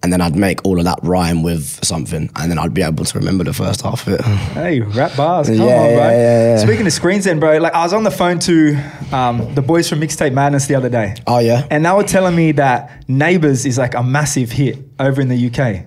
And 0.00 0.12
then 0.12 0.20
I'd 0.20 0.36
make 0.36 0.64
all 0.64 0.78
of 0.78 0.84
that 0.84 1.00
rhyme 1.02 1.42
with 1.42 1.84
something, 1.84 2.30
and 2.36 2.50
then 2.50 2.56
I'd 2.56 2.72
be 2.72 2.82
able 2.82 3.04
to 3.04 3.18
remember 3.18 3.42
the 3.42 3.52
first 3.52 3.82
half 3.82 4.06
of 4.06 4.12
it. 4.14 4.20
Hey, 4.20 4.80
rap 4.80 5.16
bars, 5.16 5.48
come 5.48 5.56
Yeah, 5.56 5.62
on, 5.64 5.66
bro. 5.66 5.96
yeah, 5.96 6.54
yeah. 6.54 6.56
Speaking 6.58 6.86
of 6.86 6.92
screens, 6.92 7.24
then, 7.24 7.40
bro, 7.40 7.58
like 7.58 7.74
I 7.74 7.82
was 7.82 7.92
on 7.92 8.04
the 8.04 8.10
phone 8.12 8.38
to 8.40 8.76
um, 9.12 9.52
the 9.56 9.60
boys 9.62 9.88
from 9.88 10.00
Mixtape 10.00 10.32
Madness 10.32 10.66
the 10.66 10.76
other 10.76 10.88
day, 10.88 11.16
Oh 11.26 11.40
yeah. 11.40 11.66
and 11.70 11.84
they 11.84 11.90
were 11.90 12.04
telling 12.04 12.36
me 12.36 12.52
that 12.52 13.08
Neighbours 13.08 13.66
is 13.66 13.76
like 13.76 13.94
a 13.94 14.02
massive 14.04 14.52
hit 14.52 14.78
over 15.00 15.20
in 15.20 15.28
the 15.28 15.46
UK. 15.50 15.84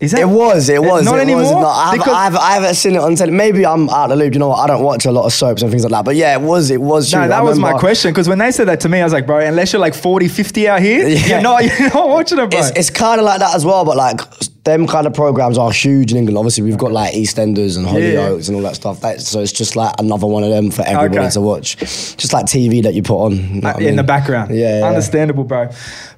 Is 0.00 0.10
that 0.10 0.20
It 0.22 0.28
was, 0.28 0.68
it 0.68 0.82
was. 0.82 1.04
not 1.04 1.18
it 1.18 1.22
anymore? 1.22 1.42
Was. 1.42 1.50
No, 1.52 1.66
I, 1.66 1.84
haven't, 1.84 1.98
Because- 2.00 2.14
I, 2.14 2.24
haven't, 2.24 2.40
I 2.40 2.50
haven't 2.54 2.74
seen 2.74 2.94
it 2.94 2.98
on 2.98 3.14
television. 3.14 3.36
Maybe 3.36 3.64
I'm 3.64 3.88
out 3.88 4.10
of 4.10 4.10
the 4.10 4.16
loop. 4.24 4.34
You 4.34 4.40
know 4.40 4.48
what? 4.48 4.58
I 4.58 4.66
don't 4.66 4.82
watch 4.82 5.06
a 5.06 5.12
lot 5.12 5.24
of 5.24 5.32
soaps 5.32 5.62
and 5.62 5.70
things 5.70 5.84
like 5.84 5.92
that. 5.92 6.04
But 6.04 6.16
yeah, 6.16 6.34
it 6.34 6.40
was. 6.40 6.70
It 6.70 6.80
was. 6.80 7.12
No, 7.12 7.20
true. 7.20 7.28
that 7.28 7.44
was 7.44 7.58
my 7.60 7.72
question 7.78 8.10
because 8.10 8.28
when 8.28 8.38
they 8.38 8.50
said 8.50 8.66
that 8.68 8.80
to 8.80 8.88
me, 8.88 9.00
I 9.00 9.04
was 9.04 9.12
like, 9.12 9.24
bro, 9.24 9.38
unless 9.38 9.72
you're 9.72 9.80
like 9.80 9.94
40, 9.94 10.26
50 10.28 10.68
out 10.68 10.80
here, 10.82 11.06
Yeah. 11.08 11.26
you're 11.26 11.40
not 11.42 11.64
you're 11.64 11.90
not 11.94 12.08
watching 12.08 12.38
it, 12.38 12.50
bro. 12.50 12.58
It's, 12.58 12.70
it's 12.70 12.90
kind 12.90 13.20
of 13.20 13.24
like 13.24 13.38
that 13.38 13.54
as 13.54 13.64
well, 13.64 13.84
but 13.84 13.96
like 13.96 14.20
them 14.64 14.86
kind 14.86 15.06
of 15.06 15.14
programs 15.14 15.58
are 15.58 15.70
huge 15.70 16.10
in 16.10 16.18
England. 16.18 16.38
Obviously, 16.38 16.64
we've 16.64 16.76
got 16.78 16.90
like 16.90 17.14
EastEnders 17.14 17.76
and 17.76 17.86
Yeah. 17.86 17.92
Hollyoaks 17.92 18.48
and 18.48 18.56
all 18.56 18.62
that 18.62 18.74
stuff. 18.74 19.00
That, 19.00 19.20
so 19.20 19.40
it's 19.40 19.52
just 19.52 19.76
like 19.76 19.94
another 20.00 20.26
one 20.26 20.42
of 20.42 20.50
them 20.50 20.70
for 20.72 20.82
everybody 20.82 21.20
Okay. 21.20 21.30
to 21.34 21.40
watch. 21.40 21.76
Just 21.76 22.32
like 22.32 22.46
TV 22.46 22.82
that 22.82 22.94
you 22.94 23.02
put 23.02 23.18
on. 23.24 23.32
you 23.36 23.60
know 23.60 23.68
what 23.68 23.76
I 23.76 23.78
in 23.78 23.84
mean? 23.86 23.96
the 23.96 24.02
background. 24.02 24.54
Yeah, 24.54 24.80
yeah. 24.80 24.86
Understandable, 24.86 25.44
bro. 25.44 25.68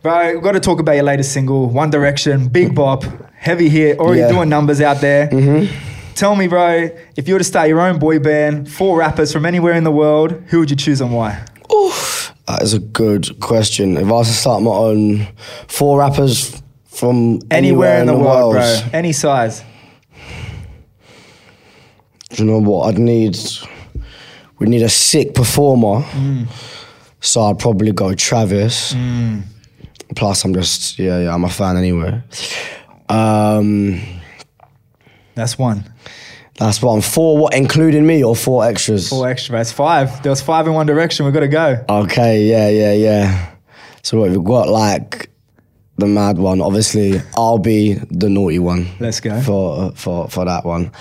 Bro, 0.03 0.33
we've 0.35 0.43
got 0.43 0.53
to 0.53 0.61
talk 0.61 0.81
about 0.81 0.93
your 0.93 1.03
latest 1.05 1.33
single, 1.33 1.69
One 1.69 1.91
Direction, 1.91 2.49
Big 2.49 2.75
Bop, 2.75 3.05
heavy 3.39 3.69
hit, 3.69 3.99
already 3.99 4.21
Yeah. 4.21 4.29
doing 4.33 4.49
numbers 4.49 4.81
out 4.81 5.01
there. 5.01 5.29
Mm-hmm. 5.29 6.15
Tell 6.15 6.35
me, 6.35 6.49
bro, 6.49 6.89
if 7.17 7.29
you 7.29 7.35
were 7.35 7.39
to 7.39 7.45
start 7.45 7.69
your 7.69 7.81
own 7.81 7.99
boy 7.99 8.19
band, 8.19 8.71
four 8.71 8.99
rappers 8.99 9.33
from 9.33 9.45
anywhere 9.45 9.75
in 9.75 9.85
the 9.85 9.91
world, 9.93 10.33
who 10.49 10.61
would 10.61 10.71
you 10.71 10.77
choose 10.77 11.01
and 11.01 11.13
why? 11.13 11.45
That 12.47 12.63
is 12.63 12.73
a 12.75 12.79
good 12.79 13.39
question. 13.41 13.97
If 13.97 14.05
I 14.05 14.11
was 14.11 14.29
to 14.29 14.35
start 14.35 14.63
my 14.63 14.71
own 14.71 15.27
four 15.67 15.99
rappers 15.99 16.63
from 16.87 17.41
Anywhere, 17.51 18.01
in 18.01 18.07
the, 18.07 18.17
world, 18.17 18.55
bro. 18.55 18.81
Any 18.93 19.13
size. 19.13 19.63
Do 22.31 22.43
you 22.43 22.51
know 22.51 22.59
what? 22.61 22.89
I'd 22.89 22.99
need 22.99 23.37
we 24.59 24.67
need 24.67 24.83
a 24.83 24.89
sick 24.89 25.35
performer. 25.35 26.03
Mm. 26.13 26.47
So 27.21 27.43
I'd 27.43 27.59
probably 27.59 27.93
go 27.93 28.15
Travis. 28.15 28.95
Mm. 28.95 29.43
Plus 30.15 30.45
I'm 30.45 30.55
just 30.55 30.99
yeah, 30.99 31.19
yeah, 31.21 31.35
I'm 31.35 31.45
a 31.45 31.49
fan 31.51 31.77
anyway. 31.77 32.23
Um 33.09 34.01
That's 35.35 35.59
one. 35.59 35.93
That's 36.59 36.81
one. 36.81 37.03
Four 37.03 37.37
what, 37.39 37.55
including 37.55 38.07
me 38.07 38.25
or 38.25 38.35
four 38.35 38.65
extras? 38.65 39.11
Four 39.11 39.29
extra. 39.29 39.61
It's 39.61 39.73
five. 39.73 40.23
There 40.23 40.31
was 40.31 40.41
five 40.41 40.67
in 40.67 40.73
one 40.73 40.87
direction. 40.87 41.27
We've 41.27 41.35
got 41.35 41.41
to 41.41 41.49
go. 41.49 41.85
Okay, 41.87 42.45
yeah, 42.45 42.71
yeah, 42.71 42.93
yeah. 42.93 43.55
So 44.03 44.21
what, 44.21 44.31
we've 44.31 44.43
got 44.43 44.69
like 44.69 45.29
the 45.99 46.07
mad 46.07 46.39
one. 46.39 46.63
Obviously, 46.63 47.21
I'll 47.37 47.59
be 47.59 47.95
the 48.11 48.31
naughty 48.31 48.59
one. 48.59 48.87
Let's 49.01 49.21
go. 49.21 49.39
for 49.43 49.93
for 49.93 50.29
for 50.29 50.45
that 50.47 50.65
one. 50.65 50.93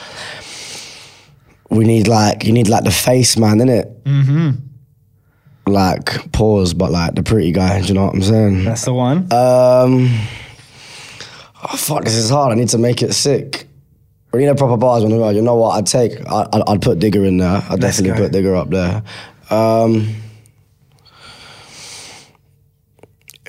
We 1.70 1.86
need 1.86 2.08
like 2.08 2.44
you 2.44 2.52
need 2.52 2.68
like 2.68 2.84
the 2.84 2.92
face 2.92 3.38
man, 3.38 3.60
innit? 3.60 4.02
Mm-hmm. 4.04 5.72
Like 5.72 6.32
pause, 6.32 6.74
but 6.74 6.92
like 6.92 7.16
the 7.16 7.24
pretty 7.24 7.52
guy. 7.52 7.82
Do 7.82 7.88
you 7.88 7.94
know 7.94 8.06
what 8.06 8.16
I'm 8.16 8.22
saying? 8.22 8.64
That's 8.66 8.84
the 8.86 8.94
one. 8.94 9.32
Um. 9.32 10.10
Oh 11.68 11.76
fuck, 11.78 12.04
this 12.04 12.16
is 12.16 12.30
hard. 12.30 12.52
I 12.52 12.56
need 12.56 12.70
to 12.70 12.78
make 12.78 13.02
it 13.02 13.14
sick. 13.14 13.68
We 14.32 14.40
need 14.42 14.48
a 14.48 14.56
proper 14.56 14.78
bars 14.78 15.04
on 15.04 15.10
the 15.10 15.18
road. 15.18 15.36
You 15.36 15.42
know 15.42 15.56
what? 15.56 15.72
I'd 15.78 15.88
take. 15.88 16.14
I, 16.30 16.48
I'd, 16.54 16.62
I'd 16.68 16.82
put 16.82 17.00
Digga 17.00 17.26
in 17.28 17.38
there. 17.38 17.64
I'd 17.70 17.82
Let's 17.82 17.98
definitely 17.98 18.10
go. 18.12 18.30
put 18.30 18.32
Digga 18.34 18.62
up 18.62 18.70
there. 18.70 19.04
Um. 19.58 20.16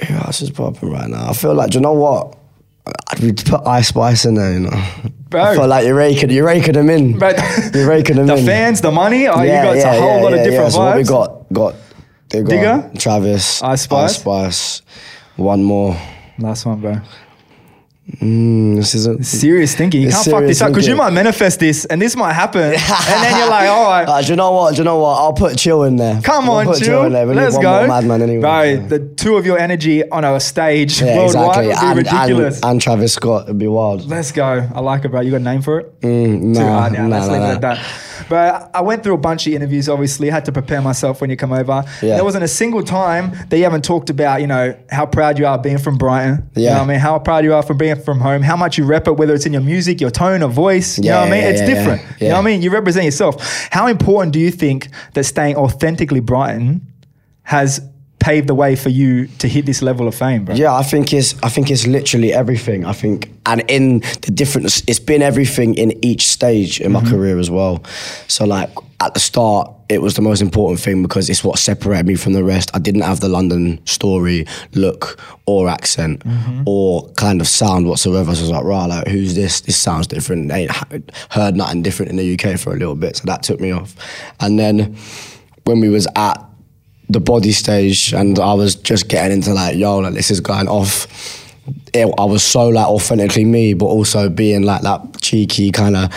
Who 0.07 0.14
else 0.14 0.42
is 0.42 0.50
popping 0.50 0.90
right 0.90 1.09
now? 1.09 1.31
I 1.31 1.33
feel 1.33 1.55
like. 1.55 1.70
Do 1.70 1.79
you 1.79 1.83
know 1.83 1.92
what? 1.94 2.38
I'd 3.09 3.20
be- 3.20 3.33
put 3.33 3.66
Ice 3.66 3.88
Spice 3.88 4.24
in 4.24 4.35
there. 4.35 4.52
You 4.52 4.61
know. 4.61 4.85
Bro. 5.29 5.42
I 5.42 5.55
feel 5.57 5.66
like 5.66 5.85
you're 5.87 5.96
raking. 5.96 6.31
You're 6.31 6.46
raking 6.46 6.74
them 6.74 6.88
in. 6.88 7.18
But 7.18 7.37
you're 7.74 7.88
raking 7.88 8.16
them 8.16 8.26
the 8.29 8.37
in. 8.37 8.44
The 8.44 8.46
fans, 8.46 8.81
the 8.81 8.92
money. 8.92 9.26
Oh, 9.26 9.42
you 9.42 9.48
got 9.48 9.76
a 9.76 10.00
whole 10.00 10.22
lot 10.22 10.33
of 10.33 10.38
different 10.38 10.52
yeah. 10.55 10.68
So 10.68 10.79
what 10.81 10.96
we 10.96 11.02
got? 11.02 11.52
Got. 11.52 11.74
Got 12.29 12.44
Digga? 12.44 12.98
Travis, 12.98 13.62
Ice 13.62 13.83
Spice? 13.83 14.11
Ice 14.11 14.16
Spice, 14.20 14.83
one 15.37 15.62
more. 15.62 15.96
Last 16.38 16.66
one, 16.66 16.81
bro. 16.81 17.00
Mm, 18.09 18.77
this 18.77 18.95
isn't 18.95 19.27
Serious 19.27 19.75
thinking. 19.75 20.01
You 20.01 20.11
can't 20.11 20.25
fuck 20.27 20.42
this 20.45 20.62
up 20.62 20.69
because 20.71 20.87
you 20.87 20.95
might 20.95 21.11
manifest 21.12 21.59
this 21.59 21.85
and 21.87 22.01
this 22.01 22.14
might 22.14 22.35
happen. 22.35 22.62
and 22.62 22.75
then 22.75 23.37
you're 23.37 23.49
like, 23.51 23.69
all 23.77 23.85
right. 23.90 24.09
Uh, 24.09 24.23
do 24.23 24.29
you 24.29 24.37
know 24.37 24.53
what? 24.53 24.73
Do 24.73 24.79
you 24.79 24.85
know 24.85 24.99
what? 24.99 25.16
I'll 25.19 25.33
put 25.33 25.59
chill 25.59 25.83
in 25.83 25.97
there. 25.97 26.21
Come 26.23 26.49
on, 26.49 26.66
put 26.66 26.79
chill. 26.83 27.03
in 27.05 27.12
there. 27.12 27.27
We 27.27 27.35
Let's 27.35 27.59
go. 27.59 27.87
Madman 27.88 28.23
anyway. 28.23 28.40
Bro, 28.40 28.62
Yeah. 28.62 28.87
the 28.87 28.99
two 29.01 29.37
of 29.37 29.45
your 29.45 29.59
energy 29.59 30.09
on 30.09 30.25
a 30.25 30.38
stage 30.38 31.03
Yeah, 31.03 31.16
worldwide 31.16 31.66
exactly. 31.66 31.66
would 31.66 31.75
be 31.75 31.79
And, 31.88 31.97
ridiculous. 31.99 32.57
and, 32.62 32.64
and 32.73 32.81
Travis 32.81 33.12
Scott, 33.12 33.45
it'd 33.45 33.59
be 33.59 33.66
wild. 33.66 34.07
Let's 34.09 34.31
go. 34.31 34.69
I 34.73 34.81
like 34.81 35.05
it, 35.05 35.09
bro. 35.09 35.21
You 35.23 35.33
got 35.33 35.40
a 35.40 35.40
name 35.40 35.62
for 35.62 35.81
it? 35.81 36.01
Mm, 36.03 36.55
Too 36.55 36.61
nah, 36.61 36.79
hard 36.81 36.92
now. 36.92 37.09
nah, 37.09 37.16
Let's 37.16 37.27
nah, 37.27 37.33
leave 37.33 37.42
it 37.42 37.55
at 37.57 37.61
that. 37.62 37.87
But 38.29 38.71
I 38.75 38.81
went 38.81 39.03
through 39.05 39.14
a 39.14 39.19
bunch 39.19 39.47
of 39.47 39.53
interviews, 39.53 39.88
obviously, 39.88 40.31
I 40.31 40.35
had 40.35 40.45
to 40.47 40.53
prepare 40.53 40.81
myself 40.83 41.21
when 41.21 41.31
you 41.31 41.37
come 41.37 41.53
over. 41.53 41.85
Yeah. 42.03 42.14
There 42.16 42.25
wasn't 42.25 42.42
a 42.45 42.49
single 42.49 42.83
time 42.83 43.33
that 43.51 43.57
you 43.57 43.62
haven't 43.62 43.85
talked 43.85 44.11
about, 44.11 44.40
you 44.40 44.47
know, 44.49 44.75
how 44.90 45.07
proud 45.07 45.38
you 45.38 45.47
are 45.47 45.59
being 45.59 45.79
from 45.79 45.97
Brighton. 45.97 46.49
You 46.57 46.62
know 46.62 46.69
Yeah. 46.71 46.75
what 46.79 46.85
I 46.85 46.87
mean? 46.87 46.99
How 46.99 47.19
proud 47.21 47.45
you 47.45 47.55
are 47.55 47.62
from 47.62 47.77
being 47.79 47.95
from 48.04 48.20
home, 48.20 48.42
how 48.42 48.56
much 48.56 48.78
you 48.78 48.85
rep 48.85 49.06
it, 49.09 49.12
whether 49.12 49.35
it's 49.35 49.46
in 49.46 49.52
your 49.52 49.62
music, 49.62 50.00
your 50.00 50.11
tone 50.11 50.42
of 50.42 50.52
voice. 50.52 50.98
You 50.98 51.11
know 51.11 51.20
what 51.20 51.28
I 51.28 51.30
mean? 51.30 51.40
yeah, 51.42 51.48
it's 51.48 51.61
yeah, 51.61 51.66
different. 51.74 52.02
yeah. 52.02 52.16
You 52.20 52.28
know 52.28 52.35
what 52.37 52.40
I 52.40 52.44
mean? 52.44 52.62
You 52.62 52.70
represent 52.70 53.04
yourself. 53.04 53.68
How 53.70 53.87
important 53.87 54.32
do 54.32 54.38
you 54.40 54.50
think 54.50 54.88
that 55.14 55.24
staying 55.24 55.56
authentically 55.56 56.20
Brighton 56.20 56.87
has 57.42 57.80
paved 58.18 58.48
the 58.48 58.54
way 58.54 58.74
for 58.74 58.88
you 58.88 59.26
to 59.38 59.46
hit 59.46 59.66
this 59.66 59.82
level 59.82 60.09
of 60.09 60.14
fame, 60.14 60.44
bro? 60.44 60.54
Yeah, 60.54 60.74
I 60.74 60.82
think 60.82 61.12
it's 61.12 61.35
I 61.42 61.48
think 61.48 61.70
it's 61.70 61.87
literally 61.87 62.32
everything. 62.32 62.85
I 62.85 62.92
think 62.92 63.30
and 63.44 63.62
in 63.68 64.00
the 64.22 64.32
different 64.32 64.66
it's 64.88 64.98
been 64.98 65.22
everything 65.22 65.74
in 65.74 65.92
each 66.04 66.26
stage 66.26 66.80
in 66.80 66.92
my 66.92 67.00
Mm-hmm. 67.00 67.11
career 67.11 67.38
as 67.38 67.50
well. 67.50 67.82
So 68.26 68.44
like 68.46 68.70
at 69.00 69.12
the 69.14 69.20
start 69.20 69.72
it 69.88 70.02
was 70.02 70.14
the 70.14 70.22
most 70.22 70.40
important 70.42 70.80
thing 70.80 71.00
because 71.00 71.30
it's 71.30 71.44
what 71.44 71.59
separated 71.61 72.06
me 72.06 72.16
from 72.16 72.32
the 72.32 72.42
rest. 72.42 72.70
I 72.74 72.80
didn't 72.80 73.02
have 73.02 73.20
the 73.20 73.28
London 73.28 73.80
story, 73.87 74.46
look, 74.74 75.20
or 75.46 75.68
accent, 75.68 76.20
Mm-hmm. 76.24 76.62
or 76.66 77.09
kind 77.12 77.40
of 77.40 77.46
sound 77.46 77.87
whatsoever. 77.87 78.35
So 78.35 78.40
I 78.40 78.42
was 78.42 78.50
like, 78.50 78.64
right, 78.64 78.87
like 78.87 79.06
who's 79.06 79.35
this? 79.37 79.61
This 79.61 79.76
sounds 79.76 80.09
different. 80.09 80.48
They 80.48 80.62
ain't 80.66 81.11
heard 81.30 81.54
nothing 81.54 81.82
different 81.82 82.11
in 82.11 82.16
the 82.16 82.35
UK 82.35 82.59
for 82.59 82.72
a 82.72 82.76
little 82.76 82.96
bit, 82.96 83.16
so 83.16 83.24
that 83.26 83.44
took 83.44 83.61
me 83.61 83.70
off. 83.70 83.94
And 84.40 84.59
then 84.59 84.96
when 85.64 85.78
we 85.80 85.88
was 85.88 86.09
at 86.16 86.42
the 87.09 87.20
body 87.20 87.52
stage 87.52 88.12
and 88.12 88.37
I 88.40 88.54
was 88.54 88.74
just 88.74 89.09
getting 89.09 89.37
into 89.37 89.54
like, 89.54 89.76
yo, 89.76 89.98
like 89.98 90.14
this 90.14 90.32
is 90.32 90.40
going 90.40 90.66
off. 90.68 91.06
It, 91.92 92.12
I 92.18 92.24
was 92.24 92.42
so 92.42 92.68
like 92.68 92.87
authentically 92.87 93.44
me, 93.44 93.74
but 93.74 93.87
also 93.87 94.29
being 94.29 94.62
like 94.62 94.83
that 94.83 95.20
cheeky 95.20 95.70
kind 95.72 95.96
of, 95.96 96.12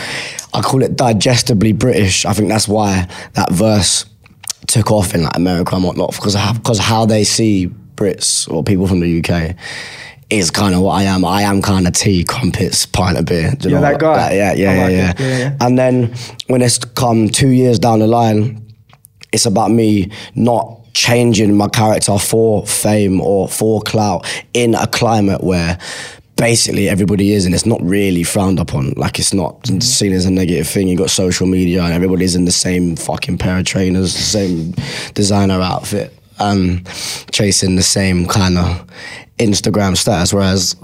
I 0.54 0.62
call 0.62 0.84
it 0.84 0.96
digestibly 0.96 1.72
British. 1.74 2.26
I 2.26 2.34
think 2.34 2.50
that's 2.50 2.68
why 2.68 3.08
that 3.34 3.52
verse 3.52 4.06
took 4.68 4.92
off 4.92 5.16
in 5.16 5.24
like 5.24 5.36
America 5.36 5.76
and 5.76 5.84
whatnot 5.84 6.12
because 6.12 6.36
how, 6.36 6.54
because 6.54 6.80
how 6.80 7.06
they 7.06 7.24
see 7.24 7.68
Brits 7.96 8.52
or 8.52 8.64
people 8.64 8.88
from 8.88 9.00
the 9.00 9.20
UK 9.20 9.56
is 10.30 10.52
kind 10.52 10.76
of 10.76 10.82
what 10.82 10.94
I 10.94 11.04
am. 11.04 11.26
I 11.26 11.42
am 11.42 11.62
kind 11.62 11.88
of 11.88 11.94
tea, 11.94 12.24
crumpets, 12.24 12.86
pint 12.86 13.18
of 13.18 13.26
beer. 13.26 13.52
Do 13.58 13.70
you 13.70 13.76
You're 13.76 13.82
know 13.82 13.92
that 13.92 14.00
guy. 14.00 14.28
like, 14.28 14.36
yeah, 14.36 14.54
yeah, 14.54 14.84
like 14.84 14.92
yeah. 14.92 15.14
Yeah, 15.18 15.38
yeah. 15.38 15.58
And 15.60 15.78
then 15.78 16.14
when 16.48 16.62
it's 16.62 16.78
come 16.78 17.30
two 17.30 17.50
years 17.50 17.80
down 17.80 18.00
the 18.00 18.08
line, 18.08 18.66
it's 19.32 19.46
about 19.46 19.72
me 19.72 20.12
not 20.36 20.79
changing 20.94 21.56
my 21.56 21.68
character 21.68 22.18
for 22.18 22.66
fame 22.66 23.22
or 23.22 23.48
for 23.48 23.82
clout 23.82 24.26
in 24.54 24.76
a 24.76 24.88
climate 24.88 25.44
where 25.44 25.78
basically 26.36 26.88
everybody 26.88 27.34
is 27.34 27.46
and 27.46 27.54
it's 27.54 27.66
not 27.66 27.82
really 27.82 28.24
frowned 28.24 28.60
upon. 28.60 28.94
Like 28.96 29.20
it's 29.20 29.34
not 29.34 29.68
seen 29.84 30.14
as 30.14 30.26
a 30.26 30.32
negative 30.32 30.68
thing. 30.68 30.88
You 30.88 30.98
got 30.98 31.10
social 31.10 31.48
media 31.48 31.84
and 31.84 31.94
everybody's 31.94 32.36
in 32.36 32.46
the 32.46 32.52
same 32.52 32.96
fucking 32.96 33.38
pair 33.38 33.60
of 33.60 33.66
trainers 33.66 34.14
the 34.14 34.22
same 34.22 34.74
designer 35.14 35.62
outfit 35.62 36.14
um 36.40 36.84
chasing 37.32 37.76
the 37.76 37.84
same 37.84 38.26
kind 38.26 38.58
of 38.58 38.88
instagram 39.38 39.98
status. 39.98 40.34
Whereas 40.34 40.76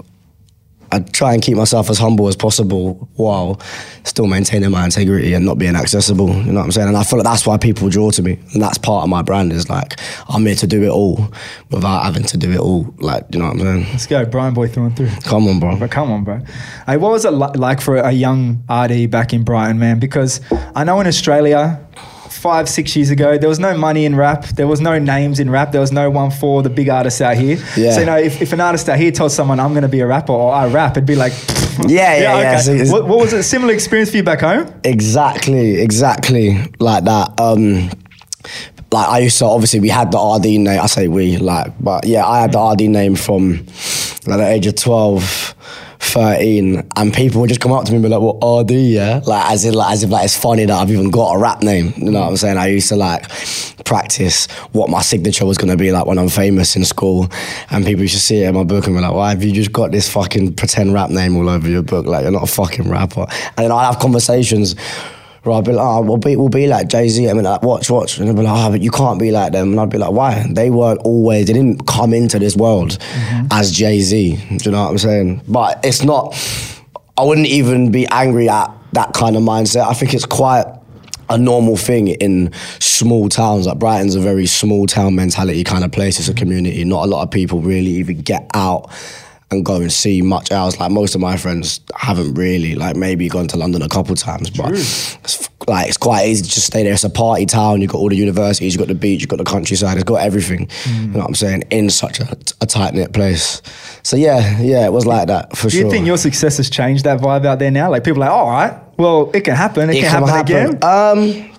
I 0.92 1.00
try 1.00 1.34
and 1.34 1.42
keep 1.42 1.56
myself 1.56 1.90
as 1.90 1.98
humble 1.98 2.28
as 2.28 2.36
possible 2.36 3.08
while 3.16 3.60
still 4.04 4.26
maintaining 4.26 4.70
my 4.70 4.84
integrity 4.84 5.34
and 5.34 5.44
not 5.44 5.58
being 5.58 5.74
accessible. 5.76 6.28
You 6.28 6.52
know 6.52 6.60
what 6.60 6.64
I'm 6.64 6.72
saying? 6.72 6.88
And 6.88 6.96
I 6.96 7.02
feel 7.02 7.18
like 7.18 7.24
that's 7.24 7.46
why 7.46 7.58
people 7.58 7.88
draw 7.88 8.10
to 8.12 8.22
me. 8.22 8.38
And 8.52 8.62
that's 8.62 8.78
part 8.78 9.02
of 9.04 9.08
my 9.10 9.22
brand 9.22 9.52
is 9.52 9.68
like, 9.68 9.98
I'm 10.28 10.46
here 10.46 10.54
to 10.56 10.66
do 10.66 10.82
it 10.84 10.88
all 10.90 11.32
without 11.70 12.02
having 12.04 12.24
to 12.24 12.36
do 12.36 12.50
it 12.52 12.58
all. 12.58 12.94
Like, 12.98 13.24
you 13.32 13.38
know 13.40 13.46
what 13.46 13.54
I'm 13.54 13.60
saying? 13.60 13.86
Let's 13.90 14.06
go. 14.06 14.24
Brighton 14.26 14.54
Boy 14.54 14.68
through 14.68 14.86
and 14.86 14.96
through. 14.96 15.10
Come 15.24 15.48
on, 15.48 15.60
bro. 15.60 15.76
But 15.78 15.90
come 15.90 16.10
on, 16.10 16.24
bro. 16.24 16.40
Hey, 16.86 16.96
what 16.96 17.12
was 17.12 17.24
it 17.24 17.32
li- 17.32 17.56
like 17.56 17.80
for 17.80 17.96
a 17.96 18.12
young 18.12 18.62
ArrDee 18.68 19.10
back 19.10 19.32
in 19.32 19.42
Brighton, 19.44 19.78
man? 19.78 19.98
Because 19.98 20.40
I 20.74 20.84
know 20.84 21.00
in 21.00 21.06
Australia, 21.06 21.80
five, 22.30 22.68
six 22.68 22.94
years 22.96 23.10
ago, 23.10 23.38
there 23.38 23.48
was 23.48 23.58
no 23.58 23.76
money 23.76 24.04
in 24.04 24.14
rap. 24.16 24.44
There 24.44 24.66
was 24.66 24.80
no 24.80 24.98
names 24.98 25.40
in 25.40 25.50
rap. 25.50 25.72
There 25.72 25.80
was 25.80 25.92
no 25.92 26.10
one 26.10 26.30
for 26.30 26.62
the 26.62 26.70
big 26.70 26.88
artists 26.88 27.20
out 27.20 27.36
here. 27.36 27.58
Yeah. 27.76 27.92
So, 27.92 28.00
you 28.00 28.06
know, 28.06 28.16
if, 28.16 28.42
if 28.42 28.52
an 28.52 28.60
artist 28.60 28.88
out 28.88 28.98
here 28.98 29.10
told 29.10 29.32
someone, 29.32 29.60
I'm 29.60 29.72
going 29.72 29.82
to 29.82 29.88
be 29.88 30.00
a 30.00 30.06
rapper 30.06 30.32
or 30.32 30.52
I 30.52 30.66
rap, 30.68 30.92
it'd 30.92 31.06
be 31.06 31.16
like, 31.16 31.32
Yeah, 31.86 32.16
yeah, 32.16 32.40
yeah. 32.40 32.58
So 32.58 32.92
what, 32.92 33.06
what 33.06 33.18
was 33.18 33.32
it? 33.32 33.42
Similar 33.42 33.74
experience 33.74 34.10
for 34.10 34.16
you 34.16 34.22
back 34.22 34.40
home? 34.40 34.72
Exactly, 34.84 35.80
exactly 35.80 36.72
like 36.78 37.04
that. 37.04 37.38
Um, 37.38 37.90
like 38.92 39.08
I 39.08 39.18
used 39.18 39.38
to 39.38 39.44
obviously 39.44 39.80
we 39.80 39.88
had 39.88 40.10
the 40.10 40.18
ArrDee 40.18 40.58
name. 40.60 40.80
I 40.80 40.86
say 40.86 41.08
we 41.08 41.36
like, 41.36 41.72
but 41.78 42.06
yeah, 42.06 42.26
I 42.26 42.40
had 42.40 42.52
the 42.52 42.58
ArrDee 42.58 42.88
name 42.88 43.14
from 43.14 43.58
like 44.26 44.38
the 44.38 44.46
age 44.46 44.66
of 44.66 44.76
12, 44.76 45.45
13, 46.16 46.88
and 46.96 47.12
people 47.12 47.42
would 47.42 47.48
just 47.48 47.60
come 47.60 47.72
up 47.72 47.84
to 47.84 47.92
me 47.92 47.96
and 47.96 48.02
be 48.02 48.08
like, 48.08 48.22
"What 48.22 48.40
ArrDee?" 48.40 48.92
Yeah, 48.92 49.20
like 49.26 49.50
as 49.50 49.66
if 49.66 49.74
like 49.74 49.92
as 49.92 50.02
if 50.02 50.10
like 50.10 50.24
it's 50.24 50.36
funny 50.36 50.64
that 50.64 50.74
I've 50.74 50.90
even 50.90 51.10
got 51.10 51.34
a 51.34 51.38
rap 51.38 51.62
name. 51.62 51.92
You 51.96 52.10
know 52.10 52.20
what 52.20 52.30
I'm 52.30 52.36
saying? 52.38 52.56
I 52.56 52.68
used 52.68 52.88
to 52.88 52.96
like 52.96 53.28
practice 53.84 54.46
what 54.72 54.88
my 54.88 55.02
signature 55.02 55.44
was 55.44 55.58
gonna 55.58 55.76
be 55.76 55.92
like 55.92 56.06
when 56.06 56.18
I'm 56.18 56.30
famous 56.30 56.74
in 56.74 56.86
school, 56.86 57.28
and 57.70 57.84
people 57.84 58.02
used 58.02 58.14
to 58.14 58.20
see 58.20 58.42
it 58.42 58.48
in 58.48 58.54
my 58.54 58.64
book 58.64 58.86
and 58.86 58.96
be 58.96 59.02
like, 59.02 59.12
"Why 59.12 59.28
have 59.28 59.44
you 59.44 59.52
just 59.52 59.72
got 59.72 59.92
this 59.92 60.08
fucking 60.08 60.54
pretend 60.54 60.94
rap 60.94 61.10
name 61.10 61.36
all 61.36 61.50
over 61.50 61.68
your 61.68 61.82
book? 61.82 62.06
Like 62.06 62.22
you're 62.22 62.32
not 62.32 62.44
a 62.44 62.46
fucking 62.46 62.88
rapper." 62.88 63.26
And 63.58 63.64
then 63.64 63.72
I'd 63.72 63.84
have 63.84 63.98
conversations. 63.98 64.74
Right, 65.46 65.58
I'd 65.58 65.64
be 65.64 65.72
like, 65.72 65.86
oh, 65.86 66.00
we'll 66.02 66.16
be, 66.16 66.34
we'll 66.34 66.48
be 66.48 66.66
like 66.66 66.88
Jay 66.88 67.08
Z. 67.08 67.30
I 67.30 67.32
mean, 67.32 67.44
like, 67.44 67.62
watch, 67.62 67.88
watch. 67.88 68.18
And 68.18 68.26
they'd 68.26 68.34
be 68.34 68.42
like, 68.42 68.66
oh, 68.66 68.70
but 68.72 68.80
you 68.80 68.90
can't 68.90 69.20
be 69.20 69.30
like 69.30 69.52
them. 69.52 69.70
And 69.70 69.80
I'd 69.80 69.90
be 69.90 69.96
like, 69.96 70.10
why? 70.10 70.44
They 70.50 70.70
weren't 70.70 71.00
always, 71.02 71.46
they 71.46 71.52
didn't 71.52 71.86
come 71.86 72.12
into 72.12 72.40
this 72.40 72.56
world 72.56 72.98
mm-hmm. 72.98 73.46
as 73.52 73.70
Jay 73.70 74.00
Z. 74.00 74.34
Do 74.34 74.56
you 74.64 74.70
know 74.72 74.82
what 74.82 74.90
I'm 74.90 74.98
saying? 74.98 75.42
But 75.46 75.84
it's 75.84 76.02
not, 76.02 76.34
I 77.16 77.22
wouldn't 77.22 77.46
even 77.46 77.92
be 77.92 78.08
angry 78.08 78.48
at 78.48 78.72
that 78.92 79.12
kind 79.14 79.36
of 79.36 79.42
mindset. 79.42 79.86
I 79.86 79.94
think 79.94 80.14
it's 80.14 80.26
quite 80.26 80.66
a 81.30 81.38
normal 81.38 81.76
thing 81.76 82.08
in 82.08 82.52
small 82.80 83.28
towns. 83.28 83.66
Like 83.66 83.78
Brighton's 83.78 84.16
a 84.16 84.20
very 84.20 84.46
small 84.46 84.86
town 84.86 85.14
mentality 85.14 85.62
kind 85.62 85.84
of 85.84 85.92
place. 85.92 86.18
It's 86.18 86.28
a 86.28 86.34
community. 86.34 86.84
Not 86.84 87.04
a 87.04 87.06
lot 87.06 87.22
of 87.22 87.30
people 87.30 87.60
really 87.60 87.92
even 87.92 88.20
get 88.20 88.50
out 88.52 88.90
and 89.50 89.64
go 89.64 89.76
and 89.76 89.92
see 89.92 90.22
much 90.22 90.50
else. 90.50 90.78
Like 90.78 90.90
most 90.90 91.14
of 91.14 91.20
my 91.20 91.36
friends 91.36 91.80
haven't 91.94 92.34
really, 92.34 92.74
like 92.74 92.96
maybe 92.96 93.28
gone 93.28 93.46
to 93.48 93.56
London 93.56 93.82
a 93.82 93.88
couple 93.88 94.14
times, 94.16 94.50
but 94.50 94.72
it's, 94.72 95.48
like 95.68 95.88
it's 95.88 95.96
quite 95.96 96.26
easy 96.26 96.42
to 96.42 96.48
just 96.48 96.66
stay 96.66 96.82
there. 96.82 96.92
It's 96.92 97.04
a 97.04 97.10
party 97.10 97.46
town. 97.46 97.80
You've 97.80 97.92
got 97.92 97.98
all 97.98 98.08
the 98.08 98.16
universities, 98.16 98.74
you've 98.74 98.80
got 98.80 98.88
the 98.88 98.94
beach, 98.94 99.20
you've 99.20 99.28
got 99.28 99.38
the 99.38 99.44
countryside. 99.44 99.96
It's 99.96 100.04
got 100.04 100.16
everything. 100.16 100.68
You 100.86 101.06
know 101.08 101.18
what 101.20 101.28
I'm 101.28 101.34
saying? 101.34 101.62
In 101.70 101.90
such 101.90 102.18
a, 102.20 102.36
a 102.60 102.66
tight 102.66 102.94
knit 102.94 103.12
place. 103.12 103.62
So 104.02 104.16
yeah, 104.16 104.60
yeah, 104.60 104.84
it 104.84 104.92
was 104.92 105.06
like 105.06 105.28
that 105.28 105.56
for 105.56 105.68
Do 105.68 105.70
sure. 105.70 105.80
Do 105.80 105.86
you 105.86 105.90
think 105.90 106.06
your 106.06 106.18
success 106.18 106.56
has 106.56 106.68
changed 106.68 107.04
that 107.04 107.20
vibe 107.20 107.46
out 107.46 107.58
there 107.60 107.70
now? 107.70 107.90
Like 107.90 108.04
people 108.04 108.22
are 108.22 108.28
like, 108.28 108.34
all 108.34 108.50
right, 108.50 108.98
well, 108.98 109.30
it 109.32 109.42
can 109.42 109.54
happen. 109.54 109.90
It, 109.90 109.96
It 109.96 110.00
can, 110.00 110.22
happen, 110.22 110.56
again. 110.56 110.84
Um, 110.84 111.52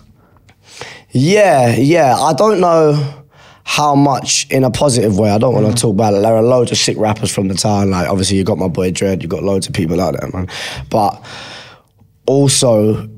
yeah, 1.12 1.76
yeah. 1.76 2.18
I 2.18 2.34
don't 2.34 2.60
know 2.60 3.26
how 3.70 3.94
much 3.96 4.48
in 4.50 4.64
a 4.64 4.72
positive 4.72 5.20
way. 5.20 5.30
I 5.30 5.38
don't 5.38 5.54
Mm. 5.54 5.62
want 5.62 5.76
to 5.76 5.82
talk 5.82 5.92
about 5.92 6.14
it. 6.14 6.22
There 6.22 6.34
are 6.34 6.42
loads 6.42 6.72
of 6.72 6.78
sick 6.78 6.98
rappers 6.98 7.30
from 7.30 7.50
the 7.50 7.54
town. 7.54 7.92
Like 7.92 8.08
obviously 8.08 8.38
you 8.38 8.46
got 8.46 8.58
my 8.58 8.70
boy 8.70 8.92
Dread. 8.92 9.22
You 9.22 9.28
got 9.28 9.44
loads 9.44 9.68
of 9.68 9.74
people 9.74 10.00
out 10.00 10.16
there, 10.18 10.30
man. 10.32 10.48
But 10.90 11.22
also 12.26 13.10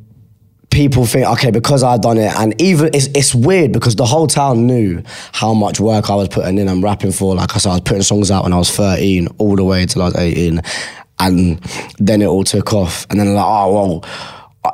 people 0.72 1.06
think 1.06 1.28
okay 1.28 1.52
because 1.52 1.84
I've 1.84 2.02
done 2.02 2.18
it, 2.18 2.34
and 2.36 2.60
even 2.60 2.90
it's 2.94 3.08
it's 3.14 3.34
weird 3.36 3.72
because 3.72 3.96
the 3.96 4.06
whole 4.06 4.26
town 4.28 4.66
knew 4.66 5.04
how 5.34 5.54
much 5.54 5.80
work 5.80 6.10
I 6.10 6.16
was 6.16 6.28
putting 6.30 6.58
in 6.58 6.68
and 6.68 6.82
rapping 6.84 7.12
for. 7.12 7.36
Like 7.36 7.56
I 7.56 7.60
said, 7.60 7.70
I 7.70 7.74
was 7.74 7.82
putting 7.82 8.04
songs 8.04 8.32
out 8.32 8.44
when 8.44 8.54
I 8.54 8.58
was 8.58 8.72
thirteen, 8.72 9.28
all 9.38 9.56
the 9.56 9.64
way 9.64 9.86
till 9.86 10.02
I 10.02 10.06
was 10.06 10.16
eighteen, 10.16 10.62
and 11.20 11.60
then 12.00 12.22
it 12.24 12.26
all 12.28 12.44
took 12.44 12.74
off. 12.74 13.06
And 13.12 13.20
then 13.20 13.34
like, 13.36 13.46
oh 13.46 13.74
well. 13.74 14.06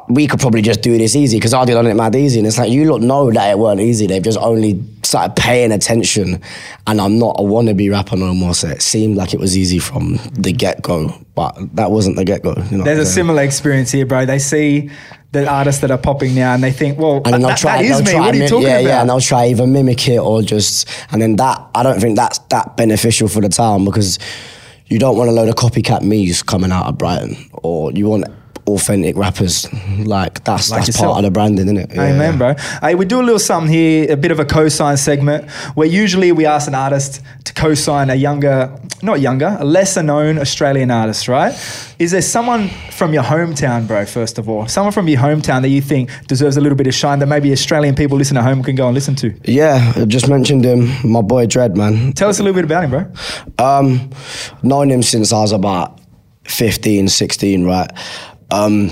We 0.10 0.26
could 0.26 0.40
probably 0.40 0.64
just 0.64 0.82
do 0.82 0.98
this 0.98 1.16
easy 1.16 1.38
because 1.38 1.54
I 1.54 1.64
did 1.64 1.78
on 1.78 1.86
it 1.86 1.94
mad 1.94 2.16
easy, 2.16 2.40
and 2.40 2.48
it's 2.48 2.58
like 2.58 2.72
you 2.72 2.92
lot 2.92 3.02
know 3.02 3.32
that 3.32 3.52
it 3.52 3.60
weren't 3.60 3.80
easy. 3.80 4.08
They've 4.08 4.24
just 4.24 4.40
only 4.40 4.84
started 5.04 5.36
paying 5.36 5.72
attention, 5.72 6.42
and 6.88 7.00
I'm 7.00 7.20
not 7.20 7.36
a 7.38 7.44
wannabe 7.44 7.92
rapper 7.92 8.16
no 8.16 8.34
more. 8.34 8.56
So 8.56 8.68
it 8.68 8.82
seemed 8.82 9.16
like 9.16 9.36
it 9.36 9.40
was 9.40 9.56
easy 9.56 9.78
from 9.78 10.20
the 10.32 10.52
get 10.52 10.82
go, 10.82 11.14
but 11.36 11.56
that 11.76 11.92
wasn't 11.92 12.16
the 12.16 12.26
get 12.26 12.42
go. 12.42 12.56
You 12.72 12.80
know 12.80 12.84
There's 12.84 13.00
a 13.00 13.06
similar 13.06 13.44
experience 13.44 13.92
here, 13.92 14.08
bro. 14.08 14.26
They 14.26 14.40
see 14.40 14.90
the 15.36 15.48
artists 15.48 15.82
that 15.82 15.92
are 15.92 15.98
popping 15.98 16.34
now 16.34 16.54
and 16.54 16.64
they 16.64 16.72
think, 16.72 16.98
well, 16.98 17.22
and 17.26 17.44
that, 17.44 17.58
try, 17.58 17.84
that 17.84 17.86
is 17.86 18.02
me. 18.04 18.12
try 18.12 18.20
What 18.22 18.36
are 18.36 18.38
you 18.38 18.48
talking 18.48 18.68
yeah, 18.68 18.78
about? 18.78 18.88
Yeah, 18.88 19.02
and 19.02 19.10
they'll 19.10 19.22
try 19.22 19.48
either 19.48 19.68
mimic 19.68 20.08
it 20.08 20.18
or 20.18 20.42
just, 20.42 20.90
and 21.12 21.22
then 21.22 21.36
that 21.36 21.62
I 21.76 21.84
don't 21.84 22.00
think 22.00 22.16
that's 22.16 22.40
that 22.50 22.76
beneficial 22.78 23.28
for 23.28 23.42
the 23.42 23.50
town 23.50 23.86
because 23.86 24.18
you 24.88 24.98
don't 24.98 25.18
want 25.18 25.30
a 25.30 25.34
load 25.34 25.50
of 25.50 25.56
copycat 25.56 26.02
me's 26.02 26.42
coming 26.42 26.72
out 26.72 26.88
of 26.88 26.98
Brighton, 26.98 27.36
or 27.54 27.92
you 27.92 28.08
want 28.08 28.26
authentic 28.68 29.16
rappers. 29.16 29.68
Like 30.00 30.44
that's 30.44 30.70
Like 30.72 30.80
that's 30.80 30.88
yourself. 30.88 31.14
part 31.14 31.18
of 31.20 31.24
the 31.26 31.32
branding, 31.32 31.66
isn't 31.66 31.78
it? 31.78 31.92
Amen, 31.98 32.38
bro. 32.38 32.56
Hey, 32.82 32.96
we 32.96 33.06
do 33.06 33.20
a 33.20 33.24
little 33.24 33.40
something 33.40 33.72
here, 33.72 34.12
a 34.12 34.18
bit 34.18 34.32
of 34.32 34.40
a 34.40 34.46
co-sign 34.46 34.98
segment, 34.98 35.50
where 35.76 35.88
usually 35.88 36.32
we 36.32 36.46
ask 36.46 36.68
an 36.68 36.76
artist 36.76 37.22
to 37.46 37.54
co-sign 37.54 38.10
a 38.10 38.16
younger, 38.16 38.72
not 39.04 39.20
younger, 39.22 39.56
a 39.60 39.66
lesser 39.66 40.02
known 40.04 40.38
Australian 40.40 40.90
artist, 40.92 41.28
right? 41.28 41.54
Is 42.00 42.12
there 42.12 42.22
someone 42.22 42.70
from 42.92 43.14
your 43.14 43.24
hometown, 43.24 43.88
bro, 43.88 44.06
first 44.06 44.38
of 44.40 44.50
all? 44.50 44.68
Someone 44.68 44.92
from 44.94 45.08
your 45.08 45.20
hometown 45.22 45.62
that 45.62 45.70
you 45.70 45.82
think 45.82 46.10
deserves 46.28 46.58
a 46.58 46.62
little 46.62 46.76
bit 46.78 46.88
of 46.88 46.94
shine 46.94 47.20
that 47.20 47.28
maybe 47.28 47.52
Australian 47.52 47.96
people 47.96 48.18
listening 48.18 48.40
at 48.44 48.48
home 48.48 48.64
can 48.64 48.76
go 48.76 48.88
and 48.88 48.94
listen 48.96 49.16
to? 49.16 49.34
Yeah, 49.46 49.94
I 49.96 50.06
just 50.06 50.28
mentioned 50.28 50.66
him, 50.66 50.90
my 51.04 51.22
boy 51.22 51.46
Dread, 51.46 51.78
man. 51.78 52.14
Tell 52.14 52.30
us 52.30 52.40
a 52.40 52.44
little 52.44 52.56
bit 52.56 52.66
about 52.66 52.84
him, 52.84 52.90
bro. 52.90 53.06
Um, 53.64 54.10
known 54.64 54.90
him 54.90 55.04
since 55.04 55.32
I 55.32 55.40
was 55.42 55.52
about 55.52 56.00
15, 56.46 57.08
16, 57.08 57.64
right? 57.66 57.90
Um, 58.56 58.92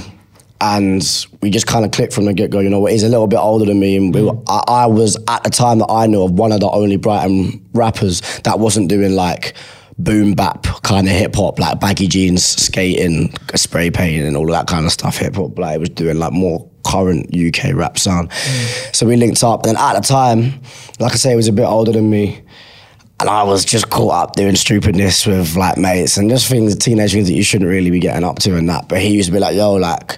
and 0.60 1.28
we 1.42 1.50
just 1.50 1.68
kind 1.68 1.84
of 1.84 1.92
clicked 1.92 2.14
from 2.14 2.26
the 2.26 2.34
get 2.34 2.50
go. 2.50 2.60
You 2.60 2.70
know, 2.70 2.86
he's 2.86 3.04
a 3.04 3.10
little 3.10 3.28
bit 3.28 3.40
older 3.40 3.66
than 3.66 3.80
me, 3.80 3.98
and 3.98 4.14
we 4.14 4.24
were, 4.24 4.38
I, 4.48 4.64
I 4.68 4.86
was 4.88 5.18
at 5.28 5.44
the 5.44 5.50
time 5.50 5.80
that 5.80 5.90
I 5.90 6.06
knew 6.08 6.24
of 6.24 6.32
one 6.32 6.52
of 6.52 6.62
the 6.62 6.70
only 6.70 6.98
Brighton 6.98 7.66
rappers 7.74 8.22
that 8.44 8.60
wasn't 8.60 8.88
doing 8.88 9.14
like 9.14 9.56
boom 9.98 10.34
bap 10.34 10.64
kind 10.84 11.08
of 11.08 11.14
hip 11.14 11.36
hop, 11.36 11.60
like 11.60 11.80
baggy 11.80 12.08
jeans, 12.08 12.46
skating, 12.46 13.34
spray 13.56 13.92
painting, 13.92 14.26
and 14.26 14.38
all 14.38 14.48
that 14.48 14.68
kind 14.68 14.86
of 14.86 14.92
stuff. 14.92 15.18
Hip 15.18 15.36
hop, 15.36 15.58
like 15.58 15.76
it 15.76 15.80
was 15.80 15.90
doing 15.90 16.18
like 16.18 16.32
more 16.32 16.70
current 16.86 17.36
UK 17.36 17.74
rap 17.74 17.98
sound. 17.98 18.32
So 18.94 19.06
we 19.06 19.16
linked 19.16 19.44
up, 19.44 19.66
and 19.66 19.78
at 19.78 19.94
the 19.94 20.02
time, 20.02 20.62
like 21.00 21.14
I 21.14 21.16
say, 21.16 21.32
he 21.32 21.36
was 21.36 21.48
a 21.48 21.54
bit 21.54 21.66
older 21.66 21.92
than 21.92 22.10
me. 22.10 22.43
And 23.20 23.30
I 23.30 23.44
was 23.44 23.64
just 23.64 23.90
caught 23.90 24.14
up 24.14 24.36
doing 24.36 24.56
stupidness 24.56 25.26
with 25.26 25.56
like 25.56 25.78
mates 25.78 26.18
and 26.18 26.30
just 26.30 26.50
things, 26.50 26.76
teenage 26.76 27.14
things 27.14 27.28
that 27.28 27.34
you 27.34 27.44
shouldn't 27.44 27.70
really 27.70 27.90
be 27.90 28.00
getting 28.00 28.24
up 28.24 28.40
to 28.40 28.58
and 28.58 28.68
that. 28.70 28.90
But 28.90 29.02
he 29.02 29.10
used 29.10 29.28
to 29.28 29.34
be 29.34 29.40
like, 29.40 29.56
yo, 29.56 29.74
like 29.74 30.18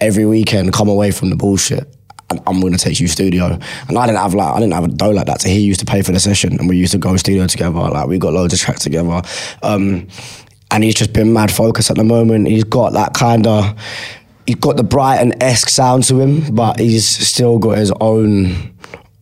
every 0.00 0.24
weekend, 0.24 0.72
come 0.72 0.88
away 0.88 1.10
from 1.10 1.30
the 1.30 1.36
bullshit. 1.36 1.92
I'm 2.30 2.60
gonna 2.60 2.78
take 2.78 2.98
you 2.98 3.08
studio. 3.08 3.58
And 3.88 3.98
I 3.98 4.06
didn't 4.06 4.18
have 4.18 4.34
like 4.34 4.54
I 4.54 4.60
didn't 4.60 4.72
have 4.72 4.84
a 4.84 4.88
dough 4.88 5.10
like 5.10 5.26
that. 5.26 5.42
So 5.42 5.48
he 5.48 5.60
used 5.60 5.80
to 5.80 5.86
pay 5.86 6.02
for 6.02 6.12
the 6.12 6.20
session 6.20 6.58
and 6.58 6.68
we 6.68 6.76
used 6.76 6.92
to 6.92 6.98
go 6.98 7.16
studio 7.16 7.46
together. 7.46 7.78
Like 7.78 8.08
we 8.08 8.18
got 8.18 8.32
loads 8.32 8.54
of 8.54 8.60
tracks 8.60 8.82
together. 8.82 9.22
Um, 9.62 10.08
and 10.70 10.82
he's 10.82 10.94
just 10.94 11.12
been 11.12 11.32
mad 11.32 11.52
focused 11.52 11.90
at 11.90 11.96
the 11.96 12.04
moment. 12.04 12.48
He's 12.48 12.64
got 12.64 12.92
that 12.94 13.14
kind 13.14 13.46
of 13.46 13.78
he's 14.46 14.56
got 14.56 14.76
the 14.76 14.82
Brighton 14.82 15.40
esque 15.42 15.68
sound 15.68 16.04
to 16.04 16.20
him, 16.20 16.54
but 16.54 16.78
he's 16.78 17.06
still 17.06 17.58
got 17.58 17.78
his 17.78 17.92
own 18.00 18.75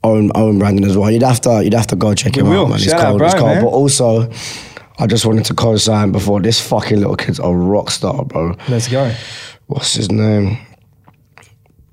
own 0.05 0.31
own 0.37 0.59
branding 0.61 0.85
as 0.85 0.97
well. 0.97 1.11
You'd 1.11 1.23
have 1.23 1.40
to 1.43 1.64
you'd 1.64 1.75
have 1.75 1.88
to 1.88 1.97
go 1.97 2.14
check 2.14 2.37
We 2.37 2.43
him 2.43 2.51
will. 2.51 2.62
out, 2.67 2.69
man. 2.71 2.79
He's 2.79 2.90
Shout 2.90 3.01
out, 3.01 3.07
cold, 3.07 3.19
bro, 3.19 3.31
cold. 3.31 3.45
man. 3.47 3.64
But 3.64 3.71
also, 3.71 4.31
I 4.99 5.07
just 5.09 5.27
wanted 5.27 5.45
to 5.47 5.55
co-sign 5.55 6.12
before 6.12 6.40
this 6.40 6.61
fucking 6.61 6.99
little 6.99 7.17
kid's 7.17 7.40
a 7.40 7.51
rock 7.51 7.90
star, 7.90 8.25
bro. 8.25 8.55
Let's 8.69 8.87
go. 8.88 9.12
What's 9.67 9.95
his 9.95 10.11
name? 10.12 10.59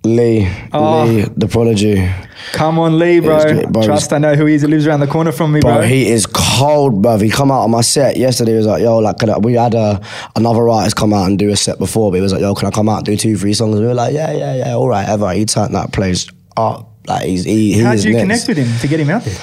Lee, 0.03 0.49
Oh. 0.73 1.05
Lee, 1.05 1.25
the 1.37 1.47
prodigy. 1.47 2.09
Come 2.53 2.79
on, 2.79 2.97
Lee, 2.97 3.19
bro. 3.19 3.35
It's 3.37 3.45
good, 3.53 3.71
bro. 3.71 3.83
Trust 3.83 4.11
I 4.11 4.17
know 4.17 4.33
who 4.33 4.47
he 4.47 4.55
is. 4.55 4.63
He 4.63 4.67
lives 4.67 4.87
around 4.87 5.01
the 5.01 5.05
corner 5.07 5.31
from 5.31 5.51
me, 5.51 5.59
bro. 5.59 5.75
Bro, 5.75 5.81
he 5.83 6.09
is 6.09 6.25
cold, 6.25 7.03
bro. 7.03 7.17
He 7.19 7.29
come 7.29 7.51
out 7.51 7.61
on 7.61 7.69
my 7.71 7.81
set 7.81 8.17
yesterday. 8.17 8.51
He 8.53 8.57
was 8.57 8.65
like, 8.65 8.81
"Yo, 8.81 8.97
like, 8.97 9.19
can 9.19 9.29
I, 9.29 9.37
we 9.37 9.53
had 9.53 9.75
a, 9.75 10.01
another 10.35 10.67
artist 10.69 10.95
come 10.95 11.13
out 11.13 11.27
and 11.27 11.37
do 11.37 11.51
a 11.51 11.55
set 11.55 11.77
before, 11.77 12.09
but 12.09 12.15
he 12.15 12.21
was 12.21 12.31
like, 12.33 12.41
"Yo, 12.41 12.55
can 12.55 12.67
I 12.67 12.71
come 12.71 12.89
out 12.89 12.97
and 12.97 13.05
do 13.05 13.15
two, 13.15 13.37
three 13.37 13.53
songs?" 13.53 13.79
We 13.79 13.85
were 13.85 13.93
like, 13.93 14.11
"Yeah, 14.15 14.31
yeah, 14.31 14.55
yeah, 14.55 14.73
all 14.73 14.87
right, 14.89 15.07
ever." 15.07 15.31
He 15.33 15.45
turned 15.45 15.75
that 15.75 15.93
place 15.93 16.25
up. 16.57 16.90
Like 17.07 17.25
he's 17.25 17.43
he, 17.45 17.73
he 17.73 17.79
How 17.81 17.93
is 17.93 18.03
did 18.03 18.09
you 18.09 18.15
next. 18.25 18.45
connect 18.45 18.47
with 18.47 18.57
him 18.57 18.79
to 18.79 18.87
get 18.87 18.99
him 18.99 19.09
out 19.09 19.23
there? 19.23 19.37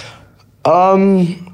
Um, 0.65 1.48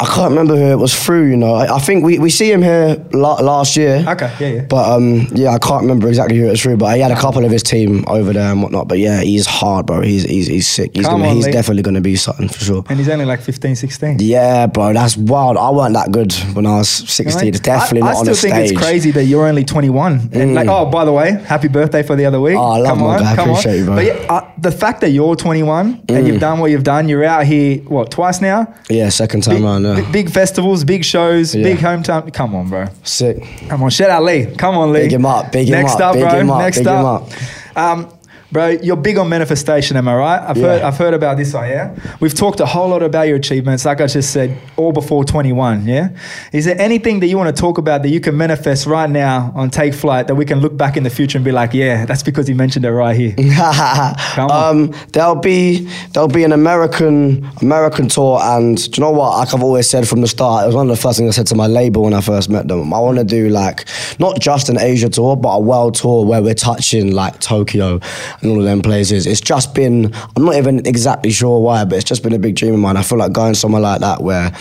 I 0.00 0.06
can't 0.06 0.30
remember 0.30 0.56
who 0.56 0.64
it 0.64 0.78
was 0.78 0.94
through. 0.98 1.28
You 1.28 1.36
know, 1.36 1.52
I, 1.52 1.76
I 1.76 1.78
think 1.78 2.02
we, 2.04 2.18
we 2.18 2.30
see 2.30 2.50
him 2.50 2.62
here 2.62 2.96
la- 3.12 3.40
last 3.40 3.76
year. 3.76 4.02
Okay, 4.08 4.34
yeah, 4.40 4.48
yeah. 4.48 4.62
But 4.62 4.90
um, 4.90 5.26
yeah, 5.34 5.50
I 5.50 5.58
can't 5.58 5.82
remember 5.82 6.08
exactly 6.08 6.38
who 6.38 6.46
it 6.46 6.50
was 6.52 6.62
through. 6.62 6.78
But 6.78 6.94
he 6.96 7.02
had 7.02 7.10
a 7.10 7.20
couple 7.20 7.44
of 7.44 7.50
his 7.50 7.62
team 7.62 8.04
over 8.08 8.32
there 8.32 8.50
and 8.50 8.62
whatnot. 8.62 8.88
But 8.88 8.98
yeah, 8.98 9.20
he's 9.20 9.44
hard, 9.46 9.84
bro. 9.84 10.00
He's 10.00 10.22
he's 10.22 10.46
he's 10.46 10.66
sick. 10.66 10.92
He's 10.94 11.04
Come 11.04 11.20
gonna, 11.20 11.30
on, 11.30 11.36
he's 11.36 11.46
Lee. 11.46 11.52
definitely 11.52 11.82
gonna 11.82 12.00
be 12.00 12.16
something 12.16 12.48
for 12.48 12.64
sure. 12.64 12.84
And 12.88 12.98
he's 12.98 13.10
only 13.10 13.26
like 13.26 13.42
15, 13.42 13.76
16. 13.76 14.16
Yeah, 14.20 14.66
bro, 14.68 14.94
that's 14.94 15.18
wild. 15.18 15.58
I 15.58 15.68
weren't 15.70 15.92
that 15.92 16.10
good 16.12 16.32
when 16.54 16.64
I 16.64 16.78
was 16.78 16.88
16. 16.88 17.48
It's 17.48 17.60
definitely 17.60 18.02
I, 18.08 18.12
not 18.12 18.16
I 18.16 18.18
on 18.20 18.34
still 18.34 18.50
think 18.50 18.70
it's 18.70 18.80
crazy 18.80 19.10
that 19.10 19.24
you're 19.24 19.46
only 19.46 19.64
21. 19.64 20.30
And 20.32 20.54
like, 20.54 20.68
oh, 20.68 20.86
by 20.86 21.04
the 21.04 21.12
way, 21.12 21.32
happy 21.32 21.68
birthday 21.68 22.02
for 22.02 22.16
the 22.16 22.24
other 22.24 22.40
week. 22.40 22.56
Oh, 22.56 22.70
I 22.72 22.78
love 22.78 22.96
come 22.96 22.98
my 23.00 23.16
on, 23.16 23.20
guy. 23.20 23.36
come 23.36 23.50
Appreciate 23.50 23.72
on. 23.72 23.78
you, 23.78 23.84
bro. 23.84 23.94
But 23.96 24.04
yeah, 24.06 24.32
uh, 24.32 24.50
the 24.56 24.72
fact 24.72 25.02
that 25.02 25.10
you're 25.10 25.36
21 25.36 26.04
and 26.08 26.26
you've 26.26 26.40
done 26.40 26.58
what 26.58 26.70
you've 26.70 26.84
done, 26.84 27.06
you're 27.08 27.24
out 27.24 27.44
here, 27.44 27.78
what, 27.82 28.10
twice 28.10 28.40
now? 28.40 28.74
Yeah, 28.88 29.10
second 29.10 29.42
time 29.42 29.56
Big, 29.56 29.64
around. 29.64 29.84
Yeah. 29.84 29.89
Big, 29.96 30.12
big 30.12 30.30
festivals, 30.30 30.84
big 30.84 31.04
shows, 31.04 31.54
Yeah. 31.54 31.62
big 31.64 31.78
hometown. 31.78 32.32
Come 32.32 32.54
on, 32.54 32.68
bro. 32.68 32.86
Sick. 33.04 33.42
Come 33.68 33.82
on, 33.82 33.90
shout 33.90 34.10
out 34.10 34.24
Lee. 34.24 34.46
Come 34.56 34.76
on, 34.76 34.92
Lee. 34.92 35.02
Big 35.02 35.12
him 35.12 35.26
up, 35.26 35.52
big 35.52 35.68
him 35.68 35.74
up. 35.74 35.82
Next 35.82 35.94
up, 35.94 36.00
up, 36.00 36.14
big 36.14 36.22
bro. 36.24 36.38
him 36.38 36.50
up, 36.50 36.58
Next 36.60 36.78
big 36.78 36.86
him 36.86 37.04
up. 37.04 37.28
Um, 37.76 38.08
bro, 38.52 38.68
you're 38.82 38.96
big 38.96 39.16
on 39.18 39.28
manifestation, 39.28 39.96
am 39.96 40.08
I 40.08 40.14
right? 40.16 40.40
I've 40.40 40.56
Yeah. 40.56 40.66
heard 40.66 40.82
I've 40.82 40.96
heard 40.98 41.14
about 41.14 41.36
this 41.36 41.52
one, 41.54 41.68
yeah? 41.68 41.90
We've 42.20 42.34
talked 42.34 42.60
a 42.60 42.66
whole 42.66 42.88
lot 42.88 43.02
about 43.02 43.28
your 43.28 43.36
achievements, 43.36 43.84
like 43.84 44.00
I 44.00 44.06
just 44.06 44.30
said, 44.30 44.56
all 44.76 44.92
before 44.92 45.24
21, 45.24 45.86
yeah? 45.86 46.08
Is 46.52 46.64
there 46.64 46.80
anything 46.80 47.20
that 47.20 47.26
you 47.28 47.36
want 47.38 47.54
to 47.54 47.60
talk 47.60 47.78
about 47.78 48.02
that 48.02 48.08
you 48.10 48.20
can 48.20 48.36
manifest 48.36 48.86
right 48.86 49.08
now 49.08 49.52
on 49.54 49.70
Take 49.70 49.94
Flight 49.94 50.26
that 50.26 50.34
we 50.34 50.44
can 50.44 50.60
look 50.60 50.76
back 50.76 50.96
in 50.96 51.02
the 51.02 51.10
future 51.10 51.38
and 51.38 51.44
be 51.44 51.52
like, 51.52 51.72
yeah, 51.74 52.04
that's 52.06 52.22
because 52.22 52.46
he 52.48 52.54
mentioned 52.54 52.84
it 52.84 52.90
right 52.92 53.16
here? 53.16 53.34
Come 53.36 54.50
on. 54.50 54.76
um, 54.90 54.94
there'll 55.12 55.34
be 55.36 55.88
there'll 56.12 56.28
be 56.28 56.44
an 56.44 56.52
American 56.52 57.48
American 57.62 58.08
tour, 58.08 58.40
and 58.42 58.76
do 58.76 58.90
you 58.96 59.00
know 59.04 59.10
what? 59.12 59.36
Like 59.38 59.54
I've 59.54 59.62
always 59.62 59.88
said 59.88 60.08
from 60.08 60.20
the 60.20 60.28
start, 60.28 60.64
it 60.64 60.66
was 60.66 60.74
one 60.76 60.90
of 60.90 60.96
the 60.96 61.00
first 61.02 61.18
things 61.18 61.34
I 61.34 61.36
said 61.36 61.46
to 61.48 61.54
my 61.54 61.66
label 61.66 62.02
when 62.02 62.14
I 62.14 62.20
first 62.20 62.48
met 62.50 62.68
them. 62.68 62.92
I 62.92 62.98
want 62.98 63.18
to 63.18 63.24
do 63.24 63.48
like 63.48 63.86
not 64.18 64.40
just 64.40 64.68
an 64.68 64.78
Asia 64.78 65.08
tour, 65.08 65.36
but 65.36 65.50
a 65.50 65.60
world 65.60 65.94
tour 65.94 66.24
where 66.24 66.42
we're 66.42 66.54
touching 66.54 67.12
like 67.12 67.40
Tokyo 67.40 68.00
and 68.42 68.50
all 68.50 68.58
of 68.58 68.64
them 68.64 68.82
places. 68.82 69.26
It's 69.26 69.40
just 69.40 69.74
been 69.74 70.12
I'm 70.36 70.44
not 70.44 70.56
even 70.56 70.86
exactly 70.86 71.30
sure 71.30 71.60
why, 71.60 71.84
but 71.84 71.96
it's 71.96 72.04
just 72.04 72.22
been 72.22 72.32
a 72.32 72.38
big 72.38 72.56
dream 72.56 72.74
of 72.74 72.80
mine. 72.80 72.96
I 72.96 73.02
feel 73.02 73.18
like 73.18 73.32
going 73.32 73.54
somewhere 73.54 73.82
like 73.82 74.00
that 74.00 74.22
where 74.22 74.52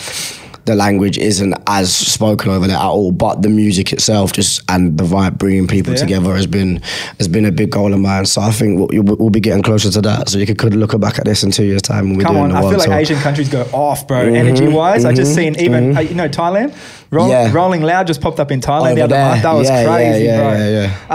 the 0.70 0.76
language 0.76 1.18
isn't 1.18 1.54
as 1.68 1.94
spoken 1.96 2.52
over 2.52 2.68
there 2.68 2.78
at 2.78 2.84
all, 2.84 3.12
but 3.12 3.42
the 3.42 3.50
music 3.50 3.92
itself 3.92 4.32
just 4.34 4.62
and 4.70 4.98
the 4.98 5.04
vibe 5.04 5.38
bringing 5.38 5.68
people 5.68 5.94
Yeah. 5.94 6.00
together 6.00 6.36
has 6.36 6.46
been 6.48 6.82
has 7.18 7.28
been 7.28 7.46
a 7.46 7.52
big 7.52 7.72
goal 7.72 7.92
of 7.94 8.00
mine. 8.00 8.26
So 8.28 8.42
I 8.42 8.52
think 8.52 8.78
we'll, 8.80 9.04
we'll 9.18 9.30
be 9.32 9.40
getting 9.40 9.64
closer 9.64 9.90
to 9.92 10.02
that. 10.02 10.30
So 10.30 10.38
you 10.38 10.46
could, 10.46 10.58
could 10.60 10.76
look 10.76 10.94
back 11.00 11.18
at 11.18 11.26
this 11.26 11.44
in 11.44 11.52
two 11.52 11.66
years' 11.66 11.82
time 11.82 12.10
when 12.10 12.18
we're 12.18 12.24
Come 12.24 12.36
doing 12.36 12.44
on, 12.46 12.50
the 12.52 12.56
I 12.58 12.62
world 12.62 12.82
feel 12.82 12.92
like. 12.92 13.02
Asian 13.02 13.18
countries 13.20 13.50
go 13.50 13.64
off, 13.74 14.08
bro. 14.08 14.20
Energy 14.20 14.68
wise, 14.68 15.06
I 15.06 15.14
just 15.14 15.34
seen 15.36 15.60
even 15.60 15.98
uh, 15.98 16.02
you 16.02 16.16
know 16.16 16.30
Thailand, 16.30 16.76
Roll, 17.12 17.30
Yeah. 17.30 17.52
Rolling 17.52 17.82
Loud 17.82 18.06
just 18.08 18.22
popped 18.22 18.40
up 18.40 18.52
in 18.52 18.62
Thailand 18.62 18.96
the 18.96 19.02
other 19.02 19.16
there. 19.16 19.30
month. 19.30 19.42
That 19.44 19.54
was 19.54 19.68
Yeah, 19.68 19.82
yeah, 19.82 19.88
crazy, 19.96 20.26
yeah, 20.26 20.38
bro. 20.40 20.52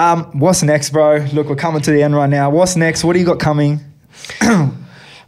yeah, 0.02 0.12
Um, 0.12 0.18
what's 0.40 0.62
next, 0.62 0.90
bro? 0.90 1.24
Look, 1.32 1.48
we're 1.48 1.56
coming 1.56 1.80
to 1.82 1.90
the 1.92 2.02
end 2.02 2.14
right 2.16 2.28
now. 2.28 2.50
What's 2.50 2.74
next? 2.76 3.04
What 3.04 3.12
do 3.14 3.20
you 3.20 3.26
got 3.26 3.38
coming? 3.38 3.80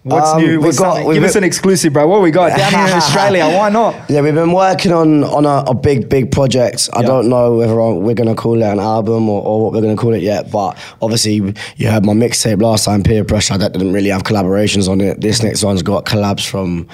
What's 0.07 0.31
Um, 0.35 0.40
new? 0.40 0.61
What's 0.61 0.79
got- 0.79 1.12
Give 1.12 1.25
us 1.25 1.35
an 1.35 1.42
exclusive, 1.42 1.92
bro. 1.92 2.07
What 2.07 2.23
we 2.23 2.31
got 2.31 2.57
down 2.57 2.71
here 2.73 2.87
in 2.87 2.92
Australia? 2.92 3.45
Why 3.59 3.71
not? 3.71 3.97
Yeah, 4.09 4.21
we've 4.21 4.37
been 4.37 4.53
working 4.53 4.92
on 4.92 5.25
on 5.25 5.44
a, 5.44 5.65
a 5.71 5.75
big, 5.75 6.09
big 6.09 6.31
project. 6.31 6.88
I 6.92 7.00
Yeah. 7.00 7.09
don't 7.09 7.29
know 7.29 7.57
whether 7.57 7.75
we're 7.75 8.15
gonna 8.15 8.37
call 8.37 8.63
it 8.63 8.65
an 8.65 8.79
album 8.79 9.29
or, 9.29 9.42
or 9.42 9.65
what 9.65 9.73
we're 9.73 9.81
gonna 9.81 9.96
call 9.96 10.15
it 10.15 10.23
yet, 10.23 10.48
but 10.52 10.77
obviously 11.02 11.52
you 11.77 11.90
heard 11.90 12.04
my 12.07 12.13
mixtape 12.13 12.63
last 12.63 12.85
time, 12.85 13.02
Pier 13.02 13.25
Pressure, 13.25 13.59
that 13.59 13.73
didn't 13.73 13.92
really 13.92 14.11
have 14.11 14.23
collaborations 14.23 14.88
on 14.88 15.00
it. 15.00 15.21
This 15.21 15.42
next 15.42 15.65
one's 15.65 15.83
got 15.83 16.04
collabs 16.07 16.46
from 16.46 16.87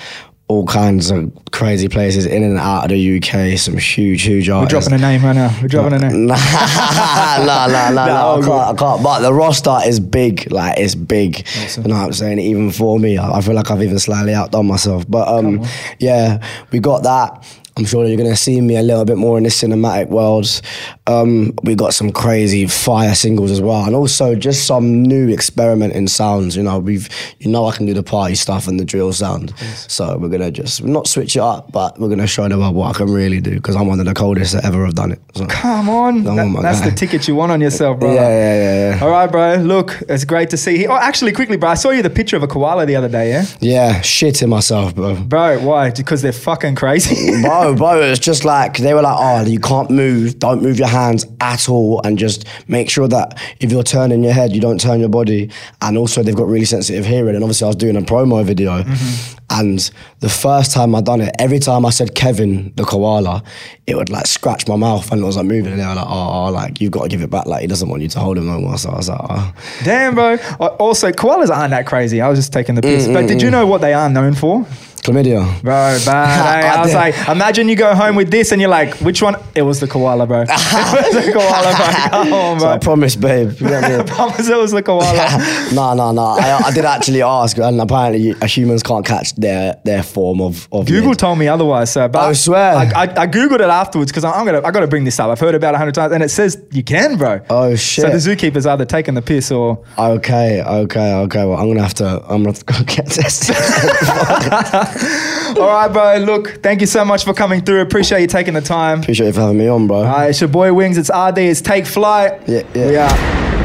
all 0.52 0.66
kinds 0.66 1.10
of 1.10 1.32
crazy 1.50 1.88
places 1.88 2.26
in 2.26 2.42
and 2.42 2.58
out 2.58 2.84
of 2.84 2.90
the 2.90 3.16
UK. 3.16 3.58
Some 3.58 3.78
huge, 3.78 4.22
huge 4.22 4.50
artists. 4.50 4.74
We're 4.74 4.80
dropping 4.80 5.04
a 5.04 5.10
name 5.10 5.24
right 5.24 5.32
now. 5.34 5.58
We're 5.62 5.68
dropping 5.68 5.94
a 5.94 5.98
name. 5.98 6.26
nah, 6.26 6.36
nah, 6.36 7.66
nah, 7.66 7.90
nah, 7.90 8.06
Nah, 8.06 8.36
I 8.36 8.40
can't, 8.40 8.50
I 8.50 8.74
can't. 8.78 9.02
But 9.02 9.20
the 9.20 9.32
roster 9.32 9.78
is 9.86 9.98
big, 9.98 10.52
like 10.52 10.78
it's 10.78 10.94
big. 10.94 11.46
Awesome. 11.64 11.84
You 11.84 11.88
know 11.88 11.96
what 11.96 12.06
I'm 12.06 12.12
saying? 12.12 12.38
Even 12.38 12.70
for 12.70 12.98
me, 12.98 13.16
I 13.16 13.38
I 13.38 13.40
feel 13.40 13.54
like 13.54 13.70
I've 13.70 13.82
even 13.82 13.98
slightly 13.98 14.34
outdone 14.34 14.66
myself. 14.66 15.08
But 15.08 15.26
um, 15.28 15.64
yeah, 15.98 16.44
we 16.70 16.78
got 16.80 17.02
that. 17.04 17.61
I'm 17.76 17.84
sure 17.86 18.06
you're 18.06 18.18
gonna 18.18 18.36
see 18.36 18.60
me 18.60 18.76
a 18.76 18.82
little 18.82 19.04
bit 19.04 19.16
more 19.16 19.38
in 19.38 19.44
the 19.44 19.50
cinematic 19.50 20.08
world. 20.08 20.60
Um, 21.06 21.54
we 21.62 21.74
got 21.74 21.94
some 21.94 22.12
crazy 22.12 22.66
fire 22.66 23.14
singles 23.14 23.50
as 23.50 23.60
well, 23.62 23.84
and 23.84 23.94
also 23.94 24.34
just 24.34 24.66
some 24.66 25.02
new 25.02 25.32
experimenting 25.32 26.06
sounds. 26.08 26.56
You 26.56 26.64
know, 26.64 26.78
we've 26.78 27.08
you 27.38 27.50
know 27.50 27.64
I 27.66 27.74
can 27.74 27.86
do 27.86 27.94
the 27.94 28.02
party 28.02 28.34
stuff 28.34 28.68
and 28.68 28.78
the 28.78 28.84
drill 28.84 29.12
sound, 29.12 29.54
so 29.88 30.18
we're 30.18 30.28
gonna 30.28 30.50
just 30.50 30.84
not 30.84 31.06
switch 31.06 31.34
it 31.36 31.40
up, 31.40 31.72
but 31.72 31.98
we're 31.98 32.08
gonna 32.10 32.26
show 32.26 32.46
them 32.46 32.60
what 32.74 32.94
I 32.94 32.98
can 32.98 33.10
really 33.10 33.40
do 33.40 33.54
because 33.54 33.74
I'm 33.74 33.86
one 33.86 34.00
of 34.00 34.06
the 34.06 34.14
coldest 34.14 34.52
that 34.52 34.64
ever 34.64 34.84
have 34.84 34.94
done 34.94 35.12
it. 35.12 35.20
So. 35.34 35.46
Come 35.46 35.88
on. 35.88 36.24
That- 36.24 36.42
on, 36.42 36.62
that's 36.62 36.80
guy. 36.80 36.90
the 36.90 36.96
ticket 36.96 37.28
you 37.28 37.34
want 37.34 37.52
on 37.52 37.60
yourself, 37.60 37.98
bro. 37.98 38.12
Yeah, 38.12 38.28
yeah, 38.28 38.54
yeah, 38.54 38.96
yeah. 38.96 39.04
All 39.04 39.10
right, 39.10 39.30
bro. 39.30 39.54
Look, 39.56 40.02
it's 40.08 40.24
great 40.24 40.50
to 40.50 40.56
see. 40.56 40.86
Oh, 40.86 40.96
actually, 40.96 41.32
quickly, 41.32 41.56
bro. 41.56 41.70
I 41.70 41.74
saw 41.74 41.90
you 41.90 42.02
the 42.02 42.10
picture 42.10 42.36
of 42.36 42.42
a 42.42 42.46
koala 42.46 42.86
the 42.86 42.96
other 42.96 43.08
day, 43.08 43.30
yeah? 43.30 43.44
Yeah, 43.60 44.00
shitting 44.00 44.48
myself, 44.48 44.94
bro. 44.94 45.14
Bro, 45.16 45.60
why? 45.60 45.90
Because 45.90 46.22
they're 46.22 46.32
fucking 46.32 46.74
crazy. 46.74 47.42
Bro, 47.62 47.76
bro, 47.76 48.00
it's 48.02 48.18
just 48.20 48.44
like 48.44 48.78
they 48.78 48.94
were 48.94 49.02
like, 49.02 49.16
oh, 49.18 49.44
you 49.48 49.58
can't 49.60 49.90
move, 49.90 50.38
don't 50.38 50.62
move 50.62 50.78
your 50.78 50.88
hands 50.88 51.26
at 51.40 51.68
all, 51.68 52.00
and 52.04 52.18
just 52.18 52.46
make 52.68 52.90
sure 52.90 53.08
that 53.08 53.38
if 53.60 53.70
you're 53.72 53.82
turning 53.82 54.22
your 54.24 54.32
head, 54.32 54.52
you 54.52 54.60
don't 54.60 54.80
turn 54.80 55.00
your 55.00 55.08
body. 55.08 55.50
And 55.80 55.96
also, 55.96 56.22
they've 56.22 56.36
got 56.36 56.48
really 56.48 56.64
sensitive 56.64 57.04
hearing. 57.06 57.34
And 57.34 57.44
obviously, 57.44 57.64
I 57.64 57.68
was 57.68 57.76
doing 57.76 57.96
a 57.96 58.00
promo 58.02 58.44
video, 58.44 58.84
and 59.50 59.90
the 60.20 60.28
first 60.28 60.72
time 60.72 60.94
I 60.94 61.00
done 61.00 61.20
it, 61.20 61.34
every 61.38 61.58
time 61.58 61.84
I 61.84 61.90
said 61.90 62.14
Kevin 62.14 62.72
the 62.76 62.84
koala, 62.84 63.42
it 63.86 63.96
would 63.96 64.08
like 64.10 64.26
scratch 64.26 64.66
my 64.66 64.76
mouth 64.76 65.10
and 65.12 65.20
it 65.20 65.24
was 65.24 65.36
like 65.36 65.44
moving. 65.46 65.72
And 65.72 65.80
they 65.80 65.86
were 65.86 65.94
like, 65.94 66.06
oh, 66.08 66.46
oh, 66.46 66.50
like 66.50 66.80
you've 66.80 66.92
got 66.92 67.02
to 67.02 67.08
give 67.08 67.20
it 67.20 67.28
back. 67.30 67.46
Like 67.46 67.60
he 67.62 67.66
doesn't 67.66 67.88
want 67.88 68.00
you 68.00 68.08
to 68.08 68.18
hold 68.20 68.38
him 68.38 68.46
no 68.46 68.60
more. 68.60 68.78
So 68.78 68.90
I 68.90 68.96
was 68.96 69.08
like, 69.08 69.20
oh. 69.22 69.52
Damn, 69.84 70.14
bro. 70.14 70.34
Uh, 70.58 70.66
Also, 70.78 71.10
koalas 71.10 71.50
aren't 71.54 71.70
that 71.72 71.86
crazy. 71.86 72.20
I 72.20 72.28
was 72.28 72.38
just 72.38 72.52
taking 72.52 72.76
the 72.76 72.82
piss. 72.82 73.08
But 73.08 73.26
did 73.26 73.42
you 73.42 73.50
know 73.50 73.66
what 73.66 73.80
they 73.82 73.92
are 73.92 74.08
known 74.08 74.34
for? 74.34 74.64
Chlamydia. 75.02 75.60
Bro, 75.62 75.98
bad. 76.06 76.64
eh? 76.64 76.68
I 76.78 76.82
was 76.82 76.94
like, 76.94 77.14
imagine 77.28 77.68
you 77.68 77.76
go 77.76 77.94
home 77.94 78.16
with 78.16 78.30
this 78.30 78.52
and 78.52 78.60
you're 78.60 78.70
like, 78.70 78.94
which 78.96 79.20
one? 79.22 79.34
It 79.54 79.62
was 79.62 79.80
the 79.80 79.88
koala, 79.88 80.26
bro. 80.26 80.42
it 80.48 80.48
was 80.48 81.26
the 81.26 81.32
koala, 81.32 81.76
bro. 81.76 82.10
Come 82.10 82.32
on, 82.32 82.60
So 82.60 82.68
I 82.68 82.72
bro. 82.72 82.78
promise, 82.78 83.16
babe. 83.16 83.50
You 83.60 83.68
get 83.68 83.82
me? 83.90 83.96
I 83.96 84.02
promise 84.04 84.48
it 84.48 84.56
was 84.56 84.70
the 84.72 84.82
koala. 84.82 85.28
no, 85.74 85.94
no, 85.94 86.12
no. 86.12 86.22
I, 86.38 86.62
I 86.66 86.70
did 86.70 86.84
actually 86.84 87.22
ask, 87.22 87.58
and 87.58 87.80
apparently 87.80 88.32
uh, 88.40 88.46
humans 88.46 88.82
can't 88.82 89.04
catch 89.04 89.34
their 89.34 89.76
their 89.84 90.02
form 90.02 90.40
of 90.40 90.68
of 90.72 90.86
Google 90.86 91.10
lid. 91.10 91.18
told 91.18 91.38
me 91.38 91.48
otherwise, 91.48 91.92
sir. 91.92 92.08
But 92.08 92.20
I 92.20 92.32
swear. 92.32 92.74
I, 92.76 92.84
I, 92.94 93.02
I 93.02 93.26
googled 93.26 93.60
it 93.60 93.62
afterwards 93.62 94.10
because 94.12 94.24
I'm 94.24 94.44
gonna 94.46 94.62
I 94.64 94.70
gotta 94.70 94.86
bring 94.86 95.04
this 95.04 95.18
up. 95.18 95.30
I've 95.30 95.40
heard 95.40 95.54
about 95.54 95.74
it 95.74 95.76
a 95.76 95.78
hundred 95.78 95.94
times, 95.94 96.12
and 96.12 96.22
it 96.22 96.30
says 96.30 96.62
you 96.70 96.82
can, 96.84 97.16
bro. 97.16 97.40
Oh, 97.50 97.74
shit. 97.74 98.04
So 98.04 98.10
the 98.10 98.16
zookeeper's 98.18 98.66
either 98.66 98.84
taking 98.84 99.14
the 99.14 99.22
piss 99.22 99.50
or 99.50 99.84
Okay, 99.98 100.62
okay, 100.62 101.14
okay. 101.14 101.44
Well, 101.44 101.58
I'm 101.58 101.68
gonna 101.68 101.82
have 101.82 101.94
to. 101.94 102.22
I'm 102.28 102.42
gonna 102.44 102.50
have 102.50 102.58
to 102.60 102.64
go 102.64 102.84
get 102.84 103.06
tested. 103.06 103.56
All 105.58 105.66
right, 105.66 105.88
bro. 105.88 106.16
Look, 106.18 106.62
thank 106.62 106.80
you 106.80 106.86
so 106.86 107.04
much 107.04 107.24
for 107.24 107.34
coming 107.34 107.62
through. 107.62 107.80
Appreciate 107.80 108.20
you 108.20 108.26
taking 108.26 108.54
the 108.54 108.60
time. 108.60 109.00
Appreciate 109.00 109.28
you 109.28 109.32
for 109.32 109.40
having 109.40 109.58
me 109.58 109.68
on, 109.68 109.86
bro. 109.86 109.98
All 109.98 110.04
right, 110.04 110.30
it's 110.30 110.40
your 110.40 110.48
boy 110.48 110.72
Wings. 110.72 110.98
It's 110.98 111.10
ArrDee. 111.10 111.50
It's 111.50 111.60
Take 111.60 111.86
Flight. 111.86 112.40
Yeah, 112.48 112.62
yeah. 112.74 112.88
We 112.88 112.96
are. 112.96 113.61